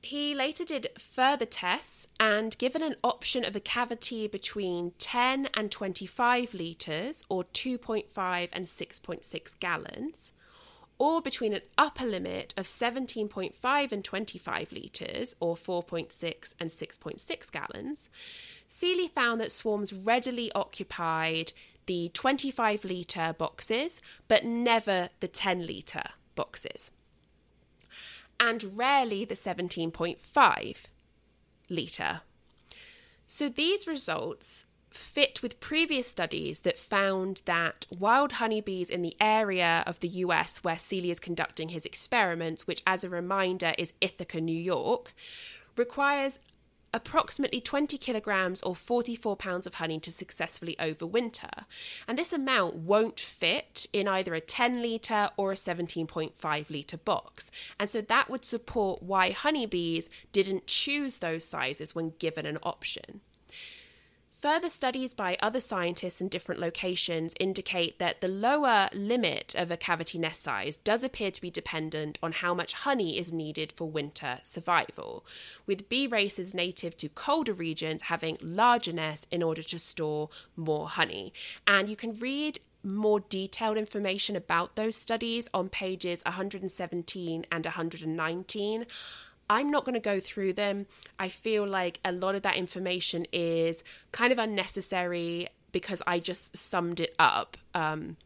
He 0.01 0.33
later 0.33 0.63
did 0.63 0.89
further 0.97 1.47
tests 1.47 2.07
and, 2.19 2.57
given 2.57 2.83
an 2.83 2.95
option 3.03 3.43
of 3.43 3.55
a 3.55 3.59
cavity 3.59 4.27
between 4.27 4.93
10 4.99 5.49
and 5.53 5.71
25 5.71 6.53
litres 6.53 7.23
or 7.27 7.43
2.5 7.43 8.49
and 8.53 8.67
6.6 8.67 9.59
gallons, 9.59 10.31
or 10.97 11.21
between 11.21 11.53
an 11.53 11.61
upper 11.77 12.05
limit 12.05 12.53
of 12.55 12.65
17.5 12.65 13.91
and 13.91 14.03
25 14.03 14.71
litres, 14.71 15.35
or 15.39 15.55
4.6 15.55 16.53
and 16.59 16.69
6.6 16.69 17.51
gallons, 17.51 18.09
Seeley 18.67 19.07
found 19.07 19.41
that 19.41 19.51
swarms 19.51 19.93
readily 19.93 20.51
occupied 20.53 21.53
the 21.85 22.09
25 22.13 22.83
litre 22.85 23.35
boxes, 23.37 24.01
but 24.27 24.43
never 24.43 25.09
the 25.19 25.27
10 25.27 25.67
litre 25.67 26.11
boxes, 26.35 26.91
and 28.39 28.77
rarely 28.77 29.25
the 29.25 29.35
17.5 29.35 30.77
litre. 31.69 32.21
So 33.27 33.49
these 33.49 33.87
results 33.87 34.64
fit 34.95 35.41
with 35.41 35.59
previous 35.59 36.07
studies 36.07 36.61
that 36.61 36.79
found 36.79 37.41
that 37.45 37.85
wild 37.89 38.33
honeybees 38.33 38.89
in 38.89 39.01
the 39.01 39.15
area 39.19 39.83
of 39.85 39.99
the 39.99 40.07
US 40.07 40.63
where 40.63 40.77
Seeley 40.77 41.11
is 41.11 41.19
conducting 41.19 41.69
his 41.69 41.85
experiments, 41.85 42.67
which, 42.67 42.83
as 42.87 43.03
a 43.03 43.09
reminder, 43.09 43.73
is 43.77 43.93
Ithaca, 44.01 44.41
New 44.41 44.59
York, 44.59 45.13
requires 45.75 46.39
approximately 46.95 47.59
20 47.59 47.97
kilograms 47.97 48.61
or 48.61 48.73
44 48.73 49.35
pounds 49.35 49.67
of 49.67 49.75
honey 49.75 49.99
to 49.99 50.11
successfully 50.13 50.77
overwinter. 50.79 51.65
And 52.07 52.17
this 52.17 52.31
amount 52.31 52.75
won't 52.75 53.19
fit 53.19 53.87
in 53.91 54.07
either 54.07 54.33
a 54.33 54.39
10 54.39 54.81
litre 54.81 55.29
or 55.35 55.51
a 55.51 55.55
17.5 55.55 56.69
litre 56.69 56.97
box. 56.97 57.51
And 57.77 57.89
so 57.89 57.99
that 57.99 58.29
would 58.29 58.45
support 58.45 59.03
why 59.03 59.31
honeybees 59.31 60.09
didn't 60.31 60.67
choose 60.67 61.17
those 61.17 61.43
sizes 61.43 61.93
when 61.93 62.13
given 62.17 62.45
an 62.45 62.59
option. 62.63 63.19
Further 64.39 64.69
studies 64.69 65.13
by 65.13 65.37
other 65.39 65.61
scientists 65.61 66.21
in 66.21 66.27
different 66.27 66.61
locations 66.61 67.33
indicate 67.39 67.99
that 67.99 68.21
the 68.21 68.27
lower 68.27 68.89
limit 68.93 69.55
of 69.55 69.71
a 69.71 69.77
cavity 69.77 70.19
nest 70.19 70.43
size 70.43 70.77
does 70.77 71.03
appear 71.03 71.31
to 71.31 71.41
be 71.41 71.49
dependent 71.49 72.19
on 72.21 72.31
how 72.33 72.53
much 72.53 72.73
honey 72.73 73.17
is 73.17 73.31
needed 73.31 73.71
for 73.71 73.89
winter 73.89 74.39
survival, 74.43 75.25
with 75.65 75.89
bee 75.89 76.05
races 76.05 76.53
native 76.53 76.97
to 76.97 77.09
colder 77.09 77.53
regions 77.53 78.03
having 78.03 78.37
larger 78.41 78.93
nests 78.93 79.25
in 79.31 79.41
order 79.41 79.63
to 79.63 79.79
store 79.79 80.29
more 80.55 80.89
honey. 80.89 81.33
And 81.65 81.89
you 81.89 81.95
can 81.95 82.19
read 82.19 82.59
more 82.83 83.21
detailed 83.21 83.77
information 83.77 84.35
about 84.35 84.75
those 84.75 84.95
studies 84.95 85.49
on 85.53 85.69
pages 85.69 86.21
117 86.25 87.45
and 87.51 87.65
119. 87.65 88.85
I'm 89.49 89.69
not 89.69 89.85
going 89.85 89.93
to 89.93 89.99
go 89.99 90.19
through 90.19 90.53
them. 90.53 90.87
I 91.19 91.29
feel 91.29 91.67
like 91.67 91.99
a 92.03 92.11
lot 92.11 92.35
of 92.35 92.41
that 92.43 92.55
information 92.55 93.27
is 93.31 93.83
kind 94.11 94.31
of 94.31 94.39
unnecessary 94.39 95.47
because 95.71 96.01
I 96.07 96.19
just 96.19 96.55
summed 96.55 96.99
it 96.99 97.13
up 97.19 97.57
um, 97.73 98.17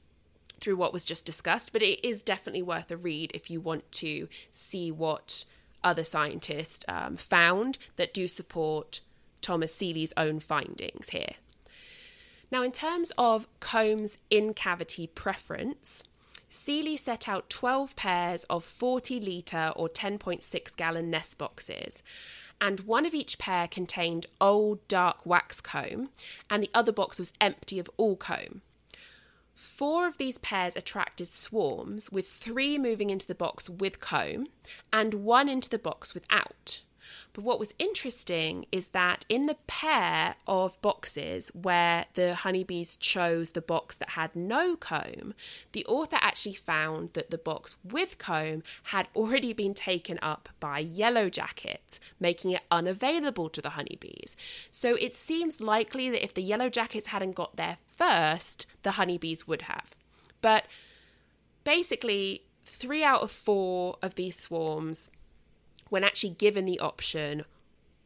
through 0.60 0.78
what 0.78 0.94
was 0.94 1.04
just 1.04 1.26
discussed. 1.26 1.74
But 1.74 1.82
it 1.82 2.06
is 2.08 2.22
definitely 2.22 2.62
worth 2.62 2.92
a 2.92 2.98
read 2.98 3.32
if 3.34 3.50
you 3.50 3.60
want 3.60 3.92
to 3.94 4.28
see 4.52 4.92
what 4.92 5.46
other 5.84 6.04
scientists 6.04 6.86
um, 6.88 7.18
found 7.18 7.78
that 7.96 8.14
do 8.14 8.28
support 8.28 9.02
Thomas 9.42 9.74
Seeley's 9.74 10.14
own 10.18 10.40
findings 10.40 11.10
here. 11.10 11.34
Now, 12.52 12.64
in 12.64 12.72
terms 12.72 13.12
of 13.18 13.48
Combs' 13.60 14.18
in 14.30 14.54
cavity 14.54 15.08
preference, 15.08 16.04
Seeley 16.50 16.98
set 16.98 17.30
out 17.30 17.50
12 17.50 17.96
pairs 17.96 18.44
of 18.46 18.64
40 18.64 19.20
litre 19.20 19.72
or 19.76 19.88
10.6 19.88 20.76
gallon 20.76 21.12
nest 21.12 21.38
boxes, 21.38 22.02
and 22.60 22.82
one 22.82 23.06
of 23.06 23.14
each 23.14 23.38
pair 23.38 23.68
contained 23.68 24.26
old 24.42 24.86
dark 24.88 25.26
wax 25.26 25.62
comb, 25.62 26.10
and 26.50 26.64
the 26.64 26.72
other 26.74 26.92
box 26.92 27.20
was 27.20 27.34
empty 27.40 27.78
of 27.78 27.90
all 27.98 28.16
comb. 28.16 28.62
Four 29.54 30.08
of 30.08 30.18
these 30.18 30.38
pairs 30.40 30.76
attracted 30.76 31.28
swarms, 31.28 32.12
with 32.12 32.28
three 32.28 32.78
moving 32.78 33.10
into 33.10 33.28
the 33.28 33.36
box 33.36 33.70
with 33.70 34.00
comb 34.00 34.48
and 34.92 35.14
one 35.14 35.50
into 35.50 35.70
the 35.70 35.78
box 35.78 36.14
without. 36.14 36.82
But 37.34 37.44
what 37.44 37.60
was 37.60 37.74
interesting 37.78 38.66
is 38.72 38.90
that 38.90 39.24
in 39.30 39.46
the 39.46 39.58
pair 39.68 40.36
of 40.48 40.82
boxes 40.82 41.52
where 41.54 42.06
the 42.16 42.36
honeybees 42.36 42.98
chose 42.98 43.52
the 43.52 43.62
box 43.62 43.96
that 43.98 44.12
had 44.12 44.36
no 44.36 44.76
comb, 44.76 45.34
the 45.72 45.86
author 45.86 46.18
actually 46.22 46.56
found 46.56 47.14
that 47.14 47.30
the 47.30 47.38
box 47.38 47.76
with 47.84 48.18
comb 48.18 48.64
had 48.84 49.08
already 49.16 49.54
been 49.54 49.74
taken 49.74 50.18
up 50.22 50.50
by 50.60 50.80
yellow 50.80 51.30
jackets, 51.30 52.00
making 52.20 52.52
it 52.52 52.62
unavailable 52.72 53.50
to 53.50 53.62
the 53.62 53.72
honeybees. 53.72 54.36
So 54.72 54.96
it 54.96 55.14
seems 55.14 55.62
likely 55.62 56.10
that 56.10 56.24
if 56.24 56.34
the 56.34 56.42
yellow 56.42 56.70
jackets 56.70 57.08
hadn't 57.08 57.36
got 57.36 57.56
there 57.58 57.78
first, 57.96 58.66
the 58.84 58.92
honeybees 58.92 59.48
would 59.48 59.64
have. 59.64 59.92
But 60.42 60.66
basically, 61.64 62.44
three 62.66 63.04
out 63.04 63.22
of 63.22 63.32
four 63.32 63.98
of 64.02 64.16
these 64.16 64.40
swarms 64.40 65.12
when 65.90 66.04
actually 66.04 66.32
given 66.32 66.66
the 66.66 66.80
option, 66.80 67.46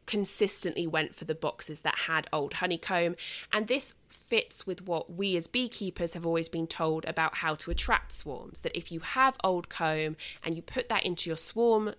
consistently 0.06 0.86
went 0.86 1.14
for 1.14 1.24
the 1.24 1.34
boxes 1.34 1.80
that 1.80 2.00
had 2.06 2.28
old 2.32 2.54
honeycomb. 2.54 3.16
And 3.52 3.68
this 3.68 3.94
fits 4.08 4.66
with 4.66 4.86
what 4.86 5.12
we 5.12 5.36
as 5.36 5.46
beekeepers 5.46 6.14
have 6.14 6.26
always 6.26 6.48
been 6.48 6.66
told 6.66 7.04
about 7.06 7.36
how 7.36 7.54
to 7.56 7.70
attract 7.70 8.12
swarms. 8.12 8.60
That 8.60 8.76
if 8.76 8.92
you 8.92 9.00
have 9.00 9.36
old 9.42 9.68
comb 9.68 10.16
and 10.42 10.54
you 10.56 10.62
put 10.62 10.88
that 10.88 11.04
into 11.04 11.30
your 11.30 11.36
swarm 11.36 11.94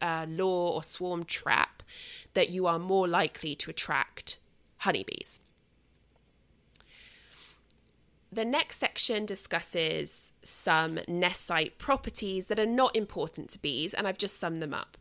uh, 0.00 0.26
law 0.28 0.72
or 0.72 0.82
swarm 0.82 1.24
trap, 1.24 1.82
that 2.34 2.50
you 2.50 2.66
are 2.66 2.78
more 2.78 3.08
likely 3.08 3.54
to 3.56 3.70
attract 3.70 4.38
honeybees. 4.78 5.40
The 8.36 8.44
next 8.44 8.76
section 8.76 9.24
discusses 9.24 10.30
some 10.42 10.98
nest 11.08 11.46
site 11.46 11.78
properties 11.78 12.48
that 12.48 12.58
are 12.58 12.66
not 12.66 12.94
important 12.94 13.48
to 13.48 13.58
bees, 13.58 13.94
and 13.94 14.06
I've 14.06 14.18
just 14.18 14.38
summed 14.38 14.60
them 14.60 14.74
up. 14.74 14.98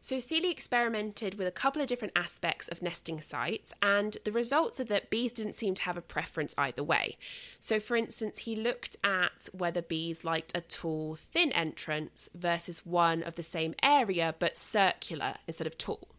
So, 0.00 0.20
Seeley 0.20 0.52
experimented 0.52 1.38
with 1.38 1.48
a 1.48 1.50
couple 1.50 1.82
of 1.82 1.88
different 1.88 2.14
aspects 2.14 2.68
of 2.68 2.80
nesting 2.80 3.20
sites, 3.20 3.72
and 3.82 4.16
the 4.24 4.30
results 4.30 4.78
are 4.78 4.84
that 4.84 5.10
bees 5.10 5.32
didn't 5.32 5.56
seem 5.56 5.74
to 5.74 5.82
have 5.82 5.96
a 5.96 6.00
preference 6.00 6.54
either 6.56 6.84
way. 6.84 7.16
So, 7.58 7.80
for 7.80 7.96
instance, 7.96 8.38
he 8.38 8.54
looked 8.54 8.94
at 9.02 9.48
whether 9.50 9.82
bees 9.82 10.24
liked 10.24 10.56
a 10.56 10.60
tall, 10.60 11.16
thin 11.16 11.50
entrance 11.50 12.30
versus 12.32 12.86
one 12.86 13.24
of 13.24 13.34
the 13.34 13.42
same 13.42 13.74
area 13.82 14.36
but 14.38 14.56
circular 14.56 15.34
instead 15.48 15.66
of 15.66 15.78
tall. 15.78 16.10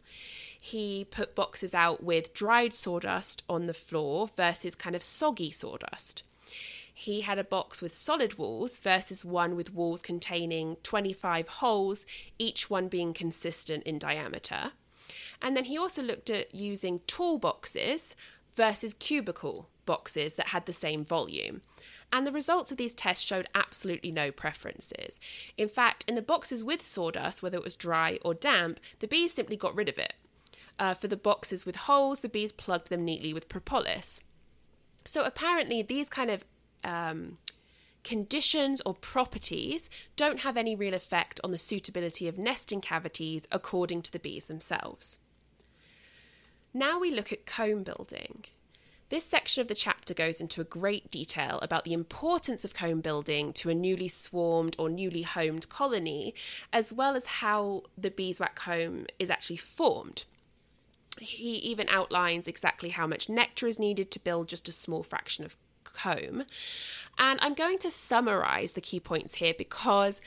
He 0.59 1.07
put 1.09 1.35
boxes 1.35 1.73
out 1.73 2.03
with 2.03 2.33
dried 2.33 2.73
sawdust 2.73 3.43
on 3.47 3.67
the 3.67 3.73
floor 3.73 4.29
versus 4.35 4.75
kind 4.75 4.93
of 4.93 5.01
soggy 5.01 5.51
sawdust 5.51 6.23
he 6.93 7.21
had 7.21 7.39
a 7.39 7.43
box 7.45 7.81
with 7.81 7.93
solid 7.93 8.37
walls 8.37 8.77
versus 8.77 9.23
one 9.23 9.55
with 9.55 9.73
walls 9.73 10.01
containing 10.01 10.75
25 10.83 11.47
holes, 11.47 12.05
each 12.37 12.69
one 12.69 12.89
being 12.89 13.13
consistent 13.13 13.83
in 13.83 13.97
diameter. 13.97 14.73
And 15.41 15.55
then 15.55 15.65
he 15.65 15.77
also 15.77 16.03
looked 16.03 16.29
at 16.29 16.53
using 16.53 16.99
tall 17.07 17.37
boxes 17.37 18.15
versus 18.53 18.93
cubical 18.93 19.67
boxes 19.85 20.33
that 20.33 20.49
had 20.49 20.65
the 20.65 20.73
same 20.73 21.05
volume. 21.05 21.61
And 22.11 22.27
the 22.27 22.31
results 22.31 22.71
of 22.71 22.77
these 22.77 22.93
tests 22.93 23.23
showed 23.23 23.47
absolutely 23.55 24.11
no 24.11 24.31
preferences. 24.31 25.19
In 25.57 25.69
fact, 25.69 26.03
in 26.07 26.15
the 26.15 26.21
boxes 26.21 26.63
with 26.63 26.83
sawdust, 26.83 27.41
whether 27.41 27.57
it 27.57 27.63
was 27.63 27.75
dry 27.75 28.19
or 28.25 28.33
damp, 28.33 28.79
the 28.99 29.07
bees 29.07 29.33
simply 29.33 29.55
got 29.55 29.75
rid 29.75 29.87
of 29.87 29.97
it. 29.97 30.13
Uh, 30.77 30.93
for 30.93 31.07
the 31.07 31.17
boxes 31.17 31.65
with 31.65 31.75
holes, 31.75 32.19
the 32.19 32.29
bees 32.29 32.51
plugged 32.51 32.89
them 32.89 33.05
neatly 33.05 33.33
with 33.33 33.49
propolis. 33.49 34.21
So 35.05 35.23
apparently, 35.23 35.81
these 35.81 36.09
kind 36.09 36.29
of 36.29 36.43
um, 36.83 37.37
conditions 38.03 38.81
or 38.85 38.93
properties 38.93 39.89
don't 40.15 40.39
have 40.39 40.57
any 40.57 40.75
real 40.75 40.93
effect 40.93 41.39
on 41.43 41.51
the 41.51 41.57
suitability 41.57 42.27
of 42.27 42.37
nesting 42.37 42.81
cavities 42.81 43.47
according 43.51 44.01
to 44.03 44.11
the 44.11 44.19
bees 44.19 44.45
themselves. 44.45 45.19
Now 46.73 46.99
we 46.99 47.11
look 47.11 47.31
at 47.31 47.45
comb 47.45 47.83
building. 47.83 48.45
This 49.09 49.25
section 49.25 49.61
of 49.61 49.67
the 49.67 49.75
chapter 49.75 50.13
goes 50.13 50.39
into 50.39 50.61
a 50.61 50.65
great 50.65 51.09
detail 51.09 51.57
about 51.63 51.83
the 51.83 51.93
importance 51.93 52.63
of 52.63 52.75
comb 52.75 53.01
building 53.01 53.53
to 53.53 53.71
a 53.71 53.75
newly 53.75 54.07
swarmed 54.07 54.75
or 54.77 54.87
newly 54.87 55.23
homed 55.23 55.67
colony, 55.67 56.35
as 56.71 56.93
well 56.93 57.15
as 57.15 57.25
how 57.25 57.83
the 57.97 58.11
beeswax 58.11 58.53
comb 58.61 59.07
is 59.17 59.31
actually 59.31 59.57
formed. 59.57 60.25
He 61.21 61.55
even 61.55 61.87
outlines 61.89 62.47
exactly 62.47 62.89
how 62.89 63.07
much 63.07 63.29
nectar 63.29 63.67
is 63.67 63.79
needed 63.79 64.11
to 64.11 64.19
build 64.19 64.47
just 64.47 64.69
a 64.69 64.71
small 64.71 65.03
fraction 65.03 65.45
of 65.45 65.57
comb. 65.83 66.43
And 67.17 67.39
I'm 67.41 67.53
going 67.53 67.77
to 67.79 67.91
summarize 67.91 68.73
the 68.73 68.81
key 68.81 68.99
points 68.99 69.35
here 69.35 69.53
because 69.57 70.21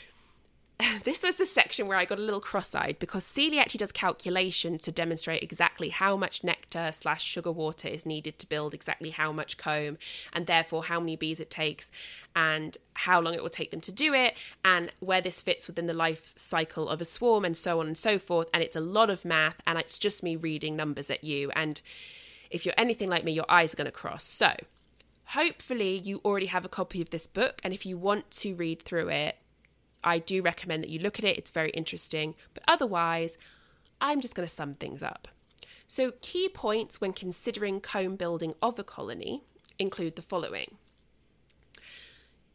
this 1.05 1.23
was 1.23 1.37
the 1.37 1.47
section 1.47 1.87
where 1.87 1.99
I 1.99 2.05
got 2.05 2.19
a 2.19 2.23
little 2.23 2.41
cross-eyed 2.41 2.99
because 2.99 3.25
Seeley 3.25 3.59
actually 3.59 3.79
does 3.79 3.93
calculations 3.93 4.83
to 4.83 4.93
demonstrate 4.93 5.43
exactly 5.43 5.91
how 5.91 6.17
much 6.17 6.43
nectar 6.43 6.91
slash 6.93 7.23
sugar 7.23 7.53
water 7.53 7.89
is 7.89 8.07
needed 8.07 8.39
to 8.39 8.49
build 8.49 8.75
exactly 8.75 9.11
how 9.11 9.33
much 9.33 9.57
comb 9.57 9.99
and 10.33 10.47
therefore 10.47 10.85
how 10.85 10.99
many 11.01 11.17
bees 11.17 11.41
it 11.41 11.51
takes 11.51 11.91
and 12.35 12.77
how 12.95 13.21
long 13.21 13.35
it 13.35 13.43
will 13.43 13.51
take 13.51 13.71
them 13.71 13.81
to 13.81 13.93
do 13.93 14.15
it 14.15 14.35
and 14.65 14.93
where 15.01 15.21
this 15.21 15.43
fits 15.43 15.67
within 15.67 15.87
the 15.87 15.95
life 15.95 16.33
cycle 16.37 16.89
of 16.89 17.01
a 17.01 17.05
swarm 17.05 17.45
and 17.45 17.57
so 17.57 17.81
on 17.81 17.87
and 17.87 17.99
so 17.99 18.19
forth. 18.19 18.49
And 18.53 18.63
it's 18.63 18.77
a 18.77 18.81
lot 18.81 19.11
of 19.11 19.25
math 19.25 19.61
and 19.67 19.79
it's 19.79 19.99
just 19.99 20.23
me 20.23 20.37
reading 20.37 20.77
numbers 20.77 21.11
at 21.11 21.25
you. 21.25 21.51
And 21.55 21.81
if 22.51 22.65
you're 22.65 22.75
anything 22.79 23.09
like 23.09 23.25
me, 23.25 23.33
your 23.33 23.47
eyes 23.49 23.73
are 23.73 23.77
going 23.77 23.87
to 23.87 23.93
cross. 23.93 24.25
So 24.25 24.55
hopefully 25.27 25.99
you 25.99 26.21
already 26.25 26.47
have 26.47 26.65
a 26.65 26.69
copy 26.69 27.01
of 27.01 27.11
this 27.11 27.27
book 27.27 27.61
and 27.63 27.73
if 27.73 27.87
you 27.87 27.97
want 27.97 28.31
to 28.31 28.55
read 28.55 28.83
through 28.83 29.09
it 29.09 29.37
i 30.05 30.19
do 30.19 30.43
recommend 30.43 30.83
that 30.83 30.91
you 30.91 30.99
look 30.99 31.19
at 31.19 31.25
it. 31.25 31.39
It's 31.39 31.51
very 31.51 31.71
interesting. 31.71 32.35
But 32.55 32.65
otherwise 32.69 33.39
i'm 34.01 34.21
just 34.21 34.35
going 34.35 34.49
to 34.49 34.55
sum 34.55 34.75
things 34.75 35.03
up. 35.03 35.29
So 35.87 36.13
key 36.21 36.49
points 36.49 37.01
when 37.01 37.13
considering 37.13 37.81
comb 37.81 38.17
building 38.17 38.55
of 38.63 38.79
a 38.79 38.85
colony 38.85 39.43
include 39.79 40.17
the 40.17 40.23
following. 40.23 40.77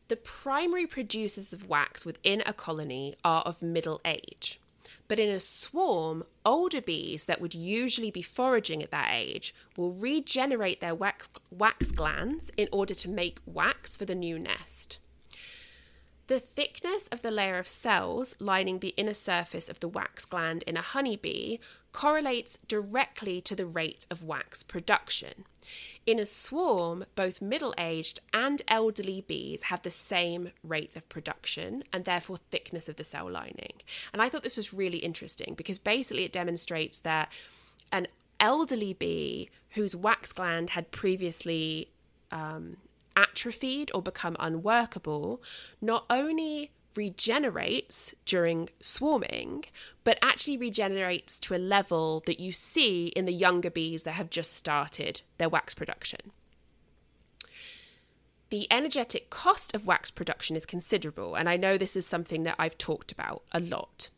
The 0.08 0.16
primary 0.16 0.88
producers 0.88 1.52
of 1.52 1.68
wax 1.68 2.06
within 2.06 2.42
a 2.46 2.54
colony 2.54 3.16
are 3.26 3.42
of 3.42 3.62
middle 3.62 4.00
age. 4.06 4.60
But 5.08 5.20
in 5.20 5.30
a 5.30 5.40
swarm, 5.40 6.24
older 6.46 6.82
bees 6.82 7.26
that 7.26 7.42
would 7.42 7.54
usually 7.54 8.12
be 8.12 8.22
foraging 8.22 8.82
at 8.82 8.92
that 8.92 9.10
age 9.12 9.54
will 9.76 9.92
regenerate 9.92 10.82
their 10.82 10.96
wax, 10.96 11.30
wax 11.52 11.92
glands 11.92 12.52
in 12.58 12.68
order 12.72 12.94
to 12.94 13.10
make 13.10 13.40
wax 13.46 13.96
for 13.96 14.06
the 14.06 14.16
new 14.16 14.40
nest. 14.40 15.00
The 16.28 16.40
thickness 16.42 17.08
of 17.08 17.22
the 17.22 17.32
layer 17.32 17.58
of 17.58 17.70
cells 17.70 18.36
lining 18.38 18.80
the 18.80 18.94
inner 18.98 19.14
surface 19.14 19.70
of 19.70 19.80
the 19.80 19.88
wax 19.88 20.26
gland 20.26 20.64
in 20.64 20.76
a 20.76 20.82
honeybee 20.82 21.60
correlates 21.94 22.60
directly 22.68 23.40
to 23.42 23.56
the 23.56 23.66
rate 23.66 24.06
of 24.12 24.24
wax 24.24 24.62
production. 24.62 25.46
In 26.06 26.20
a 26.20 26.26
swarm, 26.26 27.06
both 27.16 27.42
middle 27.42 27.74
aged 27.78 28.20
and 28.34 28.62
elderly 28.68 29.22
bees 29.22 29.64
have 29.64 29.84
the 29.84 29.90
same 29.90 30.52
rate 30.64 30.98
of 30.98 31.08
production 31.08 31.86
and 31.94 32.04
therefore 32.04 32.38
thickness 32.38 32.90
of 32.90 32.98
the 32.98 33.06
cell 33.06 33.32
lining. 33.32 33.82
And 34.12 34.22
I 34.22 34.28
thought 34.28 34.44
this 34.44 34.58
was 34.58 34.74
really 34.74 35.00
interesting 35.00 35.54
because 35.56 35.78
basically 35.78 36.26
it 36.26 36.34
demonstrates 36.34 37.00
that 37.00 37.32
an 37.94 38.08
elderly 38.38 38.94
bee 38.94 39.50
whose 39.72 39.96
wax 39.96 40.34
gland 40.34 40.72
had 40.72 40.92
previously 40.92 41.90
um, 42.32 42.76
atrophied 43.18 43.92
or 43.94 44.02
become 44.02 44.38
unworkable 44.40 45.42
not 45.82 46.06
only 46.10 46.72
regenerates 46.96 48.16
during 48.26 48.70
swarming, 48.80 49.66
but 50.04 50.18
actually 50.22 50.58
regenerates 50.58 51.40
to 51.40 51.56
a 51.56 51.58
level 51.58 52.24
that 52.26 52.40
you 52.40 52.52
see 52.52 53.08
in 53.08 53.26
the 53.26 53.34
younger 53.34 53.70
bees 53.70 54.04
that 54.04 54.14
have 54.14 54.30
just 54.30 54.54
started 54.54 55.22
their 55.38 55.50
wax 55.50 55.74
production. 55.74 56.32
The 58.50 58.68
energetic 58.72 59.30
cost 59.30 59.76
of 59.76 59.86
wax 59.86 60.10
production 60.10 60.56
is 60.56 60.66
considerable, 60.66 61.36
and 61.36 61.50
I 61.50 61.58
know 61.58 61.78
this 61.78 61.96
is 61.96 62.08
something 62.08 62.44
that 62.44 62.56
I've 62.58 62.78
talked 62.78 63.12
about 63.12 63.44
a 63.52 63.60
lot. 63.60 64.10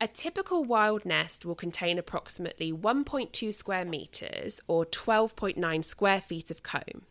A 0.00 0.06
typical 0.06 0.62
wild 0.62 1.04
nest 1.04 1.44
will 1.44 1.56
contain 1.56 1.98
approximately 1.98 2.72
1.2 2.72 3.52
square 3.52 3.84
metres 3.84 4.60
or 4.68 4.86
12.9 4.86 5.84
square 5.84 6.20
feet 6.20 6.52
of 6.52 6.62
comb, 6.62 7.02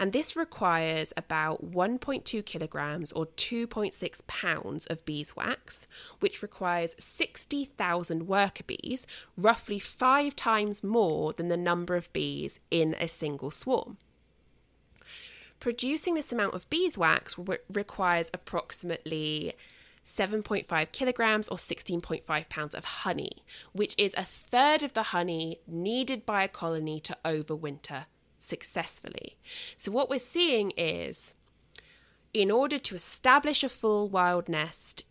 and 0.00 0.12
this 0.12 0.34
requires 0.34 1.12
about 1.16 1.70
1.2 1.70 2.44
kilograms 2.44 3.12
or 3.12 3.26
2.6 3.26 4.26
pounds 4.26 4.86
of 4.86 5.04
beeswax, 5.04 5.86
which 6.18 6.42
requires 6.42 6.96
60,000 6.98 8.26
worker 8.26 8.64
bees, 8.64 9.06
roughly 9.36 9.78
five 9.78 10.34
times 10.34 10.82
more 10.82 11.32
than 11.32 11.46
the 11.46 11.56
number 11.56 11.94
of 11.94 12.12
bees 12.12 12.58
in 12.72 12.96
a 12.98 13.06
single 13.06 13.52
swarm. 13.52 13.98
Producing 15.60 16.14
this 16.14 16.32
amount 16.32 16.54
of 16.54 16.68
beeswax 16.70 17.38
re- 17.38 17.58
requires 17.72 18.32
approximately 18.34 19.54
7.5 20.04 20.92
kilograms 20.92 21.48
or 21.48 21.56
16.5 21.56 22.48
pounds 22.48 22.74
of 22.74 22.84
honey, 22.84 23.44
which 23.72 23.94
is 23.96 24.14
a 24.16 24.22
third 24.22 24.82
of 24.82 24.94
the 24.94 25.04
honey 25.04 25.60
needed 25.66 26.26
by 26.26 26.42
a 26.42 26.48
colony 26.48 27.00
to 27.00 27.16
overwinter 27.24 28.06
successfully. 28.38 29.36
So, 29.76 29.92
what 29.92 30.10
we're 30.10 30.18
seeing 30.18 30.72
is 30.76 31.34
in 32.34 32.50
order 32.50 32.78
to 32.78 32.94
establish 32.94 33.62
a 33.62 33.68
full 33.68 34.08
wild 34.08 34.48
nest, 34.48 35.04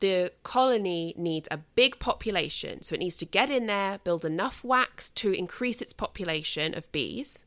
the 0.00 0.32
colony 0.42 1.14
needs 1.16 1.48
a 1.50 1.58
big 1.58 1.98
population. 1.98 2.82
So, 2.82 2.94
it 2.94 2.98
needs 2.98 3.16
to 3.16 3.26
get 3.26 3.48
in 3.48 3.66
there, 3.66 4.00
build 4.04 4.24
enough 4.24 4.62
wax 4.62 5.10
to 5.12 5.32
increase 5.32 5.80
its 5.80 5.94
population 5.94 6.76
of 6.76 6.92
bees, 6.92 7.44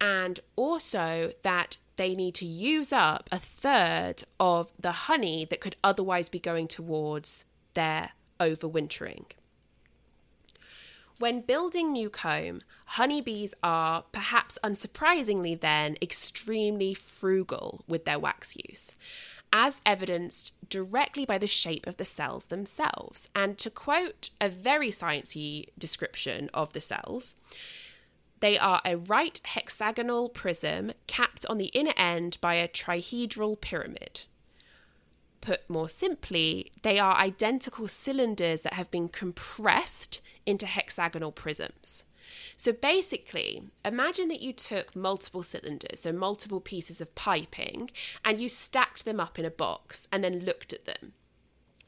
and 0.00 0.40
also 0.56 1.32
that 1.42 1.76
they 1.98 2.14
need 2.14 2.34
to 2.36 2.46
use 2.46 2.92
up 2.92 3.28
a 3.30 3.38
third 3.38 4.22
of 4.40 4.70
the 4.78 4.92
honey 4.92 5.44
that 5.50 5.60
could 5.60 5.76
otherwise 5.84 6.28
be 6.28 6.38
going 6.38 6.68
towards 6.68 7.44
their 7.74 8.12
overwintering. 8.40 9.24
When 11.18 11.40
building 11.40 11.90
new 11.90 12.08
comb, 12.08 12.62
honeybees 12.86 13.52
are, 13.64 14.04
perhaps 14.12 14.58
unsurprisingly, 14.62 15.58
then 15.58 15.96
extremely 16.00 16.94
frugal 16.94 17.84
with 17.88 18.04
their 18.04 18.20
wax 18.20 18.56
use, 18.56 18.94
as 19.52 19.80
evidenced 19.84 20.52
directly 20.70 21.24
by 21.24 21.38
the 21.38 21.48
shape 21.48 21.88
of 21.88 21.96
the 21.96 22.04
cells 22.04 22.46
themselves. 22.46 23.28
And 23.34 23.58
to 23.58 23.70
quote 23.70 24.30
a 24.40 24.48
very 24.48 24.90
sciencey 24.90 25.70
description 25.76 26.48
of 26.54 26.72
the 26.72 26.80
cells, 26.80 27.34
they 28.40 28.58
are 28.58 28.80
a 28.84 28.96
right 28.96 29.40
hexagonal 29.44 30.28
prism 30.28 30.92
capped 31.06 31.44
on 31.46 31.58
the 31.58 31.66
inner 31.66 31.94
end 31.96 32.38
by 32.40 32.54
a 32.54 32.68
trihedral 32.68 33.60
pyramid. 33.60 34.22
Put 35.40 35.68
more 35.68 35.88
simply, 35.88 36.72
they 36.82 36.98
are 36.98 37.16
identical 37.16 37.88
cylinders 37.88 38.62
that 38.62 38.74
have 38.74 38.90
been 38.90 39.08
compressed 39.08 40.20
into 40.46 40.66
hexagonal 40.66 41.32
prisms. 41.32 42.04
So 42.56 42.72
basically, 42.72 43.62
imagine 43.84 44.28
that 44.28 44.42
you 44.42 44.52
took 44.52 44.94
multiple 44.94 45.42
cylinders, 45.42 46.00
so 46.00 46.12
multiple 46.12 46.60
pieces 46.60 47.00
of 47.00 47.14
piping, 47.14 47.90
and 48.24 48.40
you 48.40 48.48
stacked 48.48 49.04
them 49.04 49.20
up 49.20 49.38
in 49.38 49.44
a 49.44 49.50
box 49.50 50.08
and 50.12 50.22
then 50.22 50.44
looked 50.44 50.72
at 50.72 50.84
them. 50.84 51.14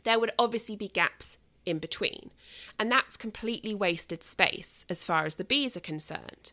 There 0.05 0.19
would 0.19 0.33
obviously 0.39 0.77
be 0.77 0.89
gaps 0.89 1.37
in 1.71 1.79
between, 1.79 2.31
and 2.79 2.91
that's 2.91 3.17
completely 3.17 3.75
wasted 3.75 4.23
space 4.23 4.85
as 4.89 5.05
far 5.05 5.25
as 5.25 5.37
the 5.37 5.45
bees 5.45 5.77
are 5.77 5.81
concerned. 5.81 6.53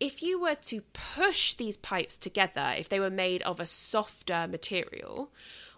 If 0.00 0.22
you 0.22 0.40
were 0.40 0.56
to 0.56 0.80
push 0.92 1.54
these 1.54 1.76
pipes 1.76 2.18
together, 2.18 2.74
if 2.76 2.88
they 2.88 2.98
were 2.98 3.10
made 3.10 3.42
of 3.42 3.60
a 3.60 3.66
softer 3.66 4.48
material, 4.50 5.30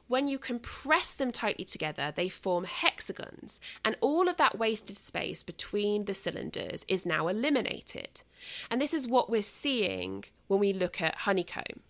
when 0.06 0.28
you 0.28 0.38
compress 0.38 1.14
them 1.14 1.32
tightly 1.32 1.64
together, 1.64 2.12
they 2.14 2.28
form 2.28 2.64
hexagons, 2.64 3.58
and 3.84 3.96
all 4.00 4.28
of 4.28 4.36
that 4.36 4.58
wasted 4.58 4.96
space 4.96 5.42
between 5.42 6.04
the 6.04 6.14
cylinders 6.14 6.84
is 6.88 7.06
now 7.06 7.28
eliminated. 7.28 8.22
And 8.70 8.80
this 8.80 8.94
is 8.94 9.08
what 9.08 9.30
we're 9.30 9.42
seeing 9.42 10.24
when 10.46 10.60
we 10.60 10.72
look 10.72 11.00
at 11.00 11.16
honeycomb. 11.16 11.80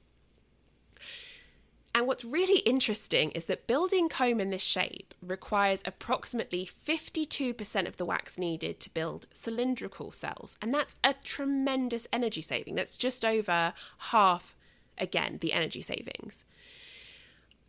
And 1.95 2.09
what's 2.09 2.25
really 2.25 2.59
interesting 2.61 3.31
is 3.31 3.45
that 3.47 3.69
building 3.69 4.09
comb 4.09 4.41
in 4.41 4.51
this 4.51 4.63
shape 4.63 5.15
requires 5.23 5.81
approximately 5.87 6.69
52% 6.87 7.87
of 7.87 7.97
the 7.99 8.05
wax 8.05 8.37
needed 8.37 8.81
to 8.81 8.91
build 8.91 9.27
cylindrical 9.33 10.11
cells. 10.11 10.59
And 10.61 10.75
that's 10.75 10.97
a 11.05 11.15
tremendous 11.23 12.09
energy 12.13 12.43
saving. 12.43 12.75
That's 12.75 12.99
just 12.99 13.25
over 13.25 13.75
half, 13.99 14.57
again, 14.99 15.39
the 15.41 15.53
energy 15.53 15.83
savings. 15.83 16.45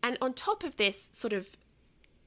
And 0.01 0.17
on 0.21 0.33
top 0.33 0.63
of 0.63 0.77
this 0.77 1.09
sort 1.11 1.33
of 1.33 1.55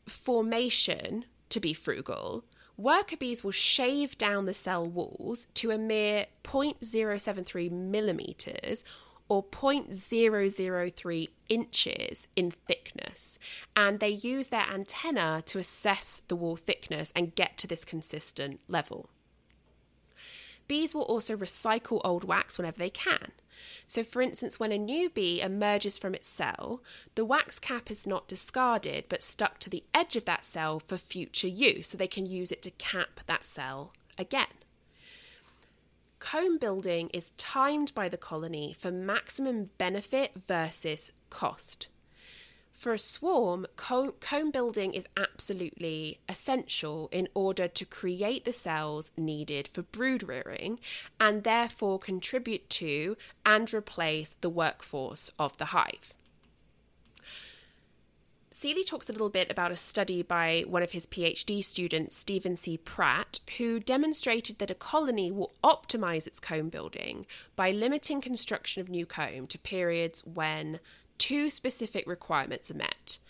formation 0.07 1.24
to 1.49 1.59
be 1.59 1.74
frugal, 1.74 2.44
worker 2.76 3.16
bees 3.16 3.42
will 3.42 3.51
shave 3.51 4.16
down 4.16 4.46
the 4.46 4.55
cell 4.55 4.86
walls 4.86 5.49
to 5.55 5.72
a 5.72 5.78
mere 5.78 6.26
0.073 6.44 7.72
millimeters 7.72 8.84
or 9.29 9.43
0.003 9.45 11.29
inches 11.49 12.29
in 12.35 12.51
thickness. 12.51 13.39
And 13.76 14.01
they 14.01 14.09
use 14.09 14.49
their 14.49 14.66
antenna 14.72 15.43
to 15.47 15.59
assess 15.59 16.22
the 16.29 16.37
wall 16.37 16.57
thickness 16.57 17.12
and 17.14 17.35
get 17.35 17.59
to 17.59 17.66
this 17.66 17.85
consistent 17.85 18.61
level. 18.68 19.11
Bees 20.66 20.95
will 20.95 21.03
also 21.03 21.37
recycle 21.37 22.01
old 22.05 22.24
wax 22.24 22.59
whenever 22.59 22.79
they 22.79 22.91
can. 22.91 23.33
So, 23.87 24.03
for 24.05 24.22
instance, 24.22 24.61
when 24.61 24.70
a 24.70 24.79
new 24.79 25.11
bee 25.11 25.41
emerges 25.41 25.99
from 25.99 26.14
its 26.14 26.29
cell, 26.29 26.83
the 27.14 27.24
wax 27.24 27.59
cap 27.59 27.91
is 27.91 28.07
not 28.07 28.29
discarded 28.29 29.07
but 29.09 29.22
stuck 29.22 29.59
to 29.61 29.70
the 29.70 29.85
edge 29.95 30.14
of 30.14 30.26
that 30.26 30.45
cell 30.45 30.79
for 30.79 30.97
future 30.97 31.49
use, 31.49 31.89
so 31.89 31.99
they 31.99 32.07
can 32.07 32.26
use 32.26 32.53
it 32.53 32.62
to 32.62 32.70
cap 32.72 33.20
that 33.26 33.45
cell 33.47 33.93
again. 34.16 34.47
Comb 36.19 36.59
building 36.59 37.11
is 37.11 37.31
timed 37.37 37.95
by 37.95 38.09
the 38.09 38.16
colony 38.16 38.75
for 38.77 38.91
maximum 38.91 39.71
benefit 39.79 40.33
versus 40.47 41.12
cost. 41.31 41.89
For 42.73 42.93
a 42.93 42.99
swarm, 42.99 43.66
comb, 43.77 44.51
building 44.53 44.95
is 44.95 45.09
absolutely 45.16 46.21
essential 46.29 47.09
in 47.11 47.29
order 47.35 47.66
to 47.66 47.85
create 47.85 48.45
the 48.45 48.53
cells 48.53 49.11
needed 49.16 49.69
for 49.73 49.83
brood 49.83 50.23
rearing 50.23 50.79
and 51.19 51.43
therefore 51.43 51.99
contribute 51.99 52.71
to 52.71 53.16
and 53.45 53.73
replace 53.75 54.37
the 54.41 54.51
workforce 54.51 55.31
of 55.41 55.57
the 55.57 55.66
hive. 55.66 56.14
Seeley 58.61 58.82
talks 58.82 59.09
a 59.09 59.12
little 59.12 59.28
bit 59.28 59.48
about 59.52 59.70
a 59.70 59.76
study 59.76 60.20
by 60.20 60.64
one 60.66 60.82
of 60.82 60.90
his 60.90 61.06
PhD 61.06 61.62
students, 61.62 62.16
Stephen 62.16 62.56
C. 62.56 62.76
Pratt, 62.76 63.38
who 63.56 63.78
demonstrated 63.78 64.59
that 64.59 64.72
a 64.72 64.74
colony 64.74 65.30
will 65.30 65.52
optimize 65.62 66.26
its 66.26 66.40
comb 66.40 66.68
building 66.68 67.24
by 67.54 67.70
limiting 67.70 68.20
construction 68.20 68.80
of 68.80 68.88
new 68.88 69.06
comb 69.06 69.46
to 69.46 69.59
periods 69.61 70.24
when 70.26 70.80
two 71.18 71.50
specific 71.50 72.04
requirements 72.09 72.68
are 72.68 72.74
met. 72.74 73.20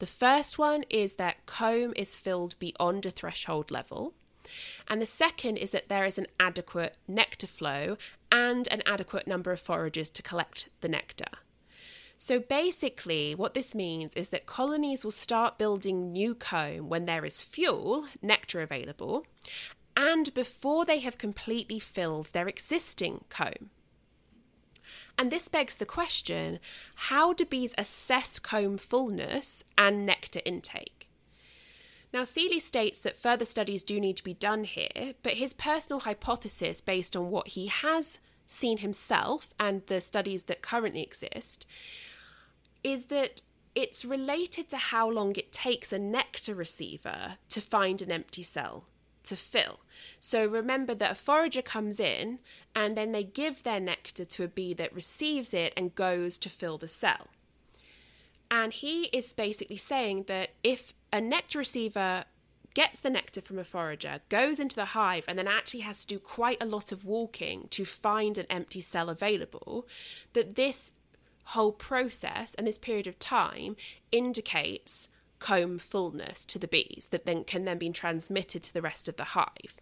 The 0.00 0.06
first 0.06 0.58
one 0.58 0.84
is 0.90 1.14
that 1.14 1.46
comb 1.46 1.94
is 1.96 2.18
filled 2.18 2.58
beyond 2.58 3.06
a 3.06 3.10
threshold 3.10 3.70
level. 3.70 4.12
And 4.86 5.00
the 5.00 5.06
second 5.06 5.56
is 5.56 5.70
that 5.70 5.88
there 5.88 6.04
is 6.04 6.18
an 6.18 6.26
adequate 6.38 6.96
nectar 7.08 7.46
flow 7.46 7.96
and 8.30 8.68
an 8.68 8.82
adequate 8.84 9.26
number 9.26 9.50
of 9.50 9.60
foragers 9.60 10.12
to 10.12 10.22
collect 10.22 10.68
the 10.82 10.90
nectar. 10.90 11.38
So 12.16 12.38
basically, 12.38 13.34
what 13.34 13.54
this 13.54 13.74
means 13.74 14.14
is 14.14 14.30
that 14.30 14.46
colonies 14.46 15.04
will 15.04 15.10
start 15.10 15.58
building 15.58 16.12
new 16.12 16.34
comb 16.34 16.88
when 16.88 17.04
there 17.04 17.24
is 17.24 17.42
fuel, 17.42 18.06
nectar 18.22 18.60
available, 18.60 19.26
and 19.96 20.32
before 20.34 20.84
they 20.84 21.00
have 21.00 21.18
completely 21.18 21.78
filled 21.78 22.26
their 22.26 22.48
existing 22.48 23.24
comb. 23.28 23.70
And 25.16 25.30
this 25.30 25.48
begs 25.48 25.76
the 25.76 25.86
question 25.86 26.58
how 26.94 27.32
do 27.32 27.44
bees 27.44 27.74
assess 27.78 28.38
comb 28.38 28.78
fullness 28.78 29.64
and 29.78 30.04
nectar 30.04 30.40
intake? 30.44 31.08
Now, 32.12 32.22
Seeley 32.22 32.60
states 32.60 33.00
that 33.00 33.16
further 33.16 33.44
studies 33.44 33.82
do 33.82 33.98
need 33.98 34.16
to 34.18 34.24
be 34.24 34.34
done 34.34 34.62
here, 34.64 35.14
but 35.24 35.34
his 35.34 35.52
personal 35.52 36.00
hypothesis, 36.00 36.80
based 36.80 37.16
on 37.16 37.30
what 37.30 37.48
he 37.48 37.66
has 37.66 38.20
seen 38.46 38.78
himself 38.78 39.52
and 39.58 39.86
the 39.86 40.00
studies 40.00 40.44
that 40.44 40.62
currently 40.62 41.02
exist, 41.02 41.66
is 42.82 43.04
that 43.06 43.42
it's 43.74 44.04
related 44.04 44.68
to 44.68 44.76
how 44.76 45.08
long 45.08 45.34
it 45.36 45.50
takes 45.50 45.92
a 45.92 45.98
nectar 45.98 46.54
receiver 46.54 47.36
to 47.48 47.60
find 47.60 48.00
an 48.00 48.12
empty 48.12 48.42
cell 48.42 48.84
to 49.24 49.36
fill. 49.36 49.80
So 50.20 50.46
remember 50.46 50.94
that 50.94 51.12
a 51.12 51.14
forager 51.14 51.62
comes 51.62 51.98
in 51.98 52.38
and 52.76 52.96
then 52.96 53.12
they 53.12 53.24
give 53.24 53.62
their 53.62 53.80
nectar 53.80 54.24
to 54.24 54.44
a 54.44 54.48
bee 54.48 54.74
that 54.74 54.94
receives 54.94 55.54
it 55.54 55.72
and 55.76 55.94
goes 55.94 56.38
to 56.38 56.48
fill 56.48 56.78
the 56.78 56.88
cell. 56.88 57.26
And 58.50 58.72
he 58.72 59.04
is 59.06 59.32
basically 59.32 59.78
saying 59.78 60.24
that 60.28 60.50
if 60.62 60.94
a 61.12 61.20
nectar 61.20 61.58
receiver 61.58 62.26
gets 62.74 63.00
the 63.00 63.10
nectar 63.10 63.40
from 63.40 63.58
a 63.58 63.64
forager, 63.64 64.20
goes 64.28 64.58
into 64.58 64.76
the 64.76 64.86
hive, 64.86 65.24
and 65.26 65.38
then 65.38 65.48
actually 65.48 65.80
has 65.80 66.00
to 66.00 66.06
do 66.06 66.18
quite 66.18 66.62
a 66.62 66.66
lot 66.66 66.92
of 66.92 67.04
walking 67.04 67.68
to 67.70 67.84
find 67.84 68.36
an 68.36 68.46
empty 68.50 68.80
cell 68.80 69.08
available, 69.08 69.86
that 70.32 70.56
this 70.56 70.92
whole 71.48 71.72
process 71.72 72.54
and 72.54 72.66
this 72.66 72.78
period 72.78 73.06
of 73.06 73.18
time 73.18 73.76
indicates 74.10 75.08
comb 75.38 75.78
fullness 75.78 76.44
to 76.46 76.58
the 76.58 76.68
bees 76.68 77.08
that 77.10 77.26
then 77.26 77.44
can 77.44 77.64
then 77.64 77.78
be 77.78 77.90
transmitted 77.90 78.62
to 78.62 78.72
the 78.72 78.82
rest 78.82 79.08
of 79.08 79.16
the 79.16 79.24
hive. 79.24 79.76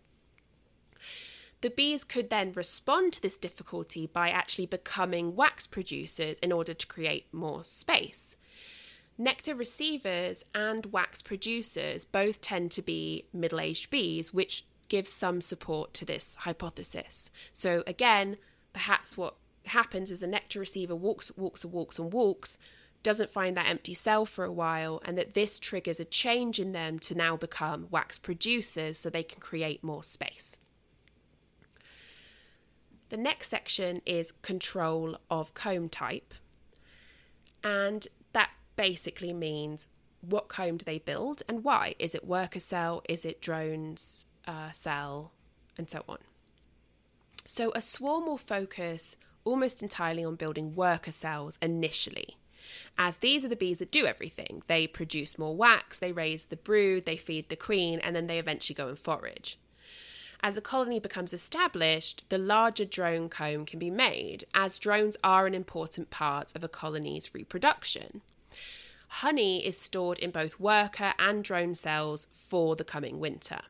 The 1.60 1.70
bees 1.70 2.02
could 2.02 2.28
then 2.28 2.52
respond 2.52 3.12
to 3.12 3.22
this 3.22 3.38
difficulty 3.38 4.08
by 4.08 4.30
actually 4.30 4.66
becoming 4.66 5.36
wax 5.36 5.68
producers 5.68 6.40
in 6.40 6.50
order 6.50 6.74
to 6.74 6.86
create 6.88 7.32
more 7.32 7.62
space. 7.62 8.34
Nectar 9.18 9.54
receivers 9.54 10.44
and 10.54 10.86
wax 10.86 11.22
producers 11.22 12.04
both 12.04 12.40
tend 12.40 12.70
to 12.72 12.82
be 12.82 13.26
middle 13.32 13.60
aged 13.60 13.90
bees, 13.90 14.32
which 14.32 14.64
gives 14.88 15.12
some 15.12 15.40
support 15.40 15.94
to 15.94 16.04
this 16.04 16.34
hypothesis. 16.40 17.30
So, 17.52 17.82
again, 17.86 18.36
perhaps 18.72 19.16
what 19.16 19.36
happens 19.66 20.10
is 20.10 20.22
a 20.22 20.26
nectar 20.26 20.60
receiver 20.60 20.96
walks, 20.96 21.30
walks, 21.36 21.64
and 21.64 21.72
walks, 21.72 21.98
and 21.98 22.12
walks 22.12 22.58
doesn't 23.02 23.30
find 23.30 23.56
that 23.56 23.68
empty 23.68 23.94
cell 23.94 24.24
for 24.24 24.44
a 24.44 24.52
while, 24.52 25.00
and 25.04 25.18
that 25.18 25.34
this 25.34 25.58
triggers 25.58 25.98
a 25.98 26.04
change 26.04 26.58
in 26.58 26.72
them 26.72 26.98
to 27.00 27.14
now 27.14 27.36
become 27.36 27.88
wax 27.90 28.18
producers 28.18 28.98
so 28.98 29.10
they 29.10 29.24
can 29.24 29.40
create 29.40 29.82
more 29.82 30.02
space. 30.04 30.58
The 33.08 33.16
next 33.16 33.48
section 33.48 34.00
is 34.06 34.32
control 34.32 35.18
of 35.30 35.52
comb 35.52 35.88
type, 35.88 36.32
and 37.64 38.06
basically 38.76 39.32
means 39.32 39.86
what 40.20 40.48
comb 40.48 40.76
do 40.76 40.84
they 40.84 40.98
build 40.98 41.42
and 41.48 41.64
why? 41.64 41.94
Is 41.98 42.14
it 42.14 42.26
worker 42.26 42.60
cell? 42.60 43.02
Is 43.08 43.24
it 43.24 43.40
drones 43.40 44.26
uh, 44.46 44.70
cell? 44.72 45.32
And 45.76 45.88
so 45.88 46.04
on. 46.08 46.18
So 47.46 47.72
a 47.74 47.82
swarm 47.82 48.26
will 48.26 48.38
focus 48.38 49.16
almost 49.44 49.82
entirely 49.82 50.24
on 50.24 50.36
building 50.36 50.74
worker 50.74 51.10
cells 51.10 51.58
initially 51.60 52.36
as 52.98 53.18
these 53.18 53.44
are 53.44 53.48
the 53.48 53.56
bees 53.56 53.78
that 53.78 53.90
do 53.90 54.06
everything. 54.06 54.62
They 54.66 54.86
produce 54.86 55.38
more 55.38 55.56
wax, 55.56 55.98
they 55.98 56.12
raise 56.12 56.44
the 56.44 56.56
brood, 56.56 57.06
they 57.06 57.16
feed 57.16 57.48
the 57.48 57.56
queen, 57.56 57.98
and 58.00 58.14
then 58.14 58.26
they 58.26 58.38
eventually 58.38 58.74
go 58.74 58.88
and 58.88 58.98
forage. 58.98 59.58
As 60.44 60.56
a 60.56 60.60
colony 60.60 60.98
becomes 60.98 61.32
established, 61.32 62.24
the 62.28 62.38
larger 62.38 62.84
drone 62.84 63.28
comb 63.28 63.64
can 63.64 63.78
be 63.78 63.90
made, 63.90 64.44
as 64.54 64.78
drones 64.78 65.16
are 65.22 65.46
an 65.46 65.54
important 65.54 66.10
part 66.10 66.54
of 66.56 66.64
a 66.64 66.68
colony's 66.68 67.32
reproduction. 67.32 68.22
Honey 69.16 69.64
is 69.64 69.78
stored 69.78 70.18
in 70.18 70.30
both 70.30 70.58
worker 70.58 71.12
and 71.18 71.44
drone 71.44 71.74
cells 71.74 72.28
for 72.32 72.74
the 72.74 72.82
coming 72.82 73.20
winter. 73.20 73.60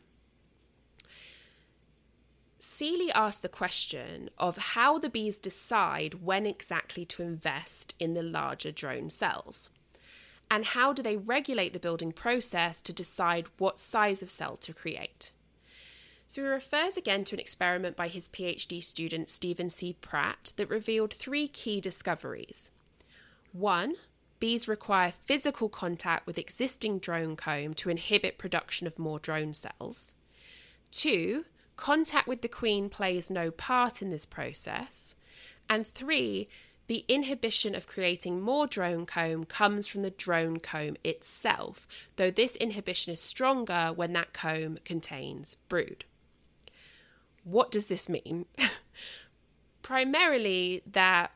Seeley 2.61 3.11
asked 3.11 3.43
the 3.43 3.49
question 3.49 4.31
of 4.39 4.57
how 4.57 5.01
the 5.01 5.09
bees 5.09 5.39
decide 5.39 6.23
when 6.23 6.47
exactly 6.47 7.05
to 7.07 7.25
invest 7.25 7.97
in 7.99 8.15
the 8.15 8.23
larger 8.23 8.71
drone 8.71 9.11
cells. 9.11 9.71
And 10.49 10.65
how 10.65 10.93
do 10.93 11.03
they 11.03 11.17
regulate 11.17 11.73
the 11.73 11.81
building 11.81 12.13
process 12.13 12.81
to 12.83 12.93
decide 12.93 13.49
what 13.59 13.81
size 13.81 14.23
of 14.23 14.31
cell 14.31 14.57
to 14.59 14.73
create? 14.73 15.33
So 16.29 16.43
he 16.43 16.47
refers 16.47 16.97
again 16.97 17.25
to 17.25 17.35
an 17.35 17.41
experiment 17.41 17.97
by 17.97 18.07
his 18.07 18.29
PhD 18.29 18.83
student 18.83 19.29
Stephen 19.29 19.71
C. 19.71 19.97
Pratt 20.01 20.53
that 20.57 20.71
revealed 20.71 21.13
three 21.13 21.49
key 21.49 21.81
discoveries. 21.81 22.71
One, 23.53 23.97
bees 24.43 24.67
require 24.67 25.13
physical 25.25 25.69
contact 25.69 26.27
with 26.27 26.37
existing 26.37 26.99
drone 26.99 27.37
comb 27.37 27.75
to 27.75 27.89
inhibit 27.89 28.39
production 28.39 28.87
of 28.89 28.99
more 28.99 29.21
drone 29.21 29.55
cells. 29.55 30.15
Two, 30.91 31.45
Contact 31.77 32.29
with 32.29 32.43
the 32.43 32.49
queen 32.49 32.89
plays 32.89 33.31
no 33.31 33.51
part 33.51 34.03
in 34.03 34.11
this 34.11 34.27
process. 34.27 35.15
And 35.69 35.87
three, 35.87 36.49
the 36.87 37.05
inhibition 37.09 37.75
of 37.75 37.87
creating 37.87 38.41
more 38.41 38.67
drone 38.67 39.07
comb 39.07 39.45
comes 39.45 39.87
from 39.87 40.03
the 40.03 40.11
drone 40.11 40.59
comb 40.59 40.97
itself, 41.03 41.89
though 42.17 42.31
this 42.31 42.57
inhibition 42.57 43.13
is 43.13 43.21
stronger 43.21 43.93
when 43.95 44.13
that 44.13 44.33
comb 44.33 44.79
contains 44.85 45.57
brood. 45.69 46.05
What 47.45 47.71
does 47.71 47.89
this 47.89 48.09
mean? 48.09 48.47
Primarily, 49.83 50.83
that 50.87 51.33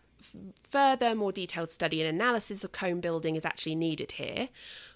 further, 0.62 1.14
more 1.14 1.32
detailed 1.32 1.70
study 1.70 2.02
and 2.02 2.08
analysis 2.08 2.64
of 2.64 2.72
comb 2.72 3.00
building 3.00 3.36
is 3.36 3.44
actually 3.44 3.74
needed 3.74 4.12
here, 4.12 4.48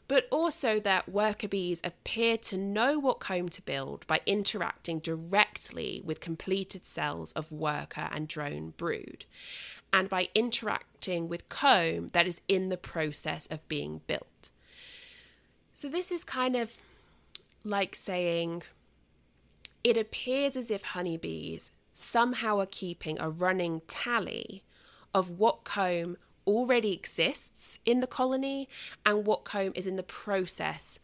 but 0.09 0.27
also 0.31 0.81
that 0.81 1.09
worker 1.09 1.47
bees 1.47 1.81
appear 1.85 2.37
to 2.37 2.57
know 2.57 2.99
what 2.99 3.21
comb 3.21 3.49
to 3.49 3.63
build 3.63 4.07
by 4.07 4.21
interacting 4.27 4.99
directly 4.99 6.03
with 6.05 6.21
completed 6.21 6.85
cells 6.85 7.33
of 7.33 7.53
worker 7.53 8.09
and 8.11 8.27
drone 8.27 8.75
brood, 8.77 9.25
and 9.93 10.09
by 10.09 10.29
interacting 10.35 11.29
with 11.29 11.49
comb 11.49 12.09
that 12.09 12.27
is 12.27 12.41
in 12.49 12.71
the 12.71 12.77
process 12.77 13.47
of 13.53 13.69
being 13.69 14.01
built. 14.07 14.51
So, 15.73 15.89
this 15.89 16.11
is 16.11 16.25
kind 16.25 16.57
of 16.57 16.77
like 17.65 17.95
saying 17.95 18.65
it 19.85 19.97
appears 19.97 20.57
as 20.57 20.71
if 20.71 20.83
honeybees 20.83 21.71
somehow 21.93 22.59
are 22.59 22.67
keeping 22.67 23.19
a 23.21 23.31
running 23.31 23.83
tally 23.87 24.63
of 25.15 25.31
what 25.31 25.65
comb 25.65 26.17
already 26.47 26.93
exists 26.93 27.79
in 27.85 28.01
the 28.01 28.07
colony 28.07 28.69
and 29.05 29.27
what 29.27 29.45
comb 29.45 29.73
is 29.75 29.87
in 29.87 29.97
the 29.97 30.03
process 30.03 30.99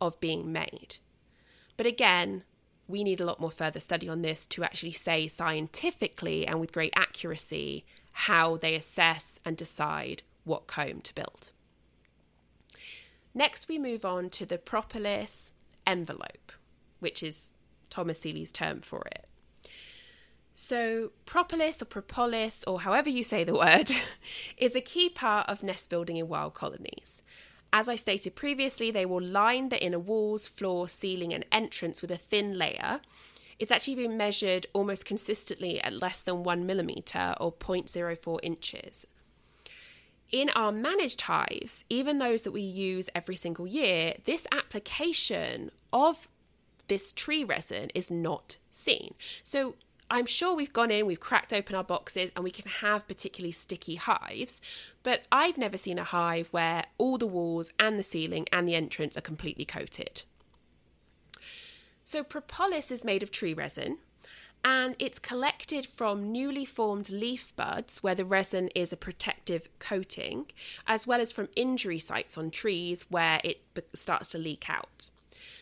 of 0.00 0.18
being 0.20 0.52
made. 0.52 0.96
But 1.76 1.86
again, 1.86 2.44
we 2.86 3.04
need 3.04 3.20
a 3.20 3.24
lot 3.24 3.40
more 3.40 3.50
further 3.50 3.80
study 3.80 4.08
on 4.08 4.22
this 4.22 4.46
to 4.48 4.64
actually 4.64 4.92
say 4.92 5.28
scientifically 5.28 6.46
and 6.46 6.58
with 6.58 6.72
great 6.72 6.92
accuracy 6.96 7.84
how 8.12 8.56
they 8.56 8.74
assess 8.74 9.38
and 9.44 9.56
decide 9.56 10.22
what 10.44 10.66
comb 10.66 11.00
to 11.02 11.14
build. 11.14 11.52
Next, 13.34 13.68
we 13.68 13.78
move 13.78 14.04
on 14.04 14.30
to 14.30 14.46
the 14.46 14.58
propolis 14.58 15.52
envelope, 15.86 16.50
which 16.98 17.22
is 17.22 17.52
Thomas 17.90 18.20
Seeley's 18.20 18.50
term 18.50 18.80
for 18.80 19.06
it. 19.06 19.27
So, 20.60 21.12
propolis 21.24 21.80
or 21.80 21.84
propolis, 21.84 22.64
or 22.66 22.80
however 22.80 23.08
you 23.08 23.22
say 23.22 23.44
the 23.44 23.54
word, 23.54 23.92
is 24.56 24.74
a 24.74 24.80
key 24.80 25.08
part 25.08 25.48
of 25.48 25.62
nest 25.62 25.88
building 25.88 26.16
in 26.16 26.26
wild 26.26 26.54
colonies. 26.54 27.22
As 27.72 27.88
I 27.88 27.94
stated 27.94 28.34
previously, 28.34 28.90
they 28.90 29.06
will 29.06 29.22
line 29.22 29.68
the 29.68 29.80
inner 29.80 30.00
walls, 30.00 30.48
floor, 30.48 30.88
ceiling, 30.88 31.32
and 31.32 31.46
entrance 31.52 32.02
with 32.02 32.10
a 32.10 32.16
thin 32.16 32.58
layer. 32.58 33.00
It's 33.60 33.70
actually 33.70 33.94
been 33.94 34.16
measured 34.16 34.66
almost 34.72 35.04
consistently 35.04 35.80
at 35.80 35.92
less 35.92 36.22
than 36.22 36.42
one 36.42 36.66
millimetre 36.66 37.36
or 37.40 37.52
0.04 37.52 38.40
inches. 38.42 39.06
In 40.32 40.50
our 40.56 40.72
managed 40.72 41.20
hives, 41.20 41.84
even 41.88 42.18
those 42.18 42.42
that 42.42 42.50
we 42.50 42.62
use 42.62 43.08
every 43.14 43.36
single 43.36 43.68
year, 43.68 44.14
this 44.24 44.44
application 44.50 45.70
of 45.92 46.26
this 46.88 47.12
tree 47.12 47.44
resin 47.44 47.90
is 47.94 48.10
not 48.10 48.56
seen. 48.72 49.14
So 49.44 49.76
I'm 50.10 50.26
sure 50.26 50.56
we've 50.56 50.72
gone 50.72 50.90
in, 50.90 51.06
we've 51.06 51.20
cracked 51.20 51.52
open 51.52 51.74
our 51.76 51.84
boxes, 51.84 52.30
and 52.34 52.42
we 52.42 52.50
can 52.50 52.66
have 52.66 53.06
particularly 53.06 53.52
sticky 53.52 53.96
hives, 53.96 54.62
but 55.02 55.22
I've 55.30 55.58
never 55.58 55.76
seen 55.76 55.98
a 55.98 56.04
hive 56.04 56.48
where 56.50 56.86
all 56.96 57.18
the 57.18 57.26
walls 57.26 57.72
and 57.78 57.98
the 57.98 58.02
ceiling 58.02 58.46
and 58.50 58.66
the 58.66 58.74
entrance 58.74 59.16
are 59.16 59.22
completely 59.22 59.66
coated. 59.66 60.22
So, 62.04 62.22
propolis 62.22 62.90
is 62.90 63.04
made 63.04 63.22
of 63.22 63.30
tree 63.30 63.52
resin, 63.52 63.98
and 64.64 64.96
it's 64.98 65.18
collected 65.18 65.86
from 65.86 66.32
newly 66.32 66.64
formed 66.64 67.10
leaf 67.10 67.54
buds 67.54 68.02
where 68.02 68.14
the 68.14 68.24
resin 68.24 68.68
is 68.74 68.92
a 68.92 68.96
protective 68.96 69.68
coating, 69.78 70.46
as 70.86 71.06
well 71.06 71.20
as 71.20 71.32
from 71.32 71.48
injury 71.54 71.98
sites 71.98 72.38
on 72.38 72.50
trees 72.50 73.04
where 73.10 73.40
it 73.44 73.60
starts 73.94 74.30
to 74.30 74.38
leak 74.38 74.70
out. 74.70 75.10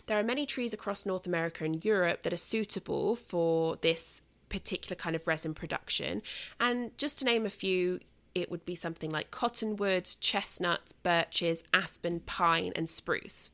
There 0.07 0.19
are 0.19 0.23
many 0.23 0.47
trees 0.47 0.73
across 0.73 1.05
North 1.05 1.27
America 1.27 1.65
and 1.65 1.85
Europe 1.85 2.23
that 2.23 2.33
are 2.33 2.39
suitable 2.39 3.17
for 3.17 3.77
this 3.77 4.23
particular 4.49 4.97
kind 4.97 5.17
of 5.17 5.27
resin 5.27 5.55
production. 5.55 6.23
And 6.61 6.97
just 6.99 7.19
to 7.19 7.25
name 7.25 7.47
a 7.47 7.51
few, 7.51 8.01
it 8.35 8.51
would 8.51 8.65
be 8.65 8.75
something 8.75 9.11
like 9.11 9.31
cottonwoods, 9.31 10.15
chestnuts, 10.15 10.93
birches, 10.93 11.65
aspen, 11.73 12.21
pine, 12.21 12.73
and 12.77 12.89
spruce. 12.89 13.51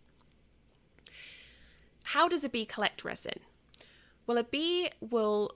How 2.05 2.29
does 2.29 2.45
a 2.45 2.49
bee 2.49 2.67
collect 2.67 3.05
resin? 3.05 3.41
Well, 4.27 4.39
a 4.39 4.45
bee 4.45 4.91
will 5.01 5.53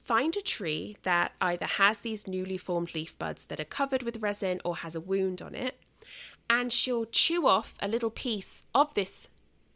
find 0.00 0.34
a 0.34 0.40
tree 0.40 0.96
that 1.02 1.32
either 1.40 1.66
has 1.66 2.00
these 2.00 2.26
newly 2.26 2.56
formed 2.56 2.94
leaf 2.94 3.18
buds 3.18 3.44
that 3.46 3.60
are 3.60 3.64
covered 3.64 4.02
with 4.02 4.22
resin 4.22 4.60
or 4.64 4.78
has 4.78 4.94
a 4.94 5.00
wound 5.00 5.42
on 5.42 5.54
it, 5.54 5.78
and 6.48 6.72
she'll 6.72 7.04
chew 7.04 7.46
off 7.46 7.76
a 7.80 7.88
little 7.88 8.10
piece 8.10 8.62
of 8.74 8.94
this 8.94 9.28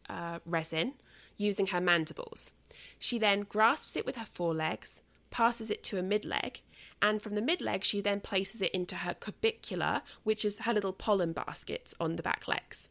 uh, 0.09 0.39
resin 0.45 0.95
using 1.37 1.69
her 1.69 1.81
mandibles. 1.81 2.53
She 2.99 3.19
then 3.19 3.43
grasps 3.43 3.97
it 3.97 4.07
with 4.07 4.17
her 4.17 4.25
forelegs, 4.25 5.03
passes 5.35 5.68
it 5.68 5.82
to 5.82 5.99
a 5.99 6.03
midleg, 6.03 6.61
and 7.03 7.20
from 7.20 7.35
the 7.35 7.43
midleg, 7.43 7.82
she 7.82 8.01
then 8.01 8.20
places 8.20 8.62
it 8.62 8.70
into 8.70 8.95
her 8.95 9.12
corbicula, 9.12 10.01
which 10.22 10.45
is 10.45 10.61
her 10.61 10.72
little 10.72 10.93
pollen 10.93 11.32
baskets 11.32 11.93
on 11.99 12.14
the 12.14 12.22
back 12.22 12.47
legs. 12.47 12.89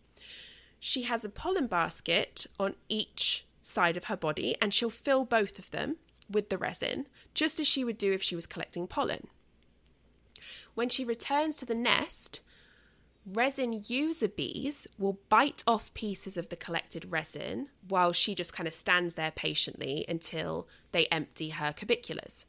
She 0.77 1.03
has 1.03 1.23
a 1.23 1.29
pollen 1.29 1.67
basket 1.67 2.45
on 2.59 2.75
each 2.89 3.45
side 3.61 3.95
of 3.95 4.03
her 4.05 4.17
body, 4.17 4.57
and 4.61 4.73
she'll 4.73 4.89
fill 4.89 5.23
both 5.23 5.57
of 5.57 5.71
them 5.71 5.95
with 6.29 6.49
the 6.49 6.57
resin, 6.57 7.07
just 7.33 7.61
as 7.61 7.67
she 7.67 7.85
would 7.85 7.97
do 7.97 8.11
if 8.11 8.21
she 8.21 8.35
was 8.35 8.45
collecting 8.45 8.87
pollen. 8.87 9.27
When 10.75 10.89
she 10.89 11.05
returns 11.05 11.55
to 11.57 11.65
the 11.65 11.73
nest, 11.73 12.41
resin 13.25 13.83
user 13.87 14.27
bees 14.27 14.87
will 14.97 15.19
bite 15.29 15.63
off 15.65 15.93
pieces 15.93 16.37
of 16.37 16.49
the 16.49 16.55
collected 16.55 17.11
resin 17.11 17.69
while 17.87 18.11
she 18.11 18.35
just 18.35 18.53
kind 18.53 18.67
of 18.67 18.73
stands 18.73 19.15
there 19.15 19.31
patiently 19.31 20.05
until 20.09 20.67
they 20.91 21.05
empty 21.07 21.49
her 21.49 21.73
corbiculas. 21.73 22.45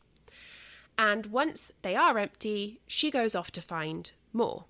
And 0.98 1.26
once 1.26 1.72
they 1.82 1.96
are 1.96 2.18
empty, 2.18 2.80
she 2.86 3.10
goes 3.10 3.34
off 3.34 3.50
to 3.52 3.62
find 3.62 4.12
more. 4.32 4.64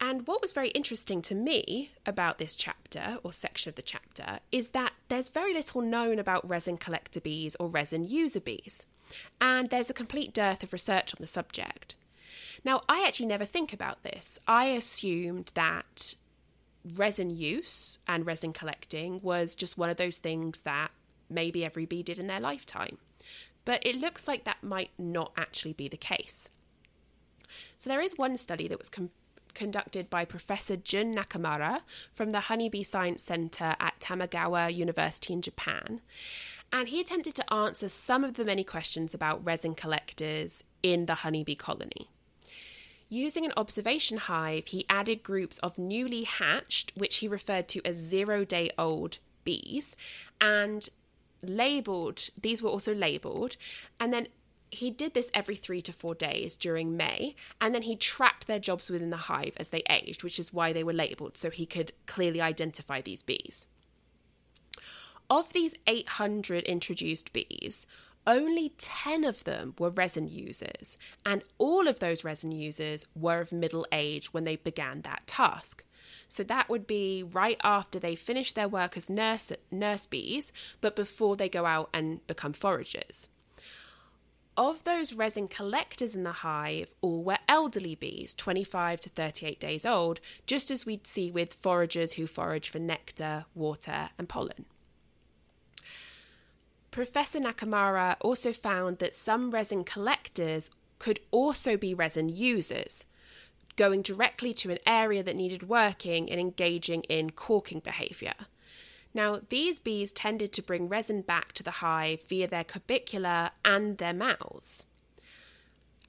And 0.00 0.26
what 0.26 0.40
was 0.40 0.52
very 0.52 0.70
interesting 0.70 1.20
to 1.22 1.34
me 1.34 1.90
about 2.06 2.38
this 2.38 2.56
chapter 2.56 3.18
or 3.22 3.32
section 3.32 3.68
of 3.68 3.74
the 3.74 3.82
chapter 3.82 4.40
is 4.50 4.70
that 4.70 4.92
there's 5.08 5.28
very 5.28 5.52
little 5.52 5.82
known 5.82 6.18
about 6.18 6.48
resin 6.48 6.78
collector 6.78 7.20
bees 7.20 7.54
or 7.60 7.68
resin 7.68 8.04
user 8.04 8.40
bees. 8.40 8.86
And 9.40 9.68
there's 9.68 9.90
a 9.90 9.94
complete 9.94 10.32
dearth 10.32 10.62
of 10.62 10.72
research 10.72 11.14
on 11.14 11.18
the 11.20 11.26
subject. 11.26 11.96
Now, 12.64 12.82
I 12.88 13.04
actually 13.06 13.26
never 13.26 13.44
think 13.44 13.72
about 13.72 14.02
this. 14.02 14.38
I 14.46 14.66
assumed 14.66 15.52
that 15.54 16.14
resin 16.94 17.30
use 17.30 17.98
and 18.06 18.26
resin 18.26 18.52
collecting 18.52 19.20
was 19.22 19.54
just 19.54 19.76
one 19.76 19.90
of 19.90 19.96
those 19.96 20.16
things 20.16 20.62
that 20.62 20.90
maybe 21.28 21.64
every 21.64 21.86
bee 21.86 22.02
did 22.02 22.18
in 22.18 22.26
their 22.26 22.40
lifetime. 22.40 22.98
But 23.64 23.84
it 23.86 23.96
looks 23.96 24.26
like 24.26 24.44
that 24.44 24.62
might 24.62 24.90
not 24.98 25.32
actually 25.36 25.74
be 25.74 25.88
the 25.88 25.96
case. 25.96 26.50
So, 27.76 27.90
there 27.90 28.00
is 28.00 28.16
one 28.16 28.36
study 28.36 28.68
that 28.68 28.78
was 28.78 28.88
com- 28.88 29.10
conducted 29.54 30.08
by 30.08 30.24
Professor 30.24 30.76
Jun 30.76 31.14
Nakamura 31.14 31.80
from 32.12 32.30
the 32.30 32.40
Honeybee 32.40 32.82
Science 32.82 33.22
Center 33.22 33.76
at 33.80 33.98
Tamagawa 34.00 34.74
University 34.74 35.32
in 35.32 35.42
Japan. 35.42 36.00
And 36.72 36.88
he 36.88 37.00
attempted 37.00 37.34
to 37.34 37.52
answer 37.52 37.88
some 37.88 38.22
of 38.22 38.34
the 38.34 38.44
many 38.44 38.62
questions 38.62 39.12
about 39.12 39.44
resin 39.44 39.74
collectors 39.74 40.62
in 40.82 41.06
the 41.06 41.16
honeybee 41.16 41.56
colony. 41.56 42.08
Using 43.12 43.44
an 43.44 43.52
observation 43.56 44.18
hive, 44.18 44.68
he 44.68 44.86
added 44.88 45.24
groups 45.24 45.58
of 45.58 45.76
newly 45.76 46.22
hatched, 46.22 46.92
which 46.96 47.16
he 47.16 47.26
referred 47.26 47.66
to 47.68 47.84
as 47.84 47.96
zero 47.96 48.44
day 48.44 48.70
old 48.78 49.18
bees, 49.42 49.96
and 50.40 50.88
labeled, 51.42 52.28
these 52.40 52.62
were 52.62 52.70
also 52.70 52.94
labeled, 52.94 53.56
and 53.98 54.12
then 54.12 54.28
he 54.70 54.92
did 54.92 55.14
this 55.14 55.28
every 55.34 55.56
three 55.56 55.82
to 55.82 55.92
four 55.92 56.14
days 56.14 56.56
during 56.56 56.96
May, 56.96 57.34
and 57.60 57.74
then 57.74 57.82
he 57.82 57.96
tracked 57.96 58.46
their 58.46 58.60
jobs 58.60 58.88
within 58.88 59.10
the 59.10 59.16
hive 59.16 59.54
as 59.56 59.70
they 59.70 59.82
aged, 59.90 60.22
which 60.22 60.38
is 60.38 60.52
why 60.52 60.72
they 60.72 60.84
were 60.84 60.92
labeled, 60.92 61.36
so 61.36 61.50
he 61.50 61.66
could 61.66 61.92
clearly 62.06 62.40
identify 62.40 63.00
these 63.00 63.24
bees. 63.24 63.66
Of 65.28 65.52
these 65.52 65.74
800 65.88 66.62
introduced 66.64 67.32
bees, 67.32 67.88
only 68.30 68.72
10 68.78 69.24
of 69.24 69.42
them 69.42 69.74
were 69.76 69.90
resin 69.90 70.28
users, 70.28 70.96
and 71.26 71.42
all 71.58 71.88
of 71.88 71.98
those 71.98 72.22
resin 72.22 72.52
users 72.52 73.04
were 73.14 73.40
of 73.40 73.50
middle 73.50 73.84
age 73.90 74.32
when 74.32 74.44
they 74.44 74.54
began 74.54 75.02
that 75.02 75.26
task. 75.26 75.82
So 76.28 76.44
that 76.44 76.68
would 76.68 76.86
be 76.86 77.24
right 77.24 77.60
after 77.64 77.98
they 77.98 78.14
finish 78.14 78.52
their 78.52 78.68
work 78.68 78.96
as 78.96 79.10
nurse, 79.10 79.50
nurse 79.72 80.06
bees, 80.06 80.52
but 80.80 80.94
before 80.94 81.34
they 81.34 81.48
go 81.48 81.66
out 81.66 81.90
and 81.92 82.24
become 82.28 82.52
foragers. 82.52 83.28
Of 84.56 84.84
those 84.84 85.14
resin 85.14 85.48
collectors 85.48 86.14
in 86.14 86.22
the 86.22 86.30
hive, 86.30 86.94
all 87.00 87.24
were 87.24 87.38
elderly 87.48 87.96
bees, 87.96 88.32
25 88.34 89.00
to 89.00 89.08
38 89.08 89.58
days 89.58 89.84
old, 89.84 90.20
just 90.46 90.70
as 90.70 90.86
we'd 90.86 91.06
see 91.06 91.32
with 91.32 91.60
foragers 91.60 92.12
who 92.12 92.28
forage 92.28 92.68
for 92.68 92.78
nectar, 92.78 93.46
water, 93.56 94.10
and 94.18 94.28
pollen. 94.28 94.66
Professor 96.90 97.38
Nakamura 97.38 98.16
also 98.20 98.52
found 98.52 98.98
that 98.98 99.14
some 99.14 99.50
resin 99.50 99.84
collectors 99.84 100.70
could 100.98 101.20
also 101.30 101.76
be 101.76 101.94
resin 101.94 102.28
users, 102.28 103.04
going 103.76 104.02
directly 104.02 104.52
to 104.54 104.70
an 104.70 104.78
area 104.86 105.22
that 105.22 105.36
needed 105.36 105.68
working 105.68 106.30
and 106.30 106.40
engaging 106.40 107.02
in 107.04 107.30
corking 107.30 107.80
behaviour. 107.80 108.34
Now, 109.14 109.40
these 109.48 109.78
bees 109.78 110.12
tended 110.12 110.52
to 110.52 110.62
bring 110.62 110.88
resin 110.88 111.22
back 111.22 111.52
to 111.54 111.62
the 111.62 111.70
hive 111.70 112.22
via 112.28 112.46
their 112.46 112.64
corbicula 112.64 113.50
and 113.64 113.98
their 113.98 114.14
mouths, 114.14 114.86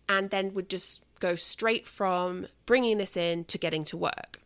and 0.09 0.29
then 0.29 0.53
would 0.53 0.69
just 0.69 1.01
go 1.19 1.35
straight 1.35 1.87
from 1.87 2.47
bringing 2.65 2.97
this 2.97 3.15
in 3.15 3.45
to 3.45 3.57
getting 3.57 3.83
to 3.85 3.97
work. 3.97 4.39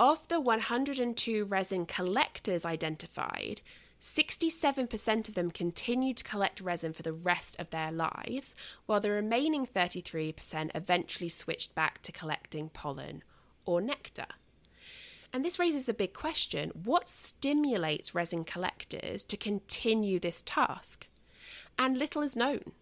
Of 0.00 0.28
the 0.28 0.40
102 0.40 1.44
resin 1.46 1.86
collectors 1.86 2.64
identified, 2.64 3.60
67% 4.00 5.28
of 5.28 5.34
them 5.34 5.50
continued 5.50 6.18
to 6.18 6.24
collect 6.24 6.60
resin 6.60 6.92
for 6.92 7.02
the 7.02 7.12
rest 7.12 7.56
of 7.58 7.70
their 7.70 7.90
lives, 7.90 8.54
while 8.86 9.00
the 9.00 9.10
remaining 9.10 9.66
33% 9.66 10.70
eventually 10.74 11.28
switched 11.28 11.74
back 11.74 12.00
to 12.02 12.12
collecting 12.12 12.68
pollen 12.68 13.22
or 13.64 13.80
nectar. 13.80 14.26
And 15.32 15.44
this 15.44 15.58
raises 15.58 15.86
the 15.86 15.94
big 15.94 16.14
question 16.14 16.70
what 16.84 17.08
stimulates 17.08 18.14
resin 18.14 18.44
collectors 18.44 19.24
to 19.24 19.36
continue 19.36 20.18
this 20.18 20.42
task? 20.42 21.06
And 21.78 21.98
little 21.98 22.22
is 22.22 22.36
known. 22.36 22.72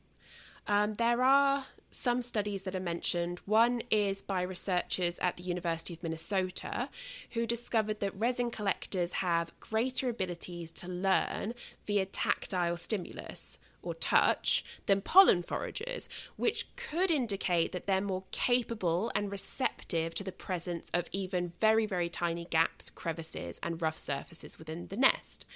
Um, 0.67 0.95
there 0.95 1.23
are 1.23 1.67
some 1.97 2.21
studies 2.21 2.65
that 2.65 2.75
are 2.75 2.81
mentioned. 2.81 3.41
One 3.47 3.83
is 3.91 4.21
by 4.21 4.43
researchers 4.43 5.19
at 5.19 5.37
the 5.37 5.43
University 5.43 5.95
of 5.95 6.03
Minnesota 6.03 6.91
who 7.31 7.47
discovered 7.47 8.01
that 8.01 8.15
resin 8.15 8.51
collectors 8.51 9.13
have 9.13 9.59
greater 9.61 10.09
abilities 10.09 10.71
to 10.73 10.89
learn 10.89 11.55
via 11.87 12.05
tactile 12.05 12.77
stimulus 12.77 13.59
or 13.83 13.95
touch 13.95 14.65
than 14.87 15.01
pollen 15.01 15.43
foragers, 15.43 16.09
which 16.37 16.75
could 16.77 17.11
indicate 17.11 17.73
that 17.73 17.87
they're 17.87 18.01
more 18.01 18.25
capable 18.31 19.11
and 19.15 19.31
receptive 19.31 20.13
to 20.15 20.25
the 20.25 20.33
presence 20.33 20.91
of 20.93 21.09
even 21.13 21.53
very, 21.61 21.87
very 21.87 22.09
tiny 22.09 22.45
gaps, 22.45 22.91
crevices, 22.91 23.59
and 23.63 23.81
rough 23.81 23.97
surfaces 23.97 24.59
within 24.59 24.89
the 24.89 24.97
nest. 24.97 25.47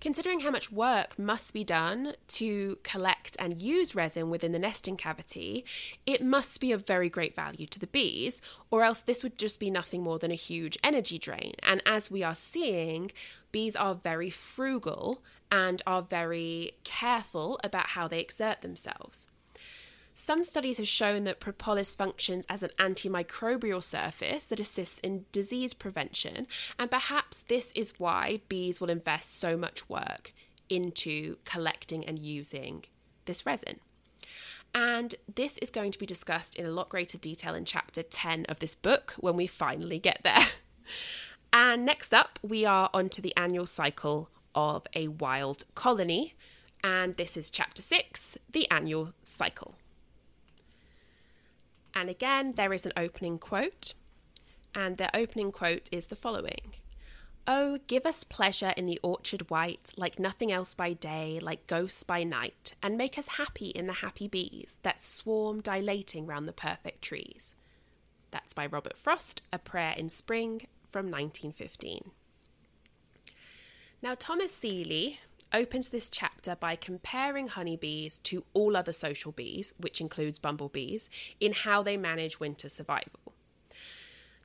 Considering 0.00 0.40
how 0.40 0.50
much 0.50 0.72
work 0.72 1.18
must 1.18 1.52
be 1.52 1.62
done 1.62 2.14
to 2.26 2.78
collect 2.82 3.36
and 3.38 3.60
use 3.60 3.94
resin 3.94 4.30
within 4.30 4.52
the 4.52 4.58
nesting 4.58 4.96
cavity, 4.96 5.62
it 6.06 6.24
must 6.24 6.58
be 6.58 6.72
of 6.72 6.86
very 6.86 7.10
great 7.10 7.34
value 7.36 7.66
to 7.66 7.78
the 7.78 7.86
bees, 7.86 8.40
or 8.70 8.82
else 8.82 9.00
this 9.00 9.22
would 9.22 9.36
just 9.36 9.60
be 9.60 9.70
nothing 9.70 10.02
more 10.02 10.18
than 10.18 10.30
a 10.30 10.36
huge 10.36 10.78
energy 10.82 11.18
drain. 11.18 11.52
And 11.62 11.82
as 11.84 12.10
we 12.10 12.22
are 12.22 12.34
seeing, 12.34 13.12
bees 13.52 13.76
are 13.76 13.94
very 13.94 14.30
frugal 14.30 15.22
and 15.52 15.82
are 15.86 16.02
very 16.02 16.72
careful 16.82 17.60
about 17.62 17.88
how 17.88 18.08
they 18.08 18.20
exert 18.20 18.62
themselves. 18.62 19.26
Some 20.20 20.44
studies 20.44 20.76
have 20.76 20.86
shown 20.86 21.24
that 21.24 21.40
propolis 21.40 21.94
functions 21.94 22.44
as 22.50 22.62
an 22.62 22.72
antimicrobial 22.78 23.82
surface 23.82 24.44
that 24.44 24.60
assists 24.60 24.98
in 24.98 25.24
disease 25.32 25.72
prevention, 25.72 26.46
and 26.78 26.90
perhaps 26.90 27.42
this 27.48 27.72
is 27.74 27.94
why 27.96 28.42
bees 28.50 28.82
will 28.82 28.90
invest 28.90 29.40
so 29.40 29.56
much 29.56 29.88
work 29.88 30.34
into 30.68 31.38
collecting 31.46 32.04
and 32.04 32.18
using 32.18 32.84
this 33.24 33.46
resin. 33.46 33.80
And 34.74 35.14
this 35.34 35.56
is 35.56 35.70
going 35.70 35.90
to 35.92 35.98
be 35.98 36.04
discussed 36.04 36.54
in 36.54 36.66
a 36.66 36.70
lot 36.70 36.90
greater 36.90 37.16
detail 37.16 37.54
in 37.54 37.64
chapter 37.64 38.02
10 38.02 38.44
of 38.46 38.58
this 38.58 38.74
book 38.74 39.14
when 39.20 39.36
we 39.36 39.46
finally 39.46 39.98
get 39.98 40.20
there. 40.22 40.48
And 41.52 41.84
next 41.84 42.14
up, 42.14 42.38
we 42.42 42.64
are 42.64 42.90
onto 42.94 43.20
the 43.20 43.34
annual 43.36 43.66
cycle 43.66 44.28
of 44.54 44.86
a 44.94 45.08
wild 45.08 45.64
colony. 45.74 46.34
And 46.84 47.16
this 47.16 47.36
is 47.36 47.50
chapter 47.50 47.82
6 47.82 48.38
the 48.52 48.70
annual 48.70 49.14
cycle. 49.24 49.79
And 51.94 52.08
again, 52.08 52.54
there 52.56 52.72
is 52.72 52.86
an 52.86 52.92
opening 52.96 53.38
quote. 53.38 53.94
And 54.74 54.96
the 54.96 55.14
opening 55.16 55.50
quote 55.52 55.88
is 55.90 56.06
the 56.06 56.16
following 56.16 56.74
Oh, 57.46 57.78
give 57.86 58.06
us 58.06 58.22
pleasure 58.22 58.72
in 58.76 58.86
the 58.86 59.00
orchard 59.02 59.50
white, 59.50 59.92
like 59.96 60.18
nothing 60.18 60.52
else 60.52 60.74
by 60.74 60.92
day, 60.92 61.40
like 61.42 61.66
ghosts 61.66 62.02
by 62.02 62.22
night, 62.22 62.74
and 62.82 62.96
make 62.96 63.18
us 63.18 63.26
happy 63.28 63.70
in 63.70 63.86
the 63.86 63.94
happy 63.94 64.28
bees 64.28 64.76
that 64.82 65.02
swarm 65.02 65.60
dilating 65.60 66.26
round 66.26 66.46
the 66.46 66.52
perfect 66.52 67.02
trees. 67.02 67.54
That's 68.30 68.54
by 68.54 68.66
Robert 68.66 68.96
Frost, 68.96 69.42
A 69.52 69.58
Prayer 69.58 69.94
in 69.96 70.08
Spring 70.08 70.66
from 70.88 71.06
1915. 71.06 72.10
Now, 74.02 74.14
Thomas 74.16 74.54
Seeley, 74.54 75.18
opens 75.52 75.90
this 75.90 76.10
chapter 76.10 76.56
by 76.56 76.76
comparing 76.76 77.48
honeybees 77.48 78.18
to 78.18 78.44
all 78.52 78.76
other 78.76 78.92
social 78.92 79.32
bees, 79.32 79.74
which 79.78 80.00
includes 80.00 80.38
bumblebees, 80.38 81.08
in 81.40 81.52
how 81.52 81.82
they 81.82 81.96
manage 81.96 82.40
winter 82.40 82.68
survival. 82.68 83.34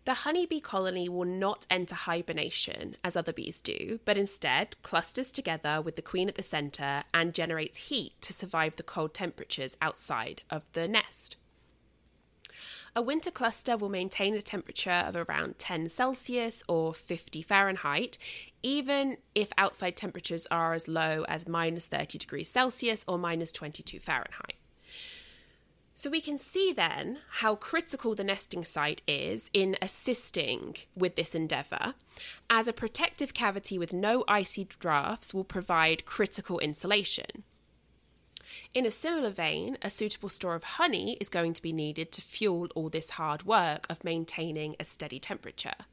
The 0.06 0.14
honeybee 0.14 0.60
colony 0.60 1.10
will 1.10 1.26
not 1.26 1.66
enter 1.68 1.96
hibernation 1.96 2.96
as 3.04 3.18
other 3.18 3.34
bees 3.34 3.60
do, 3.60 4.00
but 4.06 4.18
instead 4.18 4.82
clusters 4.84 5.32
together 5.32 5.82
with 5.82 5.96
the 5.96 6.04
queen 6.04 6.30
at 6.30 6.36
the 6.36 6.44
centre 6.44 7.04
and 7.12 7.34
generates 7.34 7.90
heat 7.90 8.14
to 8.22 8.32
survive 8.32 8.76
the 8.76 8.84
cold 8.84 9.16
temperatures 9.16 9.78
outside 9.82 10.44
of 10.52 10.64
the 10.74 10.88
nest. 10.88 11.38
A 12.98 13.02
winter 13.02 13.30
cluster 13.30 13.76
will 13.76 13.90
maintain 13.90 14.36
a 14.36 14.42
temperature 14.42 14.90
of 14.90 15.18
around 15.18 15.60
10 15.60 15.90
Celsius 15.90 16.64
or 16.70 16.94
50 16.94 17.42
Fahrenheit, 17.42 18.18
even 18.64 19.18
if 19.36 19.50
outside 19.58 19.98
temperatures 19.98 20.48
are 20.50 20.74
as 20.74 20.88
low 20.88 21.26
as 21.28 21.46
minus 21.46 21.88
30 21.88 22.18
degrees 22.18 22.48
Celsius 22.48 23.04
or 23.06 23.18
minus 23.18 23.52
22 23.52 24.00
Fahrenheit. 24.00 24.56
So 25.94 26.10
we 26.10 26.22
can 26.22 26.38
see 26.38 26.72
then 26.72 27.20
how 27.40 27.56
critical 27.56 28.16
the 28.16 28.24
nesting 28.24 28.64
site 28.64 29.02
is 29.10 29.50
in 29.52 29.76
assisting 29.82 30.76
with 30.96 31.18
this 31.18 31.36
endeavour, 31.36 31.96
as 32.50 32.66
a 32.66 32.74
protective 32.74 33.34
cavity 33.34 33.78
with 33.78 33.92
no 33.92 34.24
icy 34.26 34.70
drafts 34.80 35.34
will 35.34 35.44
provide 35.44 36.06
critical 36.06 36.60
insulation. 36.60 37.44
In 38.76 38.86
a 38.86 38.92
similar 38.92 39.30
vein, 39.30 39.78
a 39.82 39.90
suitable 39.90 40.28
store 40.28 40.54
of 40.54 40.66
honey 40.66 41.14
is 41.22 41.30
going 41.30 41.54
to 41.54 41.62
be 41.62 41.72
needed 41.72 42.12
to 42.12 42.22
fuel 42.22 42.68
all 42.76 42.90
this 42.90 43.12
hard 43.12 43.44
work 43.46 43.88
of 43.90 44.04
maintaining 44.04 44.76
a 44.78 44.84
steady 44.84 45.18
temperature. 45.18 45.86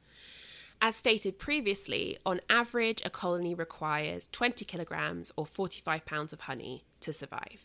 As 0.81 0.97
stated 0.97 1.39
previously, 1.39 2.17
on 2.25 2.41
average, 2.49 3.01
a 3.05 3.09
colony 3.09 3.55
requires 3.55 4.27
20 4.33 4.65
kilograms 4.65 5.31
or 5.37 5.45
45 5.45 6.05
pounds 6.05 6.33
of 6.33 6.41
honey 6.41 6.83
to 6.99 7.13
survive. 7.13 7.63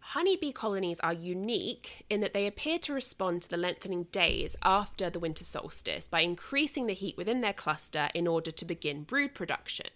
Honeybee 0.00 0.52
colonies 0.52 1.00
are 1.00 1.14
unique 1.14 2.04
in 2.10 2.20
that 2.20 2.34
they 2.34 2.46
appear 2.46 2.78
to 2.80 2.92
respond 2.92 3.40
to 3.40 3.48
the 3.48 3.56
lengthening 3.56 4.02
days 4.12 4.56
after 4.62 5.08
the 5.08 5.18
winter 5.18 5.42
solstice 5.42 6.06
by 6.06 6.20
increasing 6.20 6.86
the 6.86 6.92
heat 6.92 7.16
within 7.16 7.40
their 7.40 7.54
cluster 7.54 8.10
in 8.12 8.26
order 8.26 8.50
to 8.50 8.66
begin 8.66 9.04
brood 9.04 9.32
production. 9.32 9.86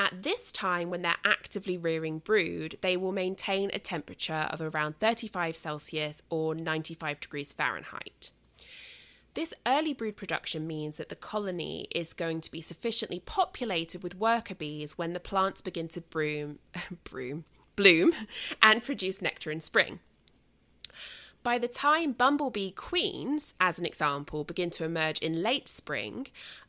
At 0.00 0.22
this 0.22 0.50
time, 0.50 0.88
when 0.88 1.02
they're 1.02 1.14
actively 1.26 1.76
rearing 1.76 2.20
brood, 2.20 2.78
they 2.80 2.96
will 2.96 3.12
maintain 3.12 3.70
a 3.74 3.78
temperature 3.78 4.48
of 4.50 4.62
around 4.62 4.98
35 4.98 5.58
Celsius 5.58 6.22
or 6.30 6.54
95 6.54 7.20
degrees 7.20 7.52
Fahrenheit. 7.52 8.30
This 9.34 9.52
early 9.66 9.92
brood 9.92 10.16
production 10.16 10.66
means 10.66 10.96
that 10.96 11.10
the 11.10 11.16
colony 11.16 11.86
is 11.94 12.14
going 12.14 12.40
to 12.40 12.50
be 12.50 12.62
sufficiently 12.62 13.20
populated 13.20 14.02
with 14.02 14.16
worker 14.16 14.54
bees 14.54 14.96
when 14.96 15.12
the 15.12 15.20
plants 15.20 15.60
begin 15.60 15.86
to 15.88 16.00
broom, 16.00 16.60
broom, 17.04 17.44
bloom 17.76 18.14
and 18.62 18.82
produce 18.82 19.20
nectar 19.20 19.50
in 19.50 19.60
spring. 19.60 20.00
By 21.42 21.56
the 21.56 21.68
time 21.68 22.12
bumblebee 22.12 22.72
queens, 22.72 23.54
as 23.58 23.78
an 23.78 23.86
example, 23.86 24.44
begin 24.44 24.68
to 24.70 24.84
emerge 24.84 25.18
in 25.20 25.42
late 25.42 25.68
spring, 25.68 26.26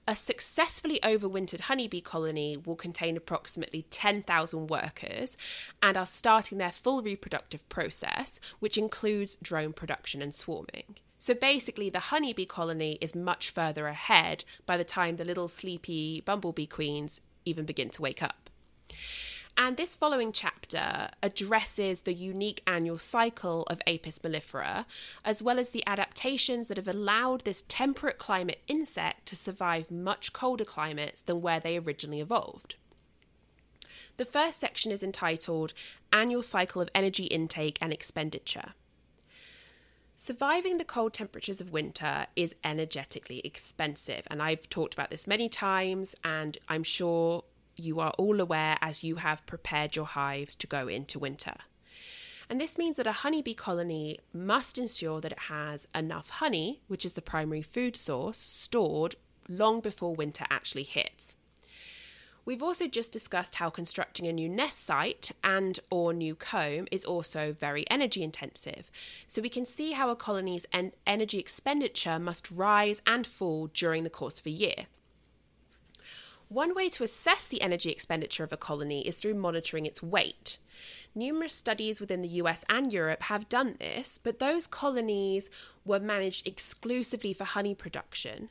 a 0.07 0.15
successfully 0.15 0.97
overwintered 1.03 1.61
honeybee 1.61 1.99
colony 1.99 2.55
will 2.55 2.77
contain 2.77 3.17
approximately 3.17 3.85
10,000 3.89 4.67
workers 4.67 5.35
and 5.83 5.97
are 5.97 6.05
starting 6.05 6.57
their 6.57 6.71
full 6.71 7.03
reproductive 7.03 7.67
process, 7.67 8.39
which 8.59 8.77
includes 8.77 9.35
drone 9.41 9.73
production 9.73 10.21
and 10.21 10.33
swarming. 10.33 10.95
So 11.19 11.33
basically, 11.33 11.89
the 11.89 11.99
honeybee 11.99 12.45
colony 12.45 12.97
is 13.01 13.13
much 13.13 13.49
further 13.49 13.87
ahead 13.87 14.45
by 14.65 14.77
the 14.77 14.85
time 14.85 15.17
the 15.17 15.25
little 15.25 15.49
sleepy 15.49 16.21
bumblebee 16.21 16.65
queens 16.65 17.19
even 17.43 17.65
begin 17.65 17.89
to 17.89 18.01
wake 18.01 18.23
up. 18.23 18.49
And 19.57 19.77
this 19.77 19.95
following 19.95 20.31
chapter 20.31 21.09
addresses 21.21 22.01
the 22.01 22.13
unique 22.13 22.63
annual 22.65 22.97
cycle 22.97 23.63
of 23.63 23.81
Apis 23.85 24.19
mellifera, 24.19 24.85
as 25.23 25.43
well 25.43 25.59
as 25.59 25.69
the 25.69 25.85
adaptations 25.85 26.67
that 26.67 26.77
have 26.77 26.87
allowed 26.87 27.41
this 27.41 27.63
temperate 27.67 28.17
climate 28.17 28.61
insect 28.67 29.27
to 29.27 29.35
survive 29.35 29.91
much 29.91 30.33
colder 30.33 30.65
climates 30.65 31.21
than 31.21 31.41
where 31.41 31.59
they 31.59 31.77
originally 31.77 32.21
evolved. 32.21 32.75
The 34.17 34.25
first 34.25 34.59
section 34.59 34.91
is 34.91 35.03
entitled 35.03 35.73
Annual 36.11 36.43
Cycle 36.43 36.81
of 36.81 36.89
Energy 36.95 37.25
Intake 37.25 37.77
and 37.81 37.93
Expenditure. 37.93 38.73
Surviving 40.15 40.77
the 40.77 40.85
cold 40.85 41.13
temperatures 41.13 41.61
of 41.61 41.71
winter 41.71 42.27
is 42.35 42.55
energetically 42.63 43.41
expensive, 43.43 44.23
and 44.27 44.41
I've 44.41 44.69
talked 44.69 44.93
about 44.93 45.09
this 45.09 45.25
many 45.25 45.49
times, 45.49 46.15
and 46.23 46.57
I'm 46.69 46.83
sure 46.83 47.43
you 47.81 47.99
are 47.99 48.11
all 48.11 48.39
aware 48.39 48.77
as 48.81 49.03
you 49.03 49.17
have 49.17 49.45
prepared 49.45 49.95
your 49.95 50.05
hives 50.05 50.55
to 50.55 50.67
go 50.67 50.87
into 50.87 51.19
winter. 51.19 51.55
And 52.49 52.59
this 52.59 52.77
means 52.77 52.97
that 52.97 53.07
a 53.07 53.13
honeybee 53.13 53.53
colony 53.53 54.19
must 54.33 54.77
ensure 54.77 55.21
that 55.21 55.31
it 55.31 55.39
has 55.39 55.87
enough 55.95 56.29
honey, 56.29 56.81
which 56.87 57.05
is 57.05 57.13
the 57.13 57.21
primary 57.21 57.61
food 57.61 57.95
source, 57.95 58.37
stored 58.37 59.15
long 59.47 59.79
before 59.79 60.15
winter 60.15 60.45
actually 60.49 60.83
hits. 60.83 61.35
We've 62.43 62.63
also 62.63 62.87
just 62.87 63.11
discussed 63.11 63.55
how 63.55 63.69
constructing 63.69 64.27
a 64.27 64.33
new 64.33 64.49
nest 64.49 64.83
site 64.83 65.31
and 65.43 65.79
or 65.91 66.11
new 66.11 66.35
comb 66.35 66.87
is 66.91 67.05
also 67.05 67.53
very 67.53 67.89
energy 67.89 68.23
intensive. 68.23 68.89
So 69.27 69.41
we 69.41 69.49
can 69.49 69.63
see 69.63 69.91
how 69.91 70.09
a 70.09 70.15
colony's 70.15 70.65
en- 70.73 70.93
energy 71.05 71.37
expenditure 71.37 72.17
must 72.17 72.49
rise 72.49 73.01
and 73.05 73.27
fall 73.27 73.67
during 73.67 74.03
the 74.03 74.09
course 74.09 74.39
of 74.39 74.47
a 74.47 74.51
year. 74.51 74.87
One 76.51 76.75
way 76.75 76.89
to 76.89 77.05
assess 77.05 77.47
the 77.47 77.61
energy 77.61 77.91
expenditure 77.91 78.43
of 78.43 78.51
a 78.51 78.57
colony 78.57 79.07
is 79.07 79.15
through 79.15 79.35
monitoring 79.35 79.85
its 79.85 80.03
weight. 80.03 80.57
Numerous 81.15 81.53
studies 81.53 82.01
within 82.01 82.19
the 82.19 82.41
US 82.41 82.65
and 82.67 82.91
Europe 82.91 83.21
have 83.21 83.47
done 83.47 83.77
this, 83.79 84.17
but 84.17 84.39
those 84.39 84.67
colonies 84.67 85.49
were 85.85 86.01
managed 86.01 86.45
exclusively 86.45 87.31
for 87.31 87.45
honey 87.45 87.73
production. 87.73 88.49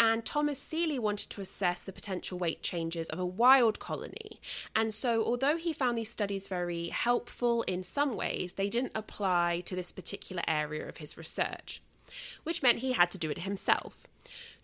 And 0.00 0.24
Thomas 0.24 0.58
Seeley 0.58 0.98
wanted 0.98 1.28
to 1.28 1.42
assess 1.42 1.82
the 1.82 1.92
potential 1.92 2.38
weight 2.38 2.62
changes 2.62 3.10
of 3.10 3.18
a 3.18 3.26
wild 3.26 3.78
colony. 3.78 4.40
And 4.74 4.94
so, 4.94 5.22
although 5.22 5.58
he 5.58 5.74
found 5.74 5.98
these 5.98 6.10
studies 6.10 6.48
very 6.48 6.88
helpful 6.88 7.64
in 7.64 7.82
some 7.82 8.16
ways, 8.16 8.54
they 8.54 8.70
didn't 8.70 8.92
apply 8.94 9.60
to 9.66 9.76
this 9.76 9.92
particular 9.92 10.42
area 10.48 10.88
of 10.88 10.96
his 10.96 11.18
research, 11.18 11.82
which 12.44 12.62
meant 12.62 12.78
he 12.78 12.92
had 12.92 13.10
to 13.10 13.18
do 13.18 13.30
it 13.30 13.40
himself. 13.40 14.08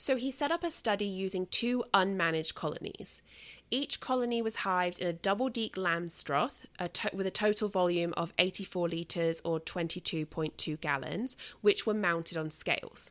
So 0.01 0.15
he 0.17 0.31
set 0.31 0.53
up 0.53 0.63
a 0.63 0.71
study 0.71 1.05
using 1.07 1.47
two 1.47 1.85
unmanaged 1.93 2.55
colonies. 2.55 3.21
Each 3.69 3.99
colony 3.99 4.41
was 4.41 4.57
hived 4.57 5.01
in 5.01 5.09
a 5.09 5.13
double 5.13 5.49
deck 5.51 5.73
Langstroth 5.73 6.65
a 6.79 6.89
to- 6.89 7.11
with 7.13 7.27
a 7.27 7.33
total 7.33 7.69
volume 7.69 8.15
of 8.17 8.33
84 8.39 8.89
litres 8.89 9.43
or 9.45 9.59
22.2 9.59 10.81
gallons, 10.81 11.37
which 11.63 11.85
were 11.85 11.95
mounted 11.95 12.37
on 12.39 12.51
scales. 12.51 13.11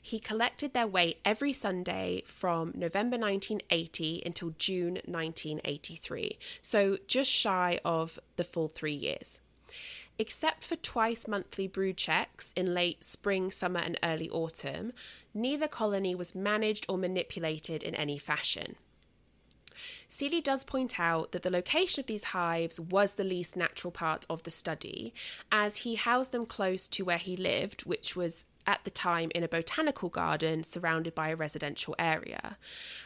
He 0.00 0.20
collected 0.20 0.74
their 0.74 0.86
weight 0.86 1.20
every 1.24 1.54
Sunday 1.54 2.22
from 2.26 2.72
November 2.74 3.16
1980 3.16 4.22
until 4.24 4.54
June 4.58 5.00
1983, 5.06 6.38
so 6.60 6.98
just 7.06 7.30
shy 7.30 7.80
of 7.84 8.18
the 8.36 8.44
full 8.44 8.68
three 8.68 8.94
years. 8.94 9.40
Except 10.20 10.62
for 10.62 10.76
twice 10.76 11.26
monthly 11.26 11.66
brood 11.66 11.96
checks 11.96 12.52
in 12.54 12.74
late 12.74 13.02
spring, 13.02 13.50
summer, 13.50 13.80
and 13.80 13.98
early 14.02 14.28
autumn, 14.28 14.92
neither 15.32 15.66
colony 15.66 16.14
was 16.14 16.34
managed 16.34 16.84
or 16.90 16.98
manipulated 16.98 17.82
in 17.82 17.94
any 17.94 18.18
fashion. 18.18 18.76
Seeley 20.08 20.42
does 20.42 20.62
point 20.62 21.00
out 21.00 21.32
that 21.32 21.40
the 21.40 21.48
location 21.48 22.00
of 22.00 22.06
these 22.06 22.24
hives 22.24 22.78
was 22.78 23.14
the 23.14 23.24
least 23.24 23.56
natural 23.56 23.90
part 23.90 24.26
of 24.28 24.42
the 24.42 24.50
study, 24.50 25.14
as 25.50 25.78
he 25.78 25.94
housed 25.94 26.32
them 26.32 26.44
close 26.44 26.86
to 26.88 27.02
where 27.02 27.16
he 27.16 27.34
lived, 27.34 27.86
which 27.86 28.14
was 28.14 28.44
at 28.66 28.84
the 28.84 28.90
time 28.90 29.30
in 29.34 29.42
a 29.42 29.48
botanical 29.48 30.10
garden 30.10 30.62
surrounded 30.62 31.14
by 31.14 31.30
a 31.30 31.34
residential 31.34 31.96
area. 31.98 32.58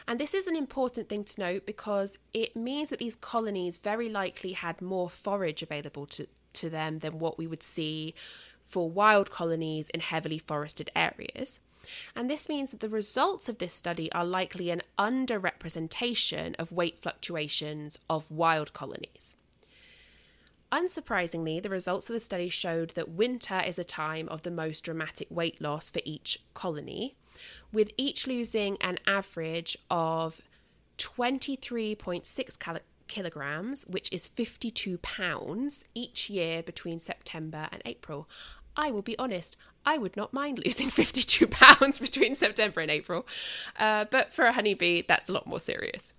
And 0.05 0.19
this 0.19 0.33
is 0.33 0.47
an 0.47 0.57
important 0.57 1.07
thing 1.07 1.23
to 1.23 1.39
note 1.39 1.65
because 1.65 2.17
it 2.33 2.57
means 2.57 2.89
that 2.89 2.99
these 2.99 3.15
colonies 3.15 3.77
very 3.77 4.09
likely 4.09 4.51
had 4.51 4.81
more 4.81 5.09
forage 5.09 5.63
available 5.63 6.05
to, 6.07 6.27
to 6.55 6.69
them 6.69 6.99
than 6.99 7.19
what 7.19 7.37
we 7.37 7.47
would 7.47 7.63
see 7.63 8.13
for 8.63 8.89
wild 8.89 9.29
colonies 9.29 9.89
in 9.89 9.99
heavily 9.99 10.39
forested 10.39 10.91
areas. 10.95 11.59
And 12.15 12.29
this 12.29 12.49
means 12.49 12.71
that 12.71 12.79
the 12.79 12.89
results 12.89 13.47
of 13.47 13.59
this 13.59 13.73
study 13.73 14.11
are 14.11 14.25
likely 14.25 14.71
an 14.71 14.81
underrepresentation 14.97 16.55
of 16.57 16.71
weight 16.71 16.97
fluctuations 16.97 17.99
of 18.09 18.29
wild 18.31 18.73
colonies. 18.73 19.35
Unsurprisingly, 20.71 21.61
the 21.61 21.69
results 21.69 22.09
of 22.09 22.13
the 22.13 22.19
study 22.19 22.49
showed 22.49 22.89
that 22.91 23.09
winter 23.09 23.61
is 23.65 23.77
a 23.77 23.83
time 23.83 24.27
of 24.29 24.41
the 24.41 24.51
most 24.51 24.83
dramatic 24.83 25.27
weight 25.29 25.61
loss 25.61 25.89
for 25.89 26.01
each 26.03 26.39
colony, 26.53 27.15
with 27.71 27.91
each 27.97 28.25
losing 28.27 28.77
an 28.81 28.97
average 29.05 29.77
of 29.89 30.41
23.6 30.97 32.59
cal- 32.59 32.79
kilograms, 33.07 33.85
which 33.87 34.11
is 34.11 34.27
52 34.27 34.97
pounds, 34.99 35.85
each 35.93 36.29
year 36.29 36.63
between 36.63 36.99
September 36.99 37.67
and 37.71 37.81
April. 37.85 38.27
I 38.77 38.91
will 38.91 39.01
be 39.01 39.17
honest, 39.17 39.55
I 39.85 39.97
would 39.97 40.17
not 40.17 40.33
mind 40.33 40.59
losing 40.65 40.89
52 40.89 41.47
pounds 41.47 41.99
between 41.99 42.35
September 42.35 42.81
and 42.81 42.91
April. 42.91 43.25
Uh, 43.79 44.05
but 44.09 44.33
for 44.33 44.45
a 44.45 44.53
honeybee, 44.53 45.03
that's 45.07 45.29
a 45.29 45.33
lot 45.33 45.47
more 45.47 45.59
serious. 45.59 46.13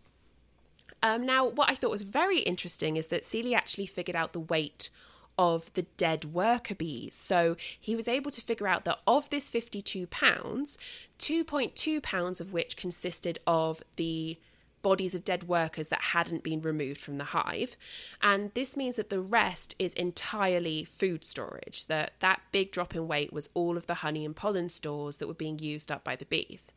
Um, 1.03 1.26
now, 1.26 1.47
what 1.47 1.70
I 1.70 1.74
thought 1.74 1.91
was 1.91 2.03
very 2.03 2.41
interesting 2.41 2.97
is 2.97 3.09
that 3.09 3.24
Seeley 3.24 3.55
actually 3.55 3.87
figured 3.87 4.16
out 4.16 4.32
the 4.32 4.41
weight 4.41 4.91
of 5.39 5.72
the 5.74 5.82
dead 5.82 6.24
worker 6.26 6.74
bees. 6.74 7.14
So 7.14 7.57
he 7.78 7.95
was 7.95 8.09
able 8.09 8.30
to 8.30 8.41
figure 8.41 8.66
out 8.66 8.84
that 8.87 9.01
of 9.07 9.28
this 9.30 9.51
52 9.51 10.07
pounds, 10.07 10.78
2.2 11.18 12.03
pounds 12.03 12.41
of 12.41 12.53
which 12.53 12.76
consisted 12.76 13.39
of 13.47 13.82
the 13.97 14.39
bodies 14.87 15.16
of 15.16 15.24
dead 15.24 15.49
workers 15.49 15.89
that 15.89 16.01
hadn't 16.01 16.45
been 16.45 16.61
removed 16.61 17.01
from 17.01 17.18
the 17.18 17.24
hive. 17.24 17.76
And 18.22 18.53
this 18.55 18.76
means 18.76 18.95
that 18.95 19.11
the 19.11 19.18
rest 19.20 19.74
is 19.80 19.93
entirely 19.95 20.84
food 20.84 21.24
storage. 21.24 21.87
That 21.87 22.12
that 22.20 22.41
big 22.53 22.70
drop 22.70 22.95
in 22.95 23.09
weight 23.09 23.32
was 23.32 23.51
all 23.53 23.76
of 23.76 23.89
the 23.89 23.95
honey 23.95 24.24
and 24.24 24.37
pollen 24.37 24.68
stores 24.68 25.16
that 25.16 25.26
were 25.26 25.34
being 25.34 25.59
used 25.59 25.91
up 25.91 26.05
by 26.05 26.14
the 26.14 26.24
bees. 26.24 26.70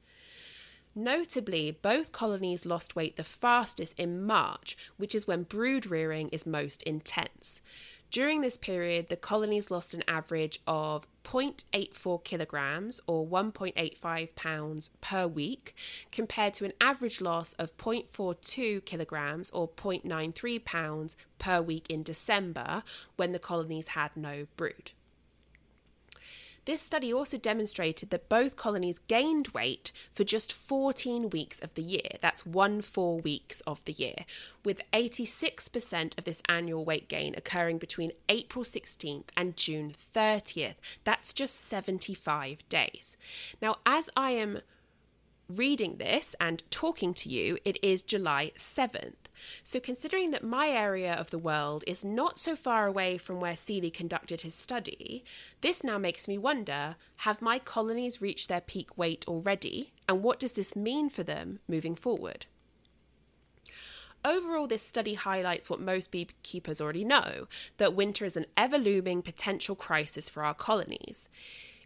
Notably, 0.96 1.70
both 1.70 2.12
colonies 2.12 2.66
lost 2.66 2.96
weight 2.96 3.16
the 3.16 3.24
fastest 3.24 3.94
in 4.00 4.26
March, 4.26 4.76
which 4.98 5.14
is 5.14 5.28
when 5.28 5.44
brood 5.44 5.86
rearing 5.86 6.30
is 6.30 6.48
most 6.48 6.82
intense. 6.82 7.62
During 8.12 8.42
this 8.42 8.58
period, 8.58 9.10
the 9.10 9.16
colonies 9.16 9.70
lost 9.70 9.94
an 9.94 10.04
average 10.08 10.60
of 10.66 11.06
0.84 11.24 12.24
kilograms 12.24 13.00
or 13.06 13.28
1.85 13.28 14.34
pounds 14.34 14.90
per 15.00 15.28
week, 15.28 15.76
compared 16.12 16.56
to 16.56 16.66
an 16.66 16.74
average 16.82 17.22
loss 17.22 17.54
of 17.54 17.78
0.42 17.78 18.84
kilograms 18.84 19.52
or 19.52 19.68
0.93 19.68 20.66
pounds 20.66 21.18
per 21.38 21.62
week 21.62 21.88
in 21.88 22.02
December 22.02 22.84
when 23.16 23.32
the 23.32 23.38
colonies 23.38 23.90
had 23.90 24.10
no 24.16 24.48
brood. 24.58 24.92
This 26.70 26.84
study 26.84 27.12
also 27.12 27.40
demonstrated 27.40 28.12
that 28.12 28.30
both 28.30 28.56
colonies 28.56 29.00
gained 29.00 29.48
weight 29.56 29.92
for 30.14 30.24
just 30.24 30.54
14 30.54 31.32
weeks 31.32 31.60
of 31.60 31.74
the 31.74 31.82
year. 31.82 32.12
That's 32.22 32.46
one 32.46 32.84
four 32.84 33.18
weeks 33.18 33.62
of 33.62 33.84
the 33.86 33.94
year, 33.94 34.18
with 34.64 34.84
86% 34.94 36.16
of 36.16 36.26
this 36.26 36.44
annual 36.48 36.86
weight 36.86 37.08
gain 37.08 37.34
occurring 37.36 37.80
between 37.80 38.12
April 38.30 38.64
16th 38.64 39.30
and 39.36 39.58
June 39.58 39.96
30th. 40.16 40.76
That's 41.06 41.34
just 41.34 41.56
75 41.56 42.60
days. 42.70 43.18
Now, 43.64 43.78
as 43.88 44.12
I 44.16 44.34
am 44.34 44.62
reading 45.50 45.98
this 45.98 46.36
and 46.40 46.64
talking 46.70 47.14
to 47.16 47.30
you, 47.30 47.58
it 47.66 47.78
is 47.84 48.04
July 48.04 48.52
7th. 48.58 49.16
So, 49.64 49.80
considering 49.80 50.32
that 50.32 50.44
my 50.44 50.70
area 50.70 51.14
of 51.14 51.32
the 51.32 51.38
world 51.38 51.84
is 51.88 52.06
not 52.06 52.38
so 52.38 52.56
far 52.56 52.86
away 52.86 53.18
from 53.18 53.40
where 53.40 53.56
Seeley 53.56 53.90
conducted 53.90 54.42
his 54.42 54.54
study, 54.54 55.24
this 55.62 55.84
now 55.84 55.98
makes 55.98 56.28
me 56.28 56.38
wonder 56.38 56.96
have 57.18 57.42
my 57.42 57.58
colonies 57.58 58.22
reached 58.22 58.50
their 58.50 58.62
peak 58.62 58.98
weight 58.98 59.26
already? 59.28 59.92
And 60.08 60.24
what 60.24 60.40
does 60.40 60.54
this 60.54 60.76
mean 60.76 61.10
for 61.10 61.24
them 61.24 61.60
moving 61.68 61.96
forward? 61.96 62.46
Overall, 64.26 64.68
this 64.68 64.82
study 64.82 65.14
highlights 65.14 65.70
what 65.70 65.80
most 65.80 66.12
beekeepers 66.12 66.82
already 66.82 67.06
know 67.06 67.48
that 67.78 67.96
winter 67.96 68.26
is 68.26 68.36
an 68.36 68.46
ever 68.58 68.78
looming 68.78 69.22
potential 69.22 69.76
crisis 69.76 70.30
for 70.30 70.44
our 70.44 70.54
colonies. 70.54 71.30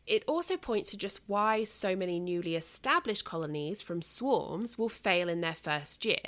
It 0.06 0.24
also 0.28 0.58
points 0.58 0.92
to 0.92 0.98
just 0.98 1.22
why 1.28 1.64
so 1.64 1.96
many 1.96 2.20
newly 2.20 2.56
established 2.56 3.24
colonies 3.24 3.82
from 3.82 4.02
swarms 4.02 4.78
will 4.78 4.90
fail 4.90 5.30
in 5.30 5.42
their 5.42 5.56
first 5.56 6.04
year. 6.04 6.20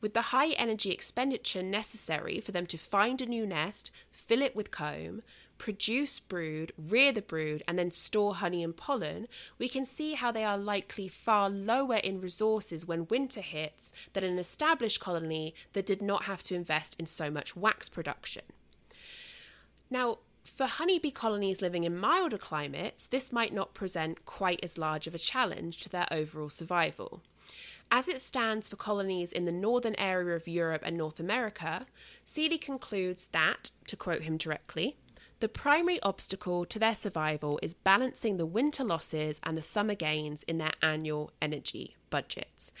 With 0.00 0.12
the 0.12 0.20
high 0.20 0.50
energy 0.50 0.90
expenditure 0.90 1.62
necessary 1.62 2.40
for 2.40 2.52
them 2.52 2.66
to 2.66 2.76
find 2.76 3.20
a 3.22 3.26
new 3.26 3.46
nest, 3.46 3.90
fill 4.10 4.42
it 4.42 4.54
with 4.54 4.70
comb, 4.70 5.22
produce 5.56 6.20
brood, 6.20 6.72
rear 6.76 7.12
the 7.12 7.22
brood, 7.22 7.62
and 7.66 7.78
then 7.78 7.90
store 7.90 8.34
honey 8.34 8.62
and 8.62 8.76
pollen, 8.76 9.26
we 9.58 9.68
can 9.68 9.86
see 9.86 10.12
how 10.12 10.30
they 10.30 10.44
are 10.44 10.58
likely 10.58 11.08
far 11.08 11.48
lower 11.48 11.96
in 11.96 12.20
resources 12.20 12.86
when 12.86 13.08
winter 13.08 13.40
hits 13.40 13.92
than 14.12 14.22
an 14.22 14.38
established 14.38 15.00
colony 15.00 15.54
that 15.72 15.86
did 15.86 16.02
not 16.02 16.24
have 16.24 16.42
to 16.42 16.54
invest 16.54 16.94
in 16.98 17.06
so 17.06 17.30
much 17.30 17.56
wax 17.56 17.88
production. 17.88 18.42
Now, 19.90 20.18
for 20.46 20.66
honeybee 20.66 21.10
colonies 21.10 21.60
living 21.60 21.84
in 21.84 21.96
milder 21.96 22.38
climates, 22.38 23.06
this 23.06 23.32
might 23.32 23.52
not 23.52 23.74
present 23.74 24.24
quite 24.24 24.60
as 24.62 24.78
large 24.78 25.06
of 25.06 25.14
a 25.14 25.18
challenge 25.18 25.78
to 25.82 25.88
their 25.88 26.06
overall 26.10 26.48
survival. 26.48 27.20
As 27.90 28.08
it 28.08 28.20
stands 28.20 28.66
for 28.66 28.76
colonies 28.76 29.30
in 29.30 29.44
the 29.44 29.52
northern 29.52 29.94
area 29.96 30.34
of 30.34 30.48
Europe 30.48 30.82
and 30.84 30.96
North 30.96 31.20
America, 31.20 31.86
Seeley 32.24 32.58
concludes 32.58 33.26
that, 33.32 33.70
to 33.86 33.96
quote 33.96 34.22
him 34.22 34.36
directly, 34.36 34.96
the 35.38 35.48
primary 35.48 36.00
obstacle 36.02 36.64
to 36.64 36.78
their 36.78 36.94
survival 36.94 37.60
is 37.62 37.74
balancing 37.74 38.36
the 38.36 38.46
winter 38.46 38.82
losses 38.82 39.38
and 39.42 39.56
the 39.56 39.62
summer 39.62 39.94
gains 39.94 40.42
in 40.44 40.56
their 40.56 40.72
annual 40.82 41.30
energy 41.42 41.94
budgets. 42.08 42.72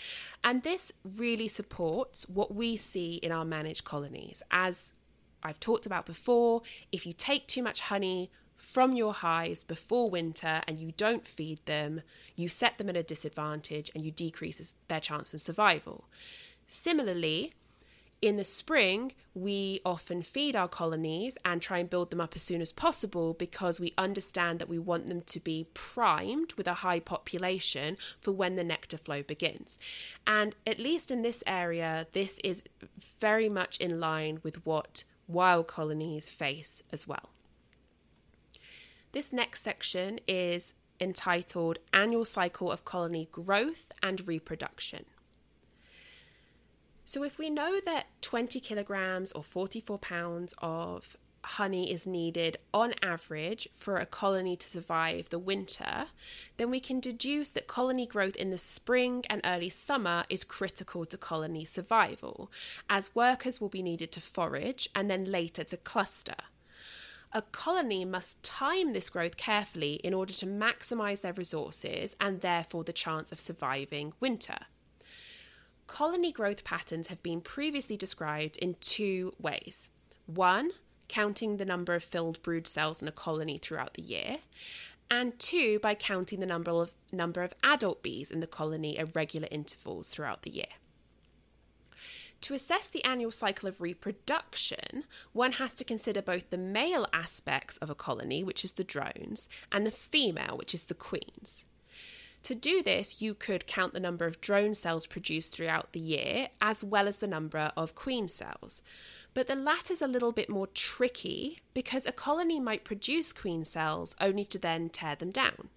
And 0.42 0.62
this 0.62 0.90
really 1.04 1.48
supports 1.48 2.26
what 2.28 2.54
we 2.54 2.76
see 2.76 3.16
in 3.16 3.30
our 3.30 3.44
managed 3.44 3.84
colonies. 3.84 4.42
As 4.50 4.92
I've 5.42 5.60
talked 5.60 5.86
about 5.86 6.06
before, 6.06 6.62
if 6.92 7.06
you 7.06 7.12
take 7.12 7.46
too 7.46 7.62
much 7.62 7.80
honey 7.82 8.30
from 8.56 8.94
your 8.94 9.12
hives 9.12 9.62
before 9.62 10.10
winter 10.10 10.62
and 10.66 10.78
you 10.78 10.92
don't 10.96 11.26
feed 11.26 11.60
them, 11.66 12.02
you 12.34 12.48
set 12.48 12.78
them 12.78 12.88
at 12.88 12.96
a 12.96 13.02
disadvantage 13.02 13.90
and 13.94 14.04
you 14.04 14.10
decrease 14.10 14.74
their 14.88 15.00
chance 15.00 15.34
of 15.34 15.40
survival. 15.40 16.04
Similarly, 16.66 17.52
in 18.22 18.36
the 18.36 18.44
spring, 18.44 19.12
we 19.34 19.80
often 19.84 20.22
feed 20.22 20.56
our 20.56 20.68
colonies 20.68 21.36
and 21.44 21.60
try 21.60 21.78
and 21.78 21.90
build 21.90 22.10
them 22.10 22.20
up 22.20 22.34
as 22.34 22.42
soon 22.42 22.62
as 22.62 22.72
possible 22.72 23.34
because 23.34 23.78
we 23.78 23.92
understand 23.98 24.58
that 24.58 24.70
we 24.70 24.78
want 24.78 25.06
them 25.06 25.20
to 25.20 25.38
be 25.38 25.68
primed 25.74 26.54
with 26.54 26.66
a 26.66 26.74
high 26.74 26.98
population 26.98 27.98
for 28.20 28.32
when 28.32 28.56
the 28.56 28.64
nectar 28.64 28.96
flow 28.96 29.22
begins. 29.22 29.78
And 30.26 30.54
at 30.66 30.78
least 30.78 31.10
in 31.10 31.20
this 31.20 31.44
area, 31.46 32.06
this 32.14 32.40
is 32.42 32.62
very 33.20 33.50
much 33.50 33.76
in 33.78 34.00
line 34.00 34.40
with 34.42 34.64
what 34.64 35.04
wild 35.28 35.66
colonies 35.66 36.30
face 36.30 36.82
as 36.92 37.06
well. 37.06 37.30
This 39.12 39.32
next 39.32 39.62
section 39.62 40.20
is 40.28 40.74
entitled 41.00 41.78
Annual 41.92 42.24
Cycle 42.24 42.70
of 42.70 42.84
Colony 42.84 43.28
Growth 43.32 43.90
and 44.02 44.26
Reproduction. 44.26 45.04
So, 47.04 47.22
if 47.22 47.38
we 47.38 47.50
know 47.50 47.80
that 47.84 48.06
20 48.20 48.58
kilograms 48.60 49.30
or 49.32 49.42
44 49.42 49.98
pounds 49.98 50.54
of 50.58 51.16
honey 51.46 51.92
is 51.92 52.06
needed 52.06 52.56
on 52.74 52.92
average 53.02 53.68
for 53.72 53.96
a 53.96 54.06
colony 54.06 54.56
to 54.56 54.68
survive 54.68 55.28
the 55.28 55.38
winter, 55.38 56.06
then 56.56 56.70
we 56.70 56.80
can 56.80 56.98
deduce 56.98 57.50
that 57.50 57.68
colony 57.68 58.04
growth 58.04 58.34
in 58.36 58.50
the 58.50 58.58
spring 58.58 59.24
and 59.30 59.40
early 59.44 59.68
summer 59.68 60.24
is 60.28 60.42
critical 60.42 61.06
to 61.06 61.16
colony 61.16 61.64
survival, 61.64 62.50
as 62.90 63.14
workers 63.14 63.60
will 63.60 63.68
be 63.68 63.82
needed 63.82 64.10
to 64.10 64.20
forage 64.20 64.88
and 64.94 65.08
then 65.08 65.24
later 65.24 65.62
to 65.62 65.76
cluster. 65.76 66.34
A 67.32 67.42
colony 67.42 68.04
must 68.04 68.42
time 68.42 68.92
this 68.92 69.08
growth 69.08 69.36
carefully 69.36 69.94
in 70.02 70.14
order 70.14 70.32
to 70.34 70.46
maximise 70.46 71.20
their 71.20 71.32
resources 71.32 72.16
and 72.20 72.40
therefore 72.40 72.82
the 72.82 72.92
chance 72.92 73.30
of 73.30 73.38
surviving 73.38 74.12
winter. 74.18 74.58
Colony 75.86 76.32
growth 76.32 76.64
patterns 76.64 77.06
have 77.06 77.22
been 77.22 77.40
previously 77.40 77.96
described 77.96 78.56
in 78.56 78.74
two 78.80 79.32
ways. 79.38 79.90
One, 80.26 80.72
counting 81.08 81.56
the 81.56 81.64
number 81.64 81.94
of 81.94 82.04
filled 82.04 82.42
brood 82.42 82.66
cells 82.66 83.00
in 83.00 83.08
a 83.08 83.12
colony 83.12 83.58
throughout 83.58 83.94
the 83.94 84.02
year, 84.02 84.38
and 85.10 85.38
two, 85.38 85.78
by 85.78 85.94
counting 85.94 86.40
the 86.40 86.46
number 86.46 86.70
of, 86.70 86.90
number 87.12 87.42
of 87.42 87.54
adult 87.62 88.02
bees 88.02 88.30
in 88.30 88.40
the 88.40 88.46
colony 88.46 88.98
at 88.98 89.14
regular 89.14 89.48
intervals 89.50 90.08
throughout 90.08 90.42
the 90.42 90.50
year. 90.50 90.66
To 92.42 92.54
assess 92.54 92.88
the 92.88 93.04
annual 93.04 93.30
cycle 93.30 93.68
of 93.68 93.80
reproduction, 93.80 95.04
one 95.32 95.52
has 95.52 95.72
to 95.74 95.84
consider 95.84 96.20
both 96.20 96.50
the 96.50 96.58
male 96.58 97.06
aspects 97.12 97.76
of 97.78 97.88
a 97.88 97.94
colony, 97.94 98.44
which 98.44 98.64
is 98.64 98.74
the 98.74 98.84
drones, 98.84 99.48
and 99.72 99.86
the 99.86 99.90
female, 99.90 100.56
which 100.56 100.74
is 100.74 100.84
the 100.84 100.94
queens. 100.94 101.64
To 102.46 102.54
do 102.54 102.80
this, 102.80 103.20
you 103.20 103.34
could 103.34 103.66
count 103.66 103.92
the 103.92 103.98
number 103.98 104.24
of 104.24 104.40
drone 104.40 104.72
cells 104.72 105.04
produced 105.04 105.50
throughout 105.50 105.92
the 105.92 105.98
year, 105.98 106.50
as 106.62 106.84
well 106.84 107.08
as 107.08 107.18
the 107.18 107.26
number 107.26 107.72
of 107.76 107.96
queen 107.96 108.28
cells. 108.28 108.82
But 109.34 109.48
the 109.48 109.56
latter 109.56 109.92
is 109.92 110.00
a 110.00 110.06
little 110.06 110.30
bit 110.30 110.48
more 110.48 110.68
tricky 110.68 111.58
because 111.74 112.06
a 112.06 112.12
colony 112.12 112.60
might 112.60 112.84
produce 112.84 113.32
queen 113.32 113.64
cells 113.64 114.14
only 114.20 114.44
to 114.44 114.60
then 114.60 114.90
tear 114.90 115.16
them 115.16 115.32
down. 115.32 115.70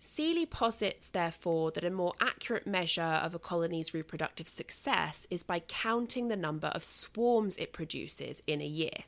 Seeley 0.00 0.46
posits, 0.46 1.10
therefore, 1.10 1.70
that 1.72 1.84
a 1.84 1.90
more 1.90 2.14
accurate 2.22 2.66
measure 2.66 3.02
of 3.02 3.34
a 3.34 3.38
colony's 3.38 3.92
reproductive 3.92 4.48
success 4.48 5.26
is 5.28 5.42
by 5.42 5.58
counting 5.60 6.28
the 6.28 6.36
number 6.36 6.68
of 6.68 6.84
swarms 6.84 7.54
it 7.58 7.74
produces 7.74 8.42
in 8.46 8.62
a 8.62 8.66
year. 8.66 9.04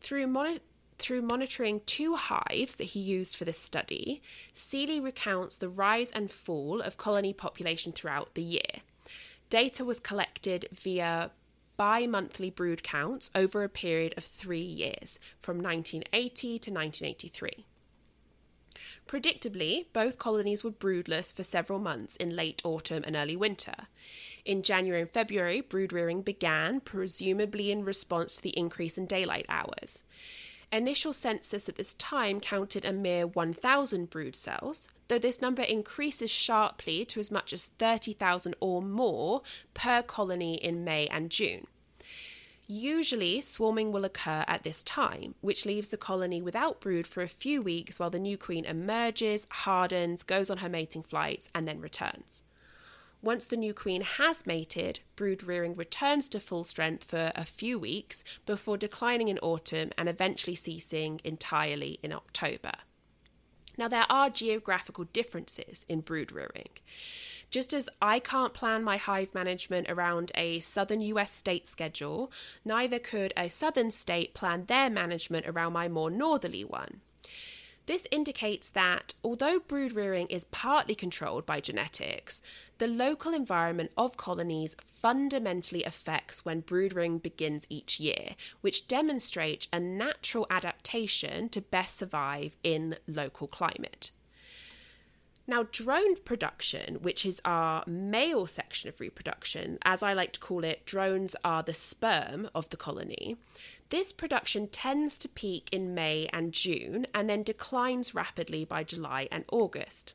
Through 0.00 0.28
mon- 0.28 0.60
through 0.98 1.22
monitoring 1.22 1.80
two 1.86 2.16
hives 2.16 2.76
that 2.76 2.84
he 2.84 3.00
used 3.00 3.36
for 3.36 3.44
this 3.44 3.58
study, 3.58 4.22
Seeley 4.52 5.00
recounts 5.00 5.56
the 5.56 5.68
rise 5.68 6.10
and 6.10 6.30
fall 6.30 6.80
of 6.80 6.96
colony 6.96 7.32
population 7.32 7.92
throughout 7.92 8.34
the 8.34 8.42
year. 8.42 8.82
Data 9.50 9.84
was 9.84 10.00
collected 10.00 10.68
via 10.72 11.30
bi 11.76 12.06
monthly 12.06 12.50
brood 12.50 12.82
counts 12.82 13.30
over 13.34 13.62
a 13.62 13.68
period 13.68 14.14
of 14.16 14.24
three 14.24 14.60
years, 14.60 15.18
from 15.38 15.58
1980 15.58 16.58
to 16.58 16.70
1983. 16.70 17.66
Predictably, 19.06 19.86
both 19.92 20.18
colonies 20.18 20.64
were 20.64 20.70
broodless 20.70 21.30
for 21.30 21.42
several 21.42 21.78
months 21.78 22.16
in 22.16 22.34
late 22.34 22.60
autumn 22.64 23.04
and 23.06 23.14
early 23.14 23.36
winter. 23.36 23.86
In 24.44 24.62
January 24.62 25.02
and 25.02 25.10
February, 25.10 25.60
brood 25.60 25.92
rearing 25.92 26.22
began, 26.22 26.80
presumably 26.80 27.70
in 27.70 27.84
response 27.84 28.36
to 28.36 28.42
the 28.42 28.56
increase 28.58 28.98
in 28.98 29.06
daylight 29.06 29.46
hours. 29.48 30.02
Initial 30.72 31.12
census 31.12 31.68
at 31.68 31.76
this 31.76 31.94
time 31.94 32.40
counted 32.40 32.84
a 32.84 32.92
mere 32.92 33.26
1,000 33.26 34.10
brood 34.10 34.34
cells, 34.34 34.88
though 35.08 35.18
this 35.18 35.40
number 35.40 35.62
increases 35.62 36.30
sharply 36.30 37.04
to 37.04 37.20
as 37.20 37.30
much 37.30 37.52
as 37.52 37.66
30,000 37.78 38.54
or 38.60 38.82
more 38.82 39.42
per 39.74 40.02
colony 40.02 40.54
in 40.56 40.84
May 40.84 41.06
and 41.06 41.30
June. 41.30 41.66
Usually, 42.68 43.40
swarming 43.40 43.92
will 43.92 44.04
occur 44.04 44.44
at 44.48 44.64
this 44.64 44.82
time, 44.82 45.36
which 45.40 45.64
leaves 45.64 45.88
the 45.88 45.96
colony 45.96 46.42
without 46.42 46.80
brood 46.80 47.06
for 47.06 47.22
a 47.22 47.28
few 47.28 47.62
weeks 47.62 48.00
while 48.00 48.10
the 48.10 48.18
new 48.18 48.36
queen 48.36 48.64
emerges, 48.64 49.46
hardens, 49.50 50.24
goes 50.24 50.50
on 50.50 50.58
her 50.58 50.68
mating 50.68 51.04
flights, 51.04 51.48
and 51.54 51.68
then 51.68 51.80
returns. 51.80 52.42
Once 53.22 53.46
the 53.46 53.56
new 53.56 53.74
queen 53.74 54.02
has 54.02 54.46
mated, 54.46 55.00
brood 55.16 55.42
rearing 55.42 55.74
returns 55.74 56.28
to 56.28 56.38
full 56.38 56.64
strength 56.64 57.04
for 57.04 57.32
a 57.34 57.44
few 57.44 57.78
weeks 57.78 58.22
before 58.44 58.76
declining 58.76 59.28
in 59.28 59.38
autumn 59.38 59.90
and 59.98 60.08
eventually 60.08 60.54
ceasing 60.54 61.20
entirely 61.24 61.98
in 62.02 62.12
October. 62.12 62.72
Now, 63.78 63.88
there 63.88 64.06
are 64.08 64.30
geographical 64.30 65.04
differences 65.04 65.84
in 65.88 66.00
brood 66.00 66.32
rearing. 66.32 66.68
Just 67.50 67.74
as 67.74 67.88
I 68.00 68.18
can't 68.18 68.54
plan 68.54 68.82
my 68.82 68.96
hive 68.96 69.34
management 69.34 69.90
around 69.90 70.32
a 70.34 70.60
southern 70.60 71.00
US 71.02 71.32
state 71.32 71.66
schedule, 71.66 72.32
neither 72.64 72.98
could 72.98 73.32
a 73.36 73.48
southern 73.48 73.90
state 73.90 74.34
plan 74.34 74.64
their 74.66 74.90
management 74.90 75.46
around 75.46 75.72
my 75.72 75.88
more 75.88 76.10
northerly 76.10 76.64
one. 76.64 77.00
This 77.86 78.06
indicates 78.10 78.68
that 78.70 79.14
although 79.22 79.60
brood 79.60 79.92
rearing 79.92 80.26
is 80.26 80.44
partly 80.44 80.96
controlled 80.96 81.46
by 81.46 81.60
genetics, 81.60 82.40
the 82.78 82.88
local 82.88 83.32
environment 83.32 83.92
of 83.96 84.16
colonies 84.16 84.76
fundamentally 84.92 85.84
affects 85.84 86.44
when 86.44 86.60
brood 86.60 86.94
rearing 86.94 87.18
begins 87.18 87.64
each 87.68 88.00
year, 88.00 88.30
which 88.60 88.88
demonstrates 88.88 89.68
a 89.72 89.78
natural 89.78 90.48
adaptation 90.50 91.48
to 91.50 91.60
best 91.60 91.96
survive 91.96 92.56
in 92.64 92.96
local 93.06 93.46
climate. 93.46 94.10
Now, 95.48 95.68
drone 95.70 96.16
production, 96.16 96.96
which 96.96 97.24
is 97.24 97.40
our 97.44 97.84
male 97.86 98.48
section 98.48 98.88
of 98.88 99.00
reproduction, 99.00 99.78
as 99.84 100.02
I 100.02 100.12
like 100.12 100.32
to 100.32 100.40
call 100.40 100.64
it, 100.64 100.84
drones 100.84 101.36
are 101.44 101.62
the 101.62 101.72
sperm 101.72 102.50
of 102.52 102.68
the 102.70 102.76
colony. 102.76 103.36
This 103.90 104.12
production 104.12 104.66
tends 104.68 105.16
to 105.18 105.28
peak 105.28 105.68
in 105.70 105.94
May 105.94 106.28
and 106.32 106.52
June 106.52 107.06
and 107.14 107.30
then 107.30 107.44
declines 107.44 108.14
rapidly 108.14 108.64
by 108.64 108.82
July 108.82 109.28
and 109.30 109.44
August. 109.52 110.14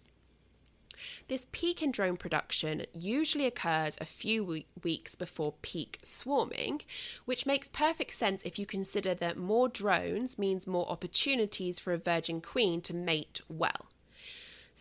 This 1.30 1.48
peak 1.52 1.82
in 1.82 1.92
drone 1.92 2.18
production 2.18 2.86
usually 2.94 3.46
occurs 3.46 3.98
a 4.00 4.06
few 4.06 4.64
weeks 4.84 5.16
before 5.16 5.54
peak 5.62 6.00
swarming, 6.04 6.82
which 7.26 7.46
makes 7.46 7.68
perfect 7.68 8.12
sense 8.12 8.44
if 8.44 8.60
you 8.60 8.66
consider 8.66 9.16
that 9.16 9.38
more 9.38 9.68
drones 9.68 10.38
means 10.38 10.68
more 10.68 10.90
opportunities 10.90 11.80
for 11.80 11.94
a 11.94 11.98
virgin 11.98 12.42
queen 12.42 12.82
to 12.82 12.94
mate 12.94 13.42
well. 13.48 13.88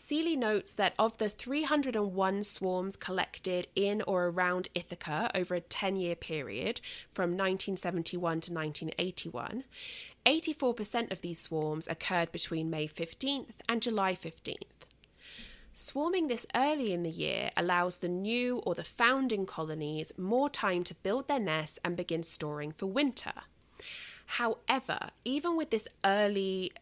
Seeley 0.00 0.34
notes 0.34 0.72
that 0.72 0.94
of 0.98 1.18
the 1.18 1.28
301 1.28 2.42
swarms 2.44 2.96
collected 2.96 3.68
in 3.74 4.00
or 4.06 4.28
around 4.28 4.68
Ithaca 4.74 5.30
over 5.34 5.54
a 5.54 5.60
10 5.60 5.96
year 5.96 6.16
period 6.16 6.80
from 7.12 7.32
1971 7.32 8.40
to 8.40 8.50
1981, 8.50 9.64
84% 10.24 11.12
of 11.12 11.20
these 11.20 11.38
swarms 11.38 11.86
occurred 11.86 12.32
between 12.32 12.70
May 12.70 12.88
15th 12.88 13.56
and 13.68 13.82
July 13.82 14.14
15th. 14.14 14.56
Swarming 15.74 16.28
this 16.28 16.46
early 16.54 16.94
in 16.94 17.02
the 17.02 17.10
year 17.10 17.50
allows 17.54 17.98
the 17.98 18.08
new 18.08 18.56
or 18.60 18.74
the 18.74 18.82
founding 18.82 19.44
colonies 19.44 20.12
more 20.16 20.48
time 20.48 20.82
to 20.84 20.94
build 20.94 21.28
their 21.28 21.38
nests 21.38 21.78
and 21.84 21.94
begin 21.94 22.22
storing 22.22 22.72
for 22.72 22.86
winter. 22.86 23.34
However, 24.24 25.10
even 25.26 25.58
with 25.58 25.68
this 25.68 25.88
early 26.02 26.72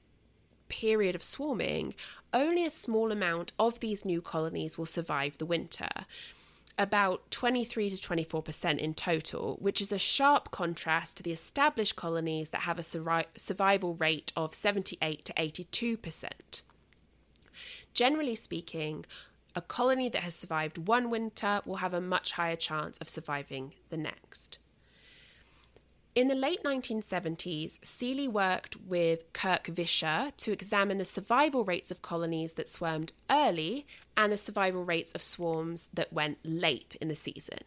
period 0.69 1.15
of 1.15 1.23
swarming, 1.23 1.95
only 2.33 2.65
a 2.65 2.71
small 2.71 3.11
amount 3.13 3.53
of 3.59 3.81
these 3.81 4.05
new 4.05 4.21
colonies 4.21 4.77
will 4.77 4.87
survive 4.87 5.39
the 5.39 5.47
winter. 5.47 5.89
About 6.79 7.31
23 7.33 7.91
to 7.91 7.97
24% 7.97 8.79
in 8.79 8.95
total, 8.95 9.57
which 9.61 9.81
is 9.81 9.91
a 9.91 9.99
sharp 9.99 10.53
contrast 10.53 11.17
to 11.17 11.23
the 11.25 11.33
established 11.33 11.97
colonies 11.97 12.51
that 12.51 12.61
have 12.63 12.79
a 12.79 12.85
survival 13.37 13.95
rate 13.95 14.33
of 14.37 14.55
78 14.55 15.25
to 15.25 15.33
82%. 15.33 16.63
Generally 17.93 18.37
speaking, 18.37 19.05
a 19.57 19.61
colony 19.61 20.09
that 20.09 20.23
has 20.23 20.37
survived 20.37 20.87
one 20.87 21.11
winter 21.11 21.63
will 21.65 21.77
have 21.77 21.95
a 21.95 22.01
much 22.01 22.33
higher 22.33 22.55
chance 22.55 22.97
of 22.99 23.09
surviving 23.09 23.75
the 23.91 23.97
next. 23.97 24.59
In 26.19 26.27
the 26.27 26.35
late 26.35 26.65
1970s, 26.65 27.79
Seeley 27.85 28.27
worked 28.27 28.75
with 28.75 29.33
Kirk 29.33 29.67
Visscher 29.67 30.33
to 30.39 30.51
examine 30.51 30.99
the 30.99 31.05
survival 31.05 31.65
rates 31.65 31.93
of 31.93 32.03
colonies 32.03 32.55
that 32.55 32.67
swarmed 32.67 33.13
early 33.31 33.87
and 34.17 34.33
the 34.33 34.37
survival 34.37 34.85
rates 34.85 35.13
of 35.13 35.23
swarms 35.23 35.89
that 35.95 36.13
went 36.13 36.39
late 36.43 36.97
in 37.01 37.07
the 37.07 37.15
season. 37.15 37.61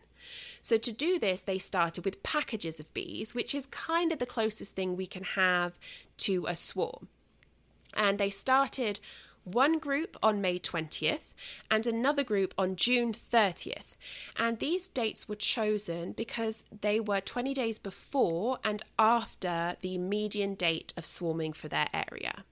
So, 0.62 0.78
to 0.78 0.92
do 0.92 1.18
this, 1.18 1.42
they 1.42 1.60
started 1.60 2.04
with 2.04 2.24
packages 2.24 2.78
of 2.78 2.94
bees, 2.94 3.34
which 3.34 3.56
is 3.56 3.68
kind 3.68 4.12
of 4.12 4.20
the 4.20 4.26
closest 4.26 4.76
thing 4.76 4.98
we 4.98 5.08
can 5.08 5.24
have 5.24 5.80
to 6.18 6.46
a 6.46 6.56
swarm. 6.58 7.08
And 7.94 8.20
they 8.20 8.30
started 8.30 9.00
one 9.44 9.80
group 9.80 10.18
on 10.22 10.42
May 10.42 10.60
20th 10.60 11.34
and 11.70 11.88
another 11.88 12.24
group 12.24 12.54
on 12.58 12.76
June 12.76 13.14
30th. 13.14 13.96
And 14.38 14.60
these 14.60 14.88
dates 14.88 15.28
were 15.28 15.36
chosen 15.36 16.12
because 16.12 16.64
they 16.82 17.00
were 17.00 17.22
20 17.22 17.54
days 17.54 17.80
before 17.80 18.60
and 18.64 18.84
after 19.00 19.76
the 19.82 19.98
median 19.98 20.56
date 20.56 20.94
of 20.96 21.06
swarming 21.06 21.54
for 21.54 21.68
their 21.68 21.88
area. 21.94 22.44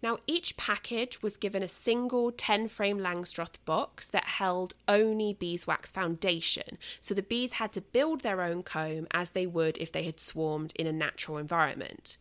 Now, 0.00 0.18
each 0.28 0.56
package 0.56 1.22
was 1.22 1.36
given 1.36 1.62
a 1.62 1.68
single 1.68 2.30
10 2.30 2.68
frame 2.68 2.98
Langstroth 2.98 3.56
box 3.64 4.06
that 4.08 4.24
held 4.24 4.74
only 4.86 5.32
beeswax 5.32 5.90
foundation, 5.90 6.78
so 7.00 7.14
the 7.14 7.22
bees 7.22 7.54
had 7.54 7.72
to 7.72 7.80
build 7.80 8.20
their 8.20 8.40
own 8.40 8.62
comb 8.62 9.08
as 9.10 9.30
they 9.30 9.46
would 9.46 9.76
if 9.78 9.90
they 9.90 10.04
had 10.04 10.20
swarmed 10.20 10.72
in 10.76 10.86
a 10.86 10.92
natural 10.92 11.36
environment. 11.36 12.16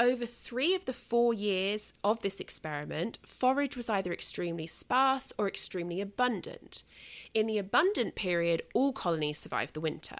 Over 0.00 0.26
three 0.26 0.74
of 0.74 0.86
the 0.86 0.92
four 0.92 1.34
years 1.34 1.92
of 2.02 2.22
this 2.22 2.40
experiment, 2.40 3.18
forage 3.24 3.76
was 3.76 3.90
either 3.90 4.12
extremely 4.12 4.66
sparse 4.66 5.32
or 5.38 5.46
extremely 5.46 6.00
abundant. 6.00 6.82
In 7.34 7.46
the 7.46 7.58
abundant 7.58 8.14
period, 8.14 8.62
all 8.74 8.92
colonies 8.92 9.38
survived 9.38 9.74
the 9.74 9.80
winter. 9.80 10.16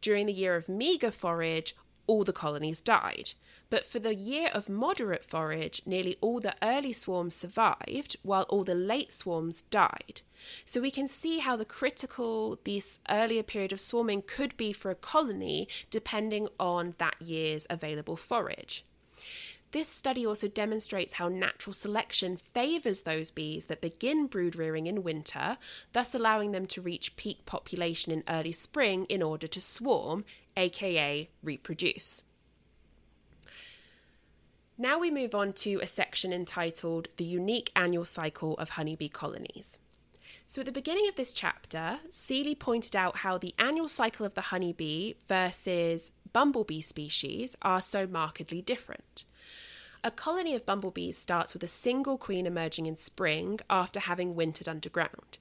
During 0.00 0.26
the 0.26 0.32
year 0.32 0.56
of 0.56 0.68
meagre 0.68 1.10
forage, 1.10 1.74
all 2.06 2.24
the 2.24 2.32
colonies 2.32 2.80
died. 2.80 3.32
But 3.70 3.84
for 3.84 3.98
the 3.98 4.14
year 4.14 4.48
of 4.54 4.68
moderate 4.68 5.24
forage, 5.24 5.82
nearly 5.84 6.16
all 6.22 6.40
the 6.40 6.56
early 6.62 6.92
swarms 6.92 7.34
survived, 7.34 8.16
while 8.22 8.44
all 8.44 8.64
the 8.64 8.74
late 8.74 9.12
swarms 9.12 9.60
died. 9.62 10.22
So 10.64 10.80
we 10.80 10.90
can 10.90 11.06
see 11.06 11.40
how 11.40 11.56
the 11.56 11.66
critical 11.66 12.58
this 12.64 13.00
earlier 13.10 13.42
period 13.42 13.72
of 13.72 13.80
swarming 13.80 14.22
could 14.22 14.56
be 14.56 14.72
for 14.72 14.90
a 14.90 14.94
colony 14.94 15.68
depending 15.90 16.48
on 16.58 16.94
that 16.96 17.20
year's 17.20 17.66
available 17.68 18.16
forage. 18.16 18.86
This 19.70 19.88
study 19.88 20.24
also 20.24 20.48
demonstrates 20.48 21.14
how 21.14 21.28
natural 21.28 21.74
selection 21.74 22.38
favours 22.54 23.02
those 23.02 23.30
bees 23.30 23.66
that 23.66 23.82
begin 23.82 24.26
brood 24.26 24.56
rearing 24.56 24.86
in 24.86 25.02
winter, 25.02 25.58
thus 25.92 26.14
allowing 26.14 26.52
them 26.52 26.66
to 26.68 26.80
reach 26.80 27.16
peak 27.16 27.44
population 27.44 28.10
in 28.10 28.24
early 28.28 28.52
spring 28.52 29.04
in 29.10 29.22
order 29.22 29.46
to 29.46 29.60
swarm, 29.60 30.24
aka 30.56 31.28
reproduce. 31.42 32.24
Now 34.78 34.98
we 34.98 35.10
move 35.10 35.34
on 35.34 35.52
to 35.54 35.80
a 35.80 35.86
section 35.86 36.32
entitled 36.32 37.08
The 37.16 37.24
Unique 37.24 37.70
Annual 37.74 38.04
Cycle 38.06 38.54
of 38.58 38.70
Honeybee 38.70 39.08
Colonies. 39.08 39.78
So, 40.50 40.62
at 40.62 40.64
the 40.64 40.72
beginning 40.72 41.06
of 41.10 41.16
this 41.16 41.34
chapter, 41.34 41.98
Seeley 42.08 42.54
pointed 42.54 42.96
out 42.96 43.18
how 43.18 43.36
the 43.36 43.54
annual 43.58 43.86
cycle 43.86 44.24
of 44.24 44.32
the 44.32 44.40
honeybee 44.40 45.12
versus 45.28 46.10
bumblebee 46.32 46.80
species 46.80 47.54
are 47.60 47.82
so 47.82 48.06
markedly 48.06 48.62
different. 48.62 49.24
A 50.02 50.10
colony 50.10 50.54
of 50.54 50.64
bumblebees 50.64 51.18
starts 51.18 51.52
with 51.52 51.62
a 51.62 51.66
single 51.66 52.16
queen 52.16 52.46
emerging 52.46 52.86
in 52.86 52.96
spring 52.96 53.60
after 53.68 54.00
having 54.00 54.34
wintered 54.34 54.70
underground. 54.70 55.36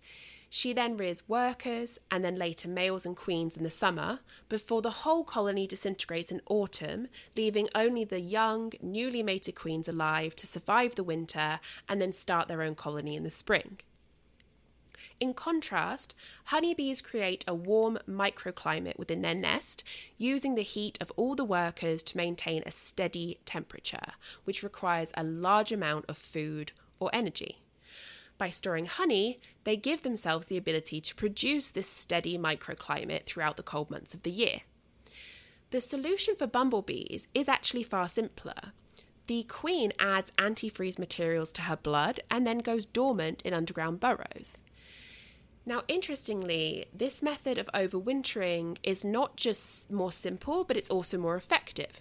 She 0.50 0.74
then 0.74 0.98
rears 0.98 1.30
workers 1.30 2.00
and 2.12 2.22
then 2.22 2.36
later 2.36 2.68
males 2.68 3.06
and 3.06 3.16
queens 3.16 3.56
in 3.56 3.64
the 3.64 3.70
summer 3.70 4.20
before 4.50 4.82
the 4.82 4.90
whole 4.90 5.24
colony 5.24 5.68
disintegrates 5.68 6.34
in 6.34 6.42
autumn, 6.50 7.08
leaving 7.38 7.70
only 7.74 8.04
the 8.04 8.20
young, 8.20 8.74
newly 8.82 9.24
mated 9.24 9.56
queens 9.56 9.88
alive 9.88 10.36
to 10.36 10.46
survive 10.46 10.96
the 10.96 11.04
winter 11.04 11.62
and 11.88 12.02
then 12.02 12.12
start 12.12 12.50
their 12.50 12.62
own 12.62 12.76
colony 12.76 13.16
in 13.16 13.24
the 13.24 13.32
spring. 13.32 13.78
In 15.20 15.34
contrast, 15.34 16.14
honeybees 16.46 17.02
create 17.02 17.44
a 17.48 17.56
warm 17.56 17.98
microclimate 18.08 19.00
within 19.00 19.24
their 19.24 19.34
nest, 19.34 19.84
using 20.18 20.54
the 20.54 20.62
heat 20.62 20.98
of 21.02 21.12
all 21.16 21.34
the 21.34 21.44
workers 21.44 22.04
to 22.04 22.18
maintain 22.18 22.62
a 22.66 22.72
steady 22.72 23.40
temperature, 23.44 24.14
which 24.44 24.62
requires 24.62 25.12
a 25.16 25.24
large 25.24 25.72
amount 25.72 26.06
of 26.08 26.18
food 26.18 26.72
or 27.00 27.10
energy. 27.14 27.64
By 28.38 28.50
storing 28.50 28.86
honey, 28.86 29.40
they 29.64 29.76
give 29.76 30.04
themselves 30.04 30.46
the 30.46 30.58
ability 30.58 31.02
to 31.02 31.16
produce 31.16 31.72
this 31.72 31.90
steady 31.90 32.38
microclimate 32.38 33.26
throughout 33.26 33.58
the 33.58 33.64
cold 33.64 33.90
months 33.90 34.14
of 34.14 34.22
the 34.22 34.30
year. 34.30 34.62
The 35.72 35.82
solution 35.82 36.36
for 36.36 36.46
bumblebees 36.46 37.28
is 37.34 37.50
actually 37.50 37.84
far 37.84 38.08
simpler. 38.08 38.74
The 39.26 39.44
queen 39.44 39.92
adds 40.00 40.32
antifreeze 40.38 41.00
materials 41.00 41.52
to 41.54 41.64
her 41.64 41.76
blood 41.76 42.22
and 42.30 42.46
then 42.46 42.60
goes 42.60 42.86
dormant 42.86 43.42
in 43.42 43.54
underground 43.54 44.00
burrows. 44.00 44.62
Now, 45.68 45.84
interestingly, 45.90 46.86
this 46.94 47.22
method 47.22 47.58
of 47.58 47.70
overwintering 47.74 48.78
is 48.84 49.04
not 49.04 49.36
just 49.36 49.92
more 49.92 50.14
simple, 50.14 50.64
but 50.64 50.78
it's 50.78 50.90
also 50.90 51.18
more 51.18 51.36
effective. 51.36 52.00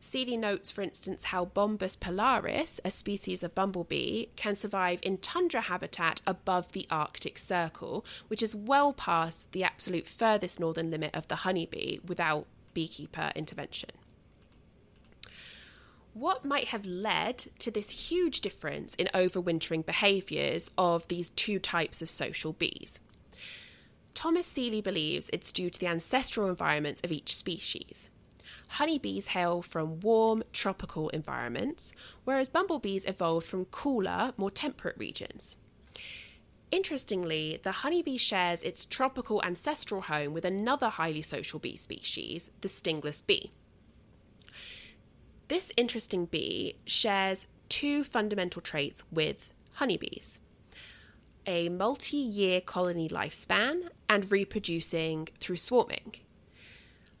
Seeley 0.00 0.36
notes, 0.36 0.70
for 0.70 0.82
instance, 0.82 1.24
how 1.24 1.46
Bombus 1.46 1.96
polaris, 1.96 2.78
a 2.84 2.90
species 2.90 3.42
of 3.42 3.54
bumblebee, 3.54 4.26
can 4.36 4.54
survive 4.54 4.98
in 5.02 5.16
tundra 5.16 5.62
habitat 5.62 6.20
above 6.26 6.72
the 6.72 6.86
Arctic 6.90 7.38
Circle, 7.38 8.04
which 8.28 8.42
is 8.42 8.54
well 8.54 8.92
past 8.92 9.52
the 9.52 9.64
absolute 9.64 10.06
furthest 10.06 10.60
northern 10.60 10.90
limit 10.90 11.14
of 11.14 11.26
the 11.28 11.36
honeybee 11.36 12.00
without 12.06 12.46
beekeeper 12.74 13.32
intervention 13.34 13.90
what 16.14 16.44
might 16.44 16.68
have 16.68 16.84
led 16.84 17.46
to 17.60 17.70
this 17.70 17.90
huge 18.10 18.40
difference 18.40 18.94
in 18.96 19.08
overwintering 19.14 19.86
behaviours 19.86 20.70
of 20.76 21.06
these 21.08 21.30
two 21.30 21.58
types 21.58 22.02
of 22.02 22.10
social 22.10 22.52
bees? 22.52 23.00
Thomas 24.14 24.46
Seeley 24.46 24.80
believes 24.80 25.30
it's 25.32 25.52
due 25.52 25.70
to 25.70 25.78
the 25.78 25.86
ancestral 25.86 26.48
environments 26.48 27.00
of 27.02 27.12
each 27.12 27.36
species. 27.36 28.10
Honeybees 28.68 29.28
hail 29.28 29.62
from 29.62 30.00
warm, 30.00 30.42
tropical 30.52 31.08
environments, 31.10 31.92
whereas 32.24 32.48
bumblebees 32.48 33.04
evolved 33.04 33.46
from 33.46 33.64
cooler, 33.66 34.32
more 34.36 34.50
temperate 34.50 34.96
regions. 34.98 35.56
Interestingly, 36.70 37.60
the 37.62 37.72
honeybee 37.72 38.16
shares 38.16 38.62
its 38.62 38.84
tropical 38.84 39.42
ancestral 39.42 40.02
home 40.02 40.32
with 40.32 40.44
another 40.44 40.88
highly 40.88 41.22
social 41.22 41.58
bee 41.58 41.76
species, 41.76 42.50
the 42.60 42.68
stingless 42.68 43.22
bee. 43.22 43.50
This 45.50 45.72
interesting 45.76 46.26
bee 46.26 46.76
shares 46.86 47.48
two 47.68 48.04
fundamental 48.04 48.62
traits 48.62 49.02
with 49.10 49.52
honeybees 49.72 50.38
a 51.44 51.68
multi 51.68 52.18
year 52.18 52.60
colony 52.60 53.08
lifespan 53.08 53.88
and 54.08 54.30
reproducing 54.30 55.26
through 55.40 55.56
swarming. 55.56 56.14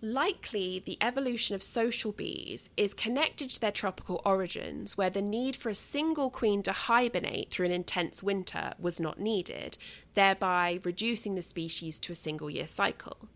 Likely, 0.00 0.78
the 0.78 0.96
evolution 1.00 1.56
of 1.56 1.62
social 1.64 2.12
bees 2.12 2.70
is 2.76 2.94
connected 2.94 3.50
to 3.50 3.60
their 3.60 3.72
tropical 3.72 4.22
origins, 4.24 4.96
where 4.96 5.10
the 5.10 5.20
need 5.20 5.56
for 5.56 5.68
a 5.68 5.74
single 5.74 6.30
queen 6.30 6.62
to 6.62 6.70
hibernate 6.70 7.50
through 7.50 7.66
an 7.66 7.72
intense 7.72 8.22
winter 8.22 8.74
was 8.78 9.00
not 9.00 9.18
needed, 9.18 9.76
thereby 10.14 10.78
reducing 10.84 11.34
the 11.34 11.42
species 11.42 11.98
to 11.98 12.12
a 12.12 12.14
single 12.14 12.48
year 12.48 12.68
cycle. 12.68 13.28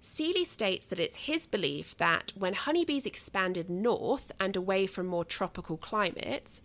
Seeley 0.00 0.44
states 0.44 0.86
that 0.86 1.00
it's 1.00 1.16
his 1.16 1.46
belief 1.46 1.96
that 1.96 2.32
when 2.36 2.54
honeybees 2.54 3.06
expanded 3.06 3.68
north 3.68 4.30
and 4.38 4.54
away 4.54 4.86
from 4.86 5.06
more 5.06 5.24
tropical 5.24 5.76
climates, 5.76 6.60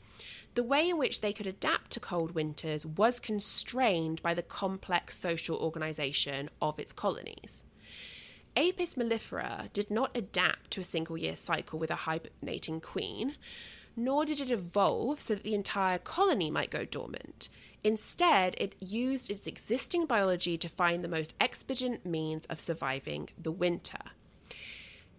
the 0.53 0.63
way 0.63 0.89
in 0.89 0.97
which 0.97 1.21
they 1.21 1.33
could 1.33 1.47
adapt 1.47 1.91
to 1.91 1.99
cold 1.99 2.35
winters 2.35 2.85
was 2.85 3.19
constrained 3.19 4.21
by 4.21 4.33
the 4.33 4.43
complex 4.43 5.17
social 5.17 5.57
organisation 5.57 6.49
of 6.61 6.77
its 6.77 6.93
colonies. 6.93 7.63
Apis 8.55 8.95
mellifera 8.95 9.71
did 9.71 9.89
not 9.89 10.15
adapt 10.15 10.71
to 10.71 10.81
a 10.81 10.85
single 10.85 11.17
year 11.17 11.35
cycle 11.37 11.79
with 11.79 11.89
a 11.89 11.95
hibernating 11.95 12.81
queen, 12.81 13.35
nor 13.95 14.25
did 14.25 14.41
it 14.41 14.51
evolve 14.51 15.21
so 15.21 15.35
that 15.35 15.43
the 15.43 15.55
entire 15.55 15.97
colony 15.97 16.51
might 16.51 16.69
go 16.69 16.83
dormant. 16.83 17.47
Instead, 17.83 18.55
it 18.57 18.75
used 18.79 19.29
its 19.29 19.47
existing 19.47 20.05
biology 20.05 20.57
to 20.57 20.69
find 20.69 21.03
the 21.03 21.07
most 21.07 21.33
expedient 21.41 22.05
means 22.05 22.45
of 22.45 22.59
surviving 22.59 23.29
the 23.41 23.51
winter. 23.51 23.97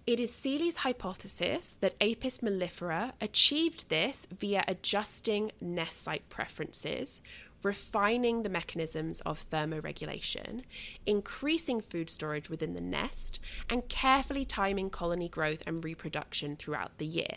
It 0.06 0.18
is 0.18 0.34
Seeley's 0.34 0.78
hypothesis 0.78 1.76
that 1.80 1.94
Apis 2.00 2.38
mellifera 2.38 3.12
achieved 3.20 3.88
this 3.88 4.26
via 4.36 4.64
adjusting 4.66 5.52
nest 5.60 6.02
site 6.02 6.28
preferences, 6.28 7.20
refining 7.62 8.42
the 8.42 8.48
mechanisms 8.48 9.20
of 9.20 9.48
thermoregulation, 9.50 10.62
increasing 11.06 11.80
food 11.80 12.10
storage 12.10 12.50
within 12.50 12.74
the 12.74 12.80
nest, 12.80 13.38
and 13.70 13.88
carefully 13.88 14.44
timing 14.44 14.90
colony 14.90 15.28
growth 15.28 15.62
and 15.66 15.84
reproduction 15.84 16.56
throughout 16.56 16.98
the 16.98 17.06
year. 17.06 17.36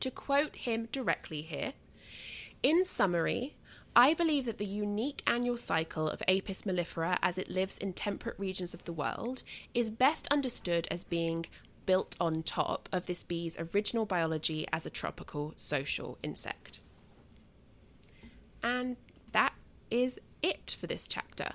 To 0.00 0.10
quote 0.10 0.56
him 0.56 0.88
directly 0.90 1.42
here, 1.42 1.74
in 2.62 2.84
summary, 2.84 3.54
I 3.94 4.14
believe 4.14 4.46
that 4.46 4.58
the 4.58 4.64
unique 4.64 5.22
annual 5.26 5.58
cycle 5.58 6.08
of 6.08 6.22
Apis 6.26 6.62
mellifera 6.62 7.18
as 7.22 7.36
it 7.36 7.50
lives 7.50 7.76
in 7.76 7.92
temperate 7.92 8.38
regions 8.38 8.72
of 8.72 8.84
the 8.84 8.92
world 8.92 9.42
is 9.74 9.90
best 9.90 10.26
understood 10.30 10.88
as 10.90 11.04
being 11.04 11.44
built 11.84 12.16
on 12.20 12.42
top 12.42 12.88
of 12.90 13.06
this 13.06 13.22
bee's 13.22 13.56
original 13.58 14.06
biology 14.06 14.66
as 14.72 14.86
a 14.86 14.90
tropical 14.90 15.52
social 15.56 16.16
insect. 16.22 16.80
And 18.62 18.96
that 19.32 19.52
is 19.90 20.18
it 20.42 20.76
for 20.80 20.86
this 20.86 21.06
chapter. 21.06 21.50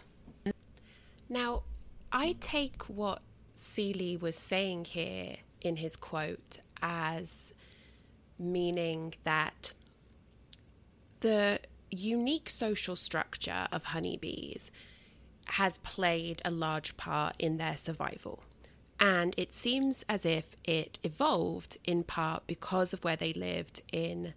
Now, 1.29 1.63
I 2.11 2.35
take 2.39 2.83
what 2.83 3.21
Seeley 3.53 4.15
was 4.15 4.35
saying 4.35 4.85
here 4.85 5.37
in 5.61 5.77
his 5.77 5.95
quote 5.95 6.59
as 6.81 7.53
meaning 8.37 9.15
that 9.23 9.73
the 11.21 11.59
unique 11.91 12.49
social 12.49 12.95
structure 12.95 13.67
of 13.71 13.85
honeybees 13.85 14.71
has 15.45 15.77
played 15.79 16.41
a 16.43 16.51
large 16.51 16.97
part 16.97 17.35
in 17.39 17.57
their 17.57 17.77
survival. 17.77 18.43
And 18.99 19.33
it 19.37 19.53
seems 19.53 20.03
as 20.09 20.25
if 20.25 20.45
it 20.63 20.99
evolved 21.03 21.77
in 21.85 22.03
part 22.03 22.47
because 22.47 22.93
of 22.93 23.03
where 23.03 23.15
they 23.15 23.31
lived 23.33 23.83
in 23.91 24.33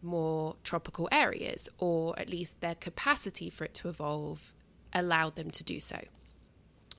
more 0.00 0.56
tropical 0.62 1.08
areas, 1.10 1.68
or 1.78 2.18
at 2.18 2.30
least 2.30 2.60
their 2.60 2.76
capacity 2.76 3.50
for 3.50 3.64
it 3.64 3.74
to 3.74 3.88
evolve 3.88 4.52
allowed 4.92 5.36
them 5.36 5.50
to 5.50 5.64
do 5.64 5.80
so, 5.80 6.00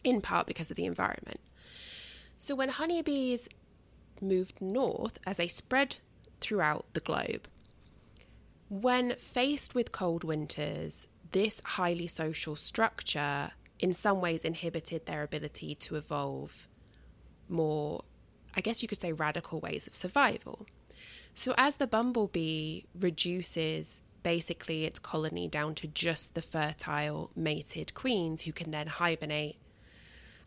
in 0.03 0.21
part 0.21 0.47
because 0.47 0.69
of 0.69 0.75
the 0.77 0.85
environment. 0.85 1.39
So 2.37 2.55
when 2.55 2.69
honeybees 2.69 3.47
moved 4.21 4.61
north 4.61 5.17
as 5.25 5.37
they 5.37 5.47
spread 5.47 5.95
throughout 6.41 6.85
the 6.93 6.99
globe, 6.99 7.47
when 8.69 9.15
faced 9.15 9.73
with 9.73 9.91
cold 9.91 10.23
winters, 10.23 11.07
this 11.31 11.61
highly 11.63 12.07
social 12.07 12.55
structure 12.55 13.51
in 13.79 13.93
some 13.93 14.21
ways 14.21 14.45
inhibited 14.45 15.05
their 15.05 15.23
ability 15.23 15.73
to 15.73 15.95
evolve 15.95 16.67
more, 17.47 18.03
I 18.55 18.61
guess 18.61 18.81
you 18.81 18.87
could 18.87 18.99
say, 18.99 19.11
radical 19.11 19.59
ways 19.59 19.87
of 19.87 19.95
survival. 19.95 20.67
So, 21.33 21.53
as 21.57 21.77
the 21.77 21.87
bumblebee 21.87 22.83
reduces 22.97 24.01
basically 24.21 24.85
its 24.85 24.99
colony 24.99 25.47
down 25.47 25.73
to 25.73 25.87
just 25.87 26.35
the 26.35 26.41
fertile 26.41 27.31
mated 27.35 27.93
queens 27.93 28.41
who 28.41 28.51
can 28.51 28.71
then 28.71 28.87
hibernate 28.87 29.57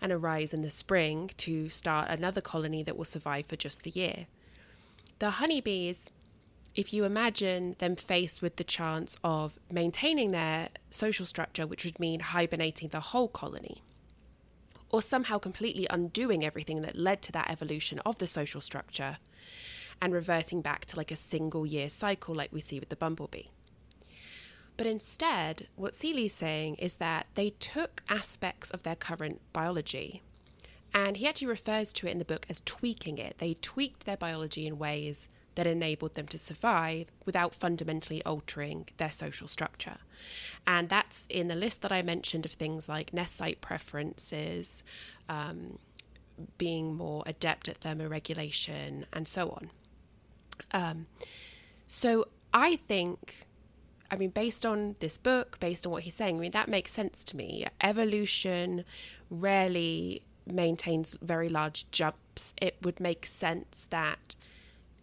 and 0.01 0.13
arise 0.13 0.53
in 0.53 0.63
the 0.63 0.71
spring 0.71 1.31
to 1.39 1.69
start 1.69 2.11
another 2.11 2.41
colony 2.41 2.83
that 2.83 2.97
will 2.97 3.05
survive 3.05 3.47
for 3.47 3.57
just 3.57 3.83
the 3.83 3.91
year. 3.91 4.27
The 5.21 5.31
honeybees, 5.31 6.11
if 6.75 6.93
you 6.93 7.05
imagine 7.05 7.77
them 7.79 7.97
faced 7.97 8.41
with 8.41 8.57
the 8.57 8.65
chance 8.65 9.17
of 9.23 9.59
maintaining 9.71 10.31
their 10.31 10.69
social 10.89 11.27
structure, 11.27 11.67
which 11.67 11.85
would 11.85 12.01
mean 12.01 12.21
hibernating 12.21 12.89
the 12.89 13.01
whole 13.01 13.29
colony, 13.29 13.83
or 14.89 15.03
somehow 15.03 15.39
completely 15.39 15.87
undoing 15.91 16.45
everything 16.45 16.83
that 16.83 16.97
led 16.97 17.21
to 17.23 17.33
that 17.33 17.51
evolution 17.51 17.99
of 18.01 18.19
the 18.19 18.27
social 18.27 18.61
structure, 18.61 19.19
and 20.01 20.13
reverting 20.13 20.63
back 20.63 20.85
to 20.87 20.97
like 20.97 21.11
a 21.11 21.17
single 21.17 21.67
year 21.67 21.89
cycle 21.89 22.35
like 22.35 22.53
we 22.53 22.61
see 22.61 22.81
with 22.81 22.89
the 22.89 22.97
bumblebee. 22.97 23.49
But 24.79 24.87
instead, 24.87 25.69
what 25.77 25.95
Seeley's 25.95 26.33
saying 26.33 26.77
is 26.77 26.95
that 26.95 27.27
they 27.35 27.51
took 27.51 28.03
aspects 28.09 28.71
of 28.71 28.83
their 28.83 28.97
current 28.97 29.41
biology, 29.53 30.23
and 30.95 31.19
he 31.19 31.29
actually 31.29 31.49
refers 31.49 31.93
to 31.95 32.07
it 32.07 32.11
in 32.11 32.19
the 32.19 32.25
book 32.25 32.47
as 32.49 32.63
tweaking 32.65 33.19
it. 33.19 33.37
They 33.39 33.55
tweaked 33.55 34.07
their 34.07 34.17
biology 34.17 34.67
in 34.67 34.79
ways 34.79 35.29
that 35.55 35.67
enabled 35.67 36.15
them 36.15 36.27
to 36.29 36.39
survive 36.39 37.07
without 37.25 37.55
fundamentally 37.55 38.23
altering 38.25 38.89
their 38.97 39.11
social 39.11 39.47
structure. 39.47 39.99
And 40.67 40.89
that's 40.89 41.27
in 41.29 41.49
the 41.49 41.55
list 41.55 41.83
that 41.83 41.93
I 41.93 42.03
mentioned 42.03 42.45
of 42.47 42.53
things 42.53 42.89
like 42.89 43.13
nest 43.13 43.37
site 43.37 43.61
preferences, 43.61 44.83
um, 45.29 45.79
being 46.59 46.95
more 46.95 47.23
adept 47.27 47.69
at 47.69 47.81
thermoregulation, 47.81 49.05
and 49.13 49.29
so 49.29 49.51
on. 49.51 49.71
Um, 50.73 51.07
so 51.87 52.29
I 52.55 52.77
think, 52.77 53.47
I 54.11 54.17
mean, 54.17 54.31
based 54.31 54.65
on 54.65 54.97
this 55.01 55.19
book, 55.19 55.59
based 55.61 55.87
on 55.87 55.93
what 55.93 56.05
he's 56.05 56.15
saying, 56.15 56.37
I 56.37 56.41
mean, 56.41 56.53
that 56.53 56.69
makes 56.69 56.93
sense 56.93 57.25
to 57.25 57.37
me. 57.37 57.67
Evolution 57.81 58.85
rarely 59.31 60.23
maintains 60.47 61.17
very 61.23 61.49
large 61.49 61.91
jumps. 61.91 62.55
It 62.61 62.77
would 62.83 62.99
make 63.01 63.27
sense 63.27 63.87
that 63.91 64.37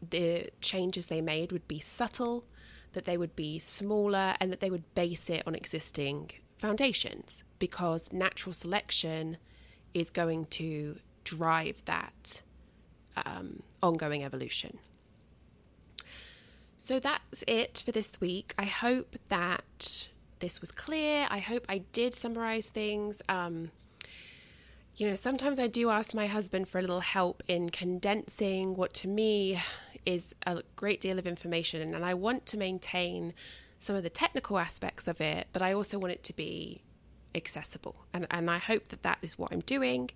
the 0.07 0.49
changes 0.61 1.07
they 1.07 1.21
made 1.21 1.51
would 1.51 1.67
be 1.67 1.79
subtle, 1.79 2.45
that 2.93 3.05
they 3.05 3.17
would 3.17 3.35
be 3.35 3.59
smaller, 3.59 4.35
and 4.39 4.51
that 4.51 4.59
they 4.59 4.69
would 4.69 4.93
base 4.95 5.29
it 5.29 5.43
on 5.45 5.55
existing 5.55 6.31
foundations 6.57 7.43
because 7.57 8.11
natural 8.11 8.53
selection 8.53 9.37
is 9.93 10.09
going 10.09 10.45
to 10.45 10.97
drive 11.23 11.83
that 11.85 12.41
um, 13.25 13.63
ongoing 13.81 14.23
evolution. 14.23 14.79
So 16.77 16.99
that's 16.99 17.43
it 17.47 17.83
for 17.85 17.91
this 17.91 18.21
week. 18.21 18.53
I 18.57 18.65
hope 18.65 19.17
that 19.27 20.09
this 20.39 20.61
was 20.61 20.71
clear. 20.71 21.27
I 21.29 21.39
hope 21.39 21.65
I 21.67 21.79
did 21.91 22.13
summarize 22.13 22.69
things. 22.69 23.21
Um, 23.27 23.71
you 24.95 25.07
know, 25.07 25.15
sometimes 25.15 25.59
I 25.59 25.67
do 25.67 25.89
ask 25.89 26.13
my 26.13 26.27
husband 26.27 26.67
for 26.67 26.79
a 26.79 26.81
little 26.81 26.99
help 26.99 27.43
in 27.47 27.69
condensing 27.69 28.75
what 28.75 28.93
to 28.95 29.07
me 29.07 29.59
is 30.05 30.35
a 30.45 30.63
great 30.75 31.01
deal 31.01 31.19
of 31.19 31.27
information, 31.27 31.93
and 31.93 32.05
I 32.05 32.13
want 32.13 32.45
to 32.47 32.57
maintain 32.57 33.33
some 33.79 33.95
of 33.95 34.03
the 34.03 34.09
technical 34.09 34.57
aspects 34.59 35.07
of 35.07 35.21
it, 35.21 35.47
but 35.53 35.61
I 35.61 35.73
also 35.73 35.97
want 35.97 36.13
it 36.13 36.23
to 36.25 36.35
be 36.35 36.81
accessible. 37.33 37.95
And, 38.13 38.27
and 38.29 38.49
I 38.49 38.57
hope 38.57 38.89
that 38.89 39.03
that 39.03 39.19
is 39.21 39.37
what 39.37 39.51
I'm 39.53 39.61
doing. 39.61 40.09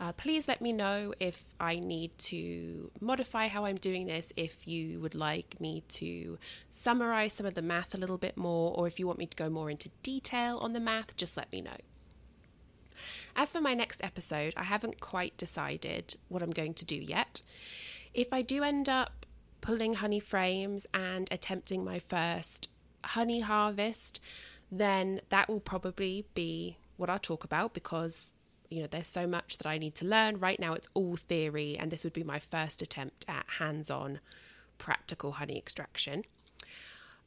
Uh, 0.00 0.12
please 0.12 0.48
let 0.48 0.62
me 0.62 0.72
know 0.72 1.12
if 1.20 1.44
I 1.60 1.78
need 1.78 2.16
to 2.18 2.90
modify 3.00 3.48
how 3.48 3.66
I'm 3.66 3.76
doing 3.76 4.06
this, 4.06 4.32
if 4.36 4.66
you 4.66 5.00
would 5.00 5.14
like 5.14 5.60
me 5.60 5.82
to 5.88 6.38
summarize 6.70 7.34
some 7.34 7.44
of 7.44 7.54
the 7.54 7.62
math 7.62 7.94
a 7.94 7.98
little 7.98 8.16
bit 8.16 8.36
more, 8.36 8.74
or 8.78 8.86
if 8.86 8.98
you 8.98 9.06
want 9.06 9.18
me 9.18 9.26
to 9.26 9.36
go 9.36 9.50
more 9.50 9.70
into 9.70 9.90
detail 10.02 10.58
on 10.58 10.72
the 10.72 10.80
math, 10.80 11.16
just 11.16 11.36
let 11.36 11.52
me 11.52 11.60
know. 11.60 11.76
As 13.36 13.52
for 13.52 13.60
my 13.60 13.74
next 13.74 14.02
episode, 14.02 14.54
I 14.56 14.64
haven't 14.64 15.00
quite 15.00 15.36
decided 15.36 16.16
what 16.28 16.42
I'm 16.42 16.50
going 16.50 16.74
to 16.74 16.84
do 16.84 16.96
yet. 16.96 17.42
If 18.14 18.32
I 18.32 18.42
do 18.42 18.62
end 18.62 18.88
up 18.88 19.19
pulling 19.60 19.94
honey 19.94 20.20
frames 20.20 20.86
and 20.92 21.28
attempting 21.30 21.84
my 21.84 21.98
first 21.98 22.68
honey 23.04 23.40
harvest, 23.40 24.20
then 24.70 25.20
that 25.30 25.48
will 25.48 25.60
probably 25.60 26.26
be 26.34 26.76
what 26.96 27.10
I'll 27.10 27.18
talk 27.18 27.44
about 27.44 27.74
because 27.74 28.32
you 28.70 28.82
know, 28.82 28.88
there's 28.88 29.08
so 29.08 29.26
much 29.26 29.58
that 29.58 29.66
I 29.66 29.78
need 29.78 29.96
to 29.96 30.06
learn. 30.06 30.38
Right 30.38 30.60
now, 30.60 30.74
it's 30.74 30.88
all 30.94 31.16
theory, 31.16 31.76
and 31.76 31.90
this 31.90 32.04
would 32.04 32.12
be 32.12 32.22
my 32.22 32.38
first 32.38 32.80
attempt 32.80 33.24
at 33.28 33.44
hands 33.58 33.90
on 33.90 34.20
practical 34.78 35.32
honey 35.32 35.58
extraction. 35.58 36.24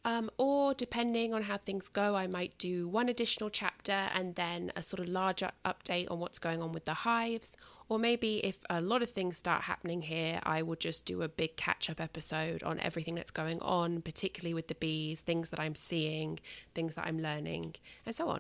Um, 0.06 0.30
or 0.38 0.74
depending 0.74 1.34
on 1.34 1.44
how 1.44 1.58
things 1.58 1.88
go, 1.90 2.16
I 2.16 2.28
might 2.28 2.58
do 2.58 2.88
one 2.88 3.10
additional 3.10 3.50
chapter 3.50 4.10
and 4.14 4.36
then 4.36 4.72
a 4.76 4.82
sort 4.82 5.02
of 5.02 5.08
larger 5.08 5.52
update 5.66 6.10
on 6.12 6.20
what's 6.20 6.40
going 6.40 6.62
on 6.62 6.72
with 6.72 6.86
the 6.86 6.94
hives. 6.94 7.56
Or 7.94 8.00
maybe 8.00 8.44
if 8.44 8.58
a 8.72 8.82
lot 8.82 9.04
of 9.04 9.12
things 9.12 9.38
start 9.38 9.62
happening 9.62 10.02
here, 10.02 10.40
I 10.42 10.64
will 10.64 10.76
just 10.76 11.06
do 11.06 11.22
a 11.22 11.28
big 11.28 11.58
catch 11.58 11.92
up 11.92 12.02
episode 12.02 12.64
on 12.64 12.80
everything 12.80 13.14
that's 13.14 13.30
going 13.30 13.60
on, 13.60 14.02
particularly 14.02 14.56
with 14.56 14.68
the 14.68 14.74
bees, 14.74 15.22
things 15.22 15.50
that 15.52 15.60
I'm 15.60 15.76
seeing, 15.76 16.40
things 16.74 16.96
that 16.96 17.06
I'm 17.06 17.20
learning, 17.20 17.76
and 18.04 18.16
so 18.16 18.30
on. 18.30 18.40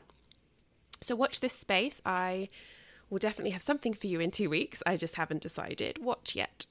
So 1.01 1.15
watch 1.15 1.39
this 1.39 1.53
space. 1.53 2.01
I 2.03 2.49
will 3.11 3.19
definitely 3.19 3.51
have 3.51 3.61
something 3.61 3.93
for 3.93 4.07
you 4.07 4.19
in 4.19 4.31
two 4.31 4.49
weeks. 4.49 4.81
I 4.87 4.97
just 4.97 5.17
haven't 5.17 5.43
decided 5.43 6.03
what 6.03 6.33
yet. 6.33 6.65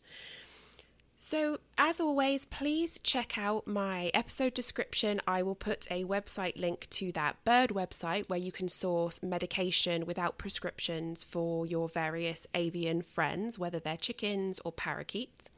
So, 1.25 1.59
as 1.79 2.01
always, 2.01 2.45
please 2.45 2.99
check 3.05 3.39
out 3.39 3.65
my 3.65 4.11
episode 4.13 4.55
description. 4.55 5.21
I 5.25 5.45
will 5.45 5.55
put 5.55 5.87
a 5.89 6.03
website 6.03 6.61
link 6.61 6.89
to 6.91 7.13
that 7.13 7.37
bird 7.45 7.71
website 7.71 8.29
where 8.29 8.41
you 8.41 8.51
can 8.51 8.69
source 8.69 9.23
medication 9.23 10.05
without 10.05 10.37
prescriptions 10.37 11.23
for 11.23 11.65
your 11.65 11.89
various 11.89 12.49
avian 12.57 13.03
friends, 13.03 13.57
whether 13.57 13.79
they're 13.79 13.97
chickens 13.97 14.59
or 14.65 14.73
parakeets. 14.73 15.49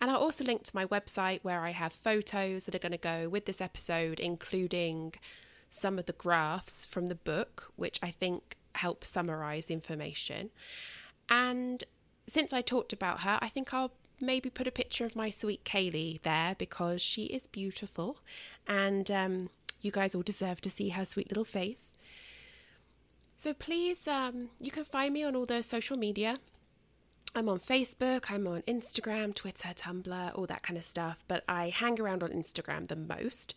And 0.00 0.10
I'll 0.10 0.16
also 0.16 0.44
link 0.44 0.62
to 0.64 0.74
my 0.74 0.86
website 0.86 1.40
where 1.42 1.60
I 1.60 1.72
have 1.72 1.92
photos 1.92 2.64
that 2.64 2.74
are 2.74 2.78
going 2.78 2.92
to 2.92 2.98
go 2.98 3.28
with 3.28 3.44
this 3.44 3.60
episode, 3.60 4.18
including 4.18 5.12
some 5.68 5.98
of 5.98 6.06
the 6.06 6.14
graphs 6.14 6.86
from 6.86 7.08
the 7.08 7.14
book, 7.14 7.70
which 7.76 8.00
I 8.02 8.12
think 8.12 8.56
help 8.76 9.04
summarize 9.04 9.68
information. 9.68 10.48
And 11.28 11.84
since 12.26 12.54
I 12.54 12.62
talked 12.62 12.94
about 12.94 13.20
her, 13.20 13.38
I 13.42 13.50
think 13.50 13.74
I'll 13.74 13.92
maybe 14.22 14.48
put 14.48 14.66
a 14.66 14.72
picture 14.72 15.04
of 15.04 15.16
my 15.16 15.28
sweet 15.28 15.64
Kaylee 15.64 16.22
there 16.22 16.54
because 16.56 17.02
she 17.02 17.24
is 17.24 17.46
beautiful 17.48 18.18
and 18.66 19.10
um, 19.10 19.50
you 19.80 19.90
guys 19.90 20.14
all 20.14 20.22
deserve 20.22 20.60
to 20.62 20.70
see 20.70 20.90
her 20.90 21.04
sweet 21.04 21.28
little 21.28 21.44
face. 21.44 21.92
So 23.34 23.52
please, 23.52 24.06
um, 24.06 24.50
you 24.60 24.70
can 24.70 24.84
find 24.84 25.12
me 25.12 25.24
on 25.24 25.34
all 25.34 25.46
the 25.46 25.62
social 25.62 25.96
media. 25.96 26.38
I'm 27.34 27.48
on 27.48 27.58
Facebook, 27.58 28.30
I'm 28.30 28.46
on 28.46 28.62
Instagram, 28.62 29.34
Twitter, 29.34 29.70
Tumblr, 29.74 30.38
all 30.38 30.46
that 30.46 30.62
kind 30.62 30.78
of 30.78 30.84
stuff, 30.84 31.24
but 31.28 31.42
I 31.48 31.70
hang 31.70 31.98
around 32.00 32.22
on 32.22 32.30
Instagram 32.30 32.88
the 32.88 32.96
most 32.96 33.54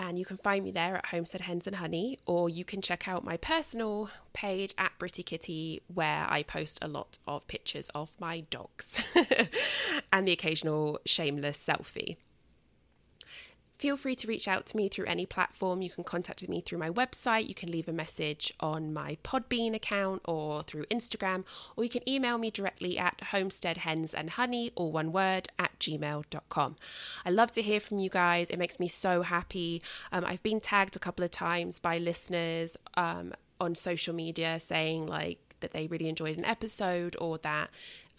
and 0.00 0.18
you 0.18 0.24
can 0.24 0.38
find 0.38 0.64
me 0.64 0.70
there 0.70 0.96
at 0.96 1.06
Homestead 1.06 1.42
Hens 1.42 1.66
and 1.66 1.76
Honey, 1.76 2.18
or 2.24 2.48
you 2.48 2.64
can 2.64 2.80
check 2.80 3.06
out 3.06 3.22
my 3.22 3.36
personal 3.36 4.08
page 4.32 4.74
at 4.78 4.92
Britty 4.98 5.22
Kitty, 5.22 5.82
where 5.92 6.26
I 6.26 6.42
post 6.42 6.78
a 6.80 6.88
lot 6.88 7.18
of 7.28 7.46
pictures 7.46 7.90
of 7.90 8.10
my 8.18 8.40
dogs 8.40 9.02
and 10.12 10.26
the 10.26 10.32
occasional 10.32 11.00
shameless 11.04 11.58
selfie. 11.58 12.16
Feel 13.80 13.96
free 13.96 14.14
to 14.14 14.28
reach 14.28 14.46
out 14.46 14.66
to 14.66 14.76
me 14.76 14.90
through 14.90 15.06
any 15.06 15.24
platform. 15.24 15.80
You 15.80 15.88
can 15.88 16.04
contact 16.04 16.46
me 16.46 16.60
through 16.60 16.76
my 16.76 16.90
website, 16.90 17.48
you 17.48 17.54
can 17.54 17.70
leave 17.70 17.88
a 17.88 17.94
message 17.94 18.52
on 18.60 18.92
my 18.92 19.16
Podbean 19.24 19.74
account 19.74 20.20
or 20.26 20.62
through 20.62 20.84
Instagram, 20.90 21.44
or 21.76 21.84
you 21.84 21.88
can 21.88 22.06
email 22.06 22.36
me 22.36 22.50
directly 22.50 22.98
at 22.98 23.16
homesteadhensandhoney, 23.32 24.72
all 24.74 24.92
one 24.92 25.12
word, 25.12 25.48
at 25.58 25.78
gmail.com. 25.78 26.76
I 27.24 27.30
love 27.30 27.52
to 27.52 27.62
hear 27.62 27.80
from 27.80 28.00
you 28.00 28.10
guys. 28.10 28.50
It 28.50 28.58
makes 28.58 28.78
me 28.78 28.86
so 28.86 29.22
happy. 29.22 29.80
Um, 30.12 30.26
I've 30.26 30.42
been 30.42 30.60
tagged 30.60 30.94
a 30.94 30.98
couple 30.98 31.24
of 31.24 31.30
times 31.30 31.78
by 31.78 31.96
listeners 31.96 32.76
um, 32.98 33.32
on 33.62 33.74
social 33.74 34.14
media 34.14 34.60
saying, 34.60 35.06
like, 35.06 35.38
that 35.60 35.72
they 35.72 35.86
really 35.86 36.10
enjoyed 36.10 36.36
an 36.36 36.44
episode 36.44 37.16
or 37.18 37.38
that 37.38 37.70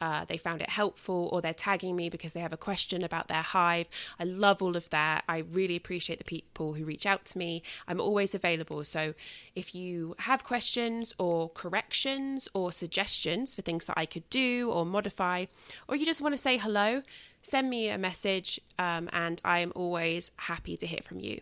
uh, 0.02 0.26
they 0.26 0.38
found 0.38 0.62
it 0.62 0.70
helpful 0.70 1.30
or 1.32 1.42
they're 1.42 1.54
tagging 1.54 1.96
me 1.96 2.10
because 2.10 2.34
they 2.34 2.40
have 2.40 2.52
a 2.52 2.58
question 2.58 3.04
about 3.04 3.28
their 3.28 3.44
hive. 3.44 3.88
I 4.20 4.24
love 4.24 4.62
all 4.62 4.76
of 4.76 4.90
that. 4.90 5.24
I 5.30 5.38
really 5.40 5.76
appreciate 5.76 6.18
the 6.18 6.26
people 6.26 6.74
who 6.74 6.84
reach 6.84 7.06
out 7.06 7.24
to 7.26 7.38
me. 7.38 7.62
I'm 7.88 8.02
always 8.02 8.34
available. 8.34 8.84
So 8.84 9.14
if 9.56 9.76
you 9.76 10.16
have 10.20 10.44
questions 10.44 11.14
or 11.20 11.50
corrections 11.50 12.50
or 12.54 12.72
suggestions 12.72 13.54
for 13.54 13.62
things 13.62 13.86
that 13.86 13.98
I 13.98 14.08
could 14.08 14.28
do 14.32 14.72
or 14.72 14.86
modify, 14.86 15.46
or 15.88 15.96
you 15.96 16.06
just 16.06 16.22
want 16.22 16.34
to 16.34 16.42
say 16.42 16.58
hello, 16.58 17.04
send 17.44 17.70
me 17.70 17.88
a 17.90 17.98
message 17.98 18.60
um, 18.80 19.08
and 19.14 19.40
I 19.46 19.60
am 19.60 19.72
always 19.76 20.32
happy 20.38 20.76
to 20.78 20.88
hear 20.88 21.02
from 21.04 21.20
you. 21.20 21.42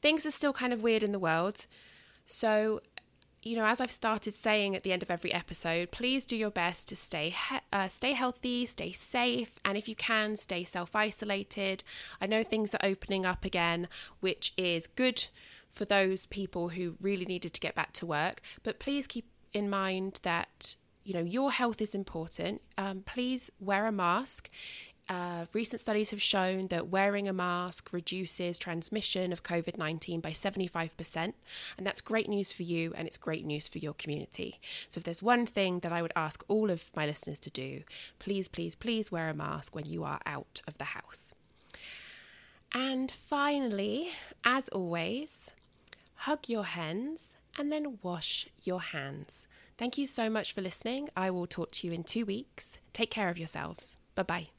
Things 0.00 0.24
are 0.24 0.30
still 0.30 0.52
kind 0.52 0.72
of 0.72 0.82
weird 0.82 1.02
in 1.02 1.10
the 1.10 1.18
world. 1.18 1.66
So 2.24 2.80
you 3.46 3.54
know, 3.54 3.64
as 3.64 3.80
I've 3.80 3.92
started 3.92 4.34
saying 4.34 4.74
at 4.74 4.82
the 4.82 4.92
end 4.92 5.04
of 5.04 5.10
every 5.10 5.32
episode, 5.32 5.92
please 5.92 6.26
do 6.26 6.34
your 6.34 6.50
best 6.50 6.88
to 6.88 6.96
stay 6.96 7.30
he- 7.30 7.58
uh, 7.72 7.86
stay 7.86 8.10
healthy, 8.12 8.66
stay 8.66 8.90
safe, 8.90 9.60
and 9.64 9.78
if 9.78 9.88
you 9.88 9.94
can, 9.94 10.36
stay 10.36 10.64
self 10.64 10.96
isolated. 10.96 11.84
I 12.20 12.26
know 12.26 12.42
things 12.42 12.74
are 12.74 12.80
opening 12.82 13.24
up 13.24 13.44
again, 13.44 13.86
which 14.18 14.52
is 14.56 14.88
good 14.88 15.28
for 15.70 15.84
those 15.84 16.26
people 16.26 16.70
who 16.70 16.96
really 17.00 17.24
needed 17.24 17.54
to 17.54 17.60
get 17.60 17.76
back 17.76 17.92
to 17.92 18.06
work. 18.06 18.40
But 18.64 18.80
please 18.80 19.06
keep 19.06 19.26
in 19.52 19.70
mind 19.70 20.18
that 20.24 20.74
you 21.04 21.14
know 21.14 21.20
your 21.20 21.52
health 21.52 21.80
is 21.80 21.94
important. 21.94 22.62
Um, 22.76 23.04
please 23.06 23.52
wear 23.60 23.86
a 23.86 23.92
mask 23.92 24.50
uh, 25.08 25.46
recent 25.52 25.80
studies 25.80 26.10
have 26.10 26.20
shown 26.20 26.66
that 26.68 26.88
wearing 26.88 27.28
a 27.28 27.32
mask 27.32 27.92
reduces 27.92 28.58
transmission 28.58 29.32
of 29.32 29.42
COVID 29.42 29.78
19 29.78 30.20
by 30.20 30.30
75%. 30.30 31.32
And 31.76 31.86
that's 31.86 32.00
great 32.00 32.28
news 32.28 32.52
for 32.52 32.62
you 32.62 32.92
and 32.96 33.06
it's 33.06 33.16
great 33.16 33.44
news 33.44 33.68
for 33.68 33.78
your 33.78 33.94
community. 33.94 34.60
So, 34.88 34.98
if 34.98 35.04
there's 35.04 35.22
one 35.22 35.46
thing 35.46 35.80
that 35.80 35.92
I 35.92 36.02
would 36.02 36.12
ask 36.16 36.42
all 36.48 36.70
of 36.70 36.90
my 36.96 37.06
listeners 37.06 37.38
to 37.40 37.50
do, 37.50 37.82
please, 38.18 38.48
please, 38.48 38.74
please 38.74 39.12
wear 39.12 39.28
a 39.28 39.34
mask 39.34 39.74
when 39.74 39.86
you 39.86 40.02
are 40.04 40.20
out 40.26 40.60
of 40.66 40.76
the 40.78 40.84
house. 40.84 41.34
And 42.72 43.10
finally, 43.10 44.10
as 44.44 44.68
always, 44.70 45.52
hug 46.14 46.48
your 46.48 46.64
hens 46.64 47.36
and 47.56 47.72
then 47.72 47.98
wash 48.02 48.48
your 48.64 48.80
hands. 48.80 49.46
Thank 49.78 49.98
you 49.98 50.06
so 50.06 50.28
much 50.28 50.52
for 50.52 50.62
listening. 50.62 51.10
I 51.16 51.30
will 51.30 51.46
talk 51.46 51.70
to 51.72 51.86
you 51.86 51.92
in 51.92 52.02
two 52.02 52.26
weeks. 52.26 52.78
Take 52.92 53.10
care 53.10 53.28
of 53.28 53.38
yourselves. 53.38 53.98
Bye 54.14 54.22
bye. 54.22 54.55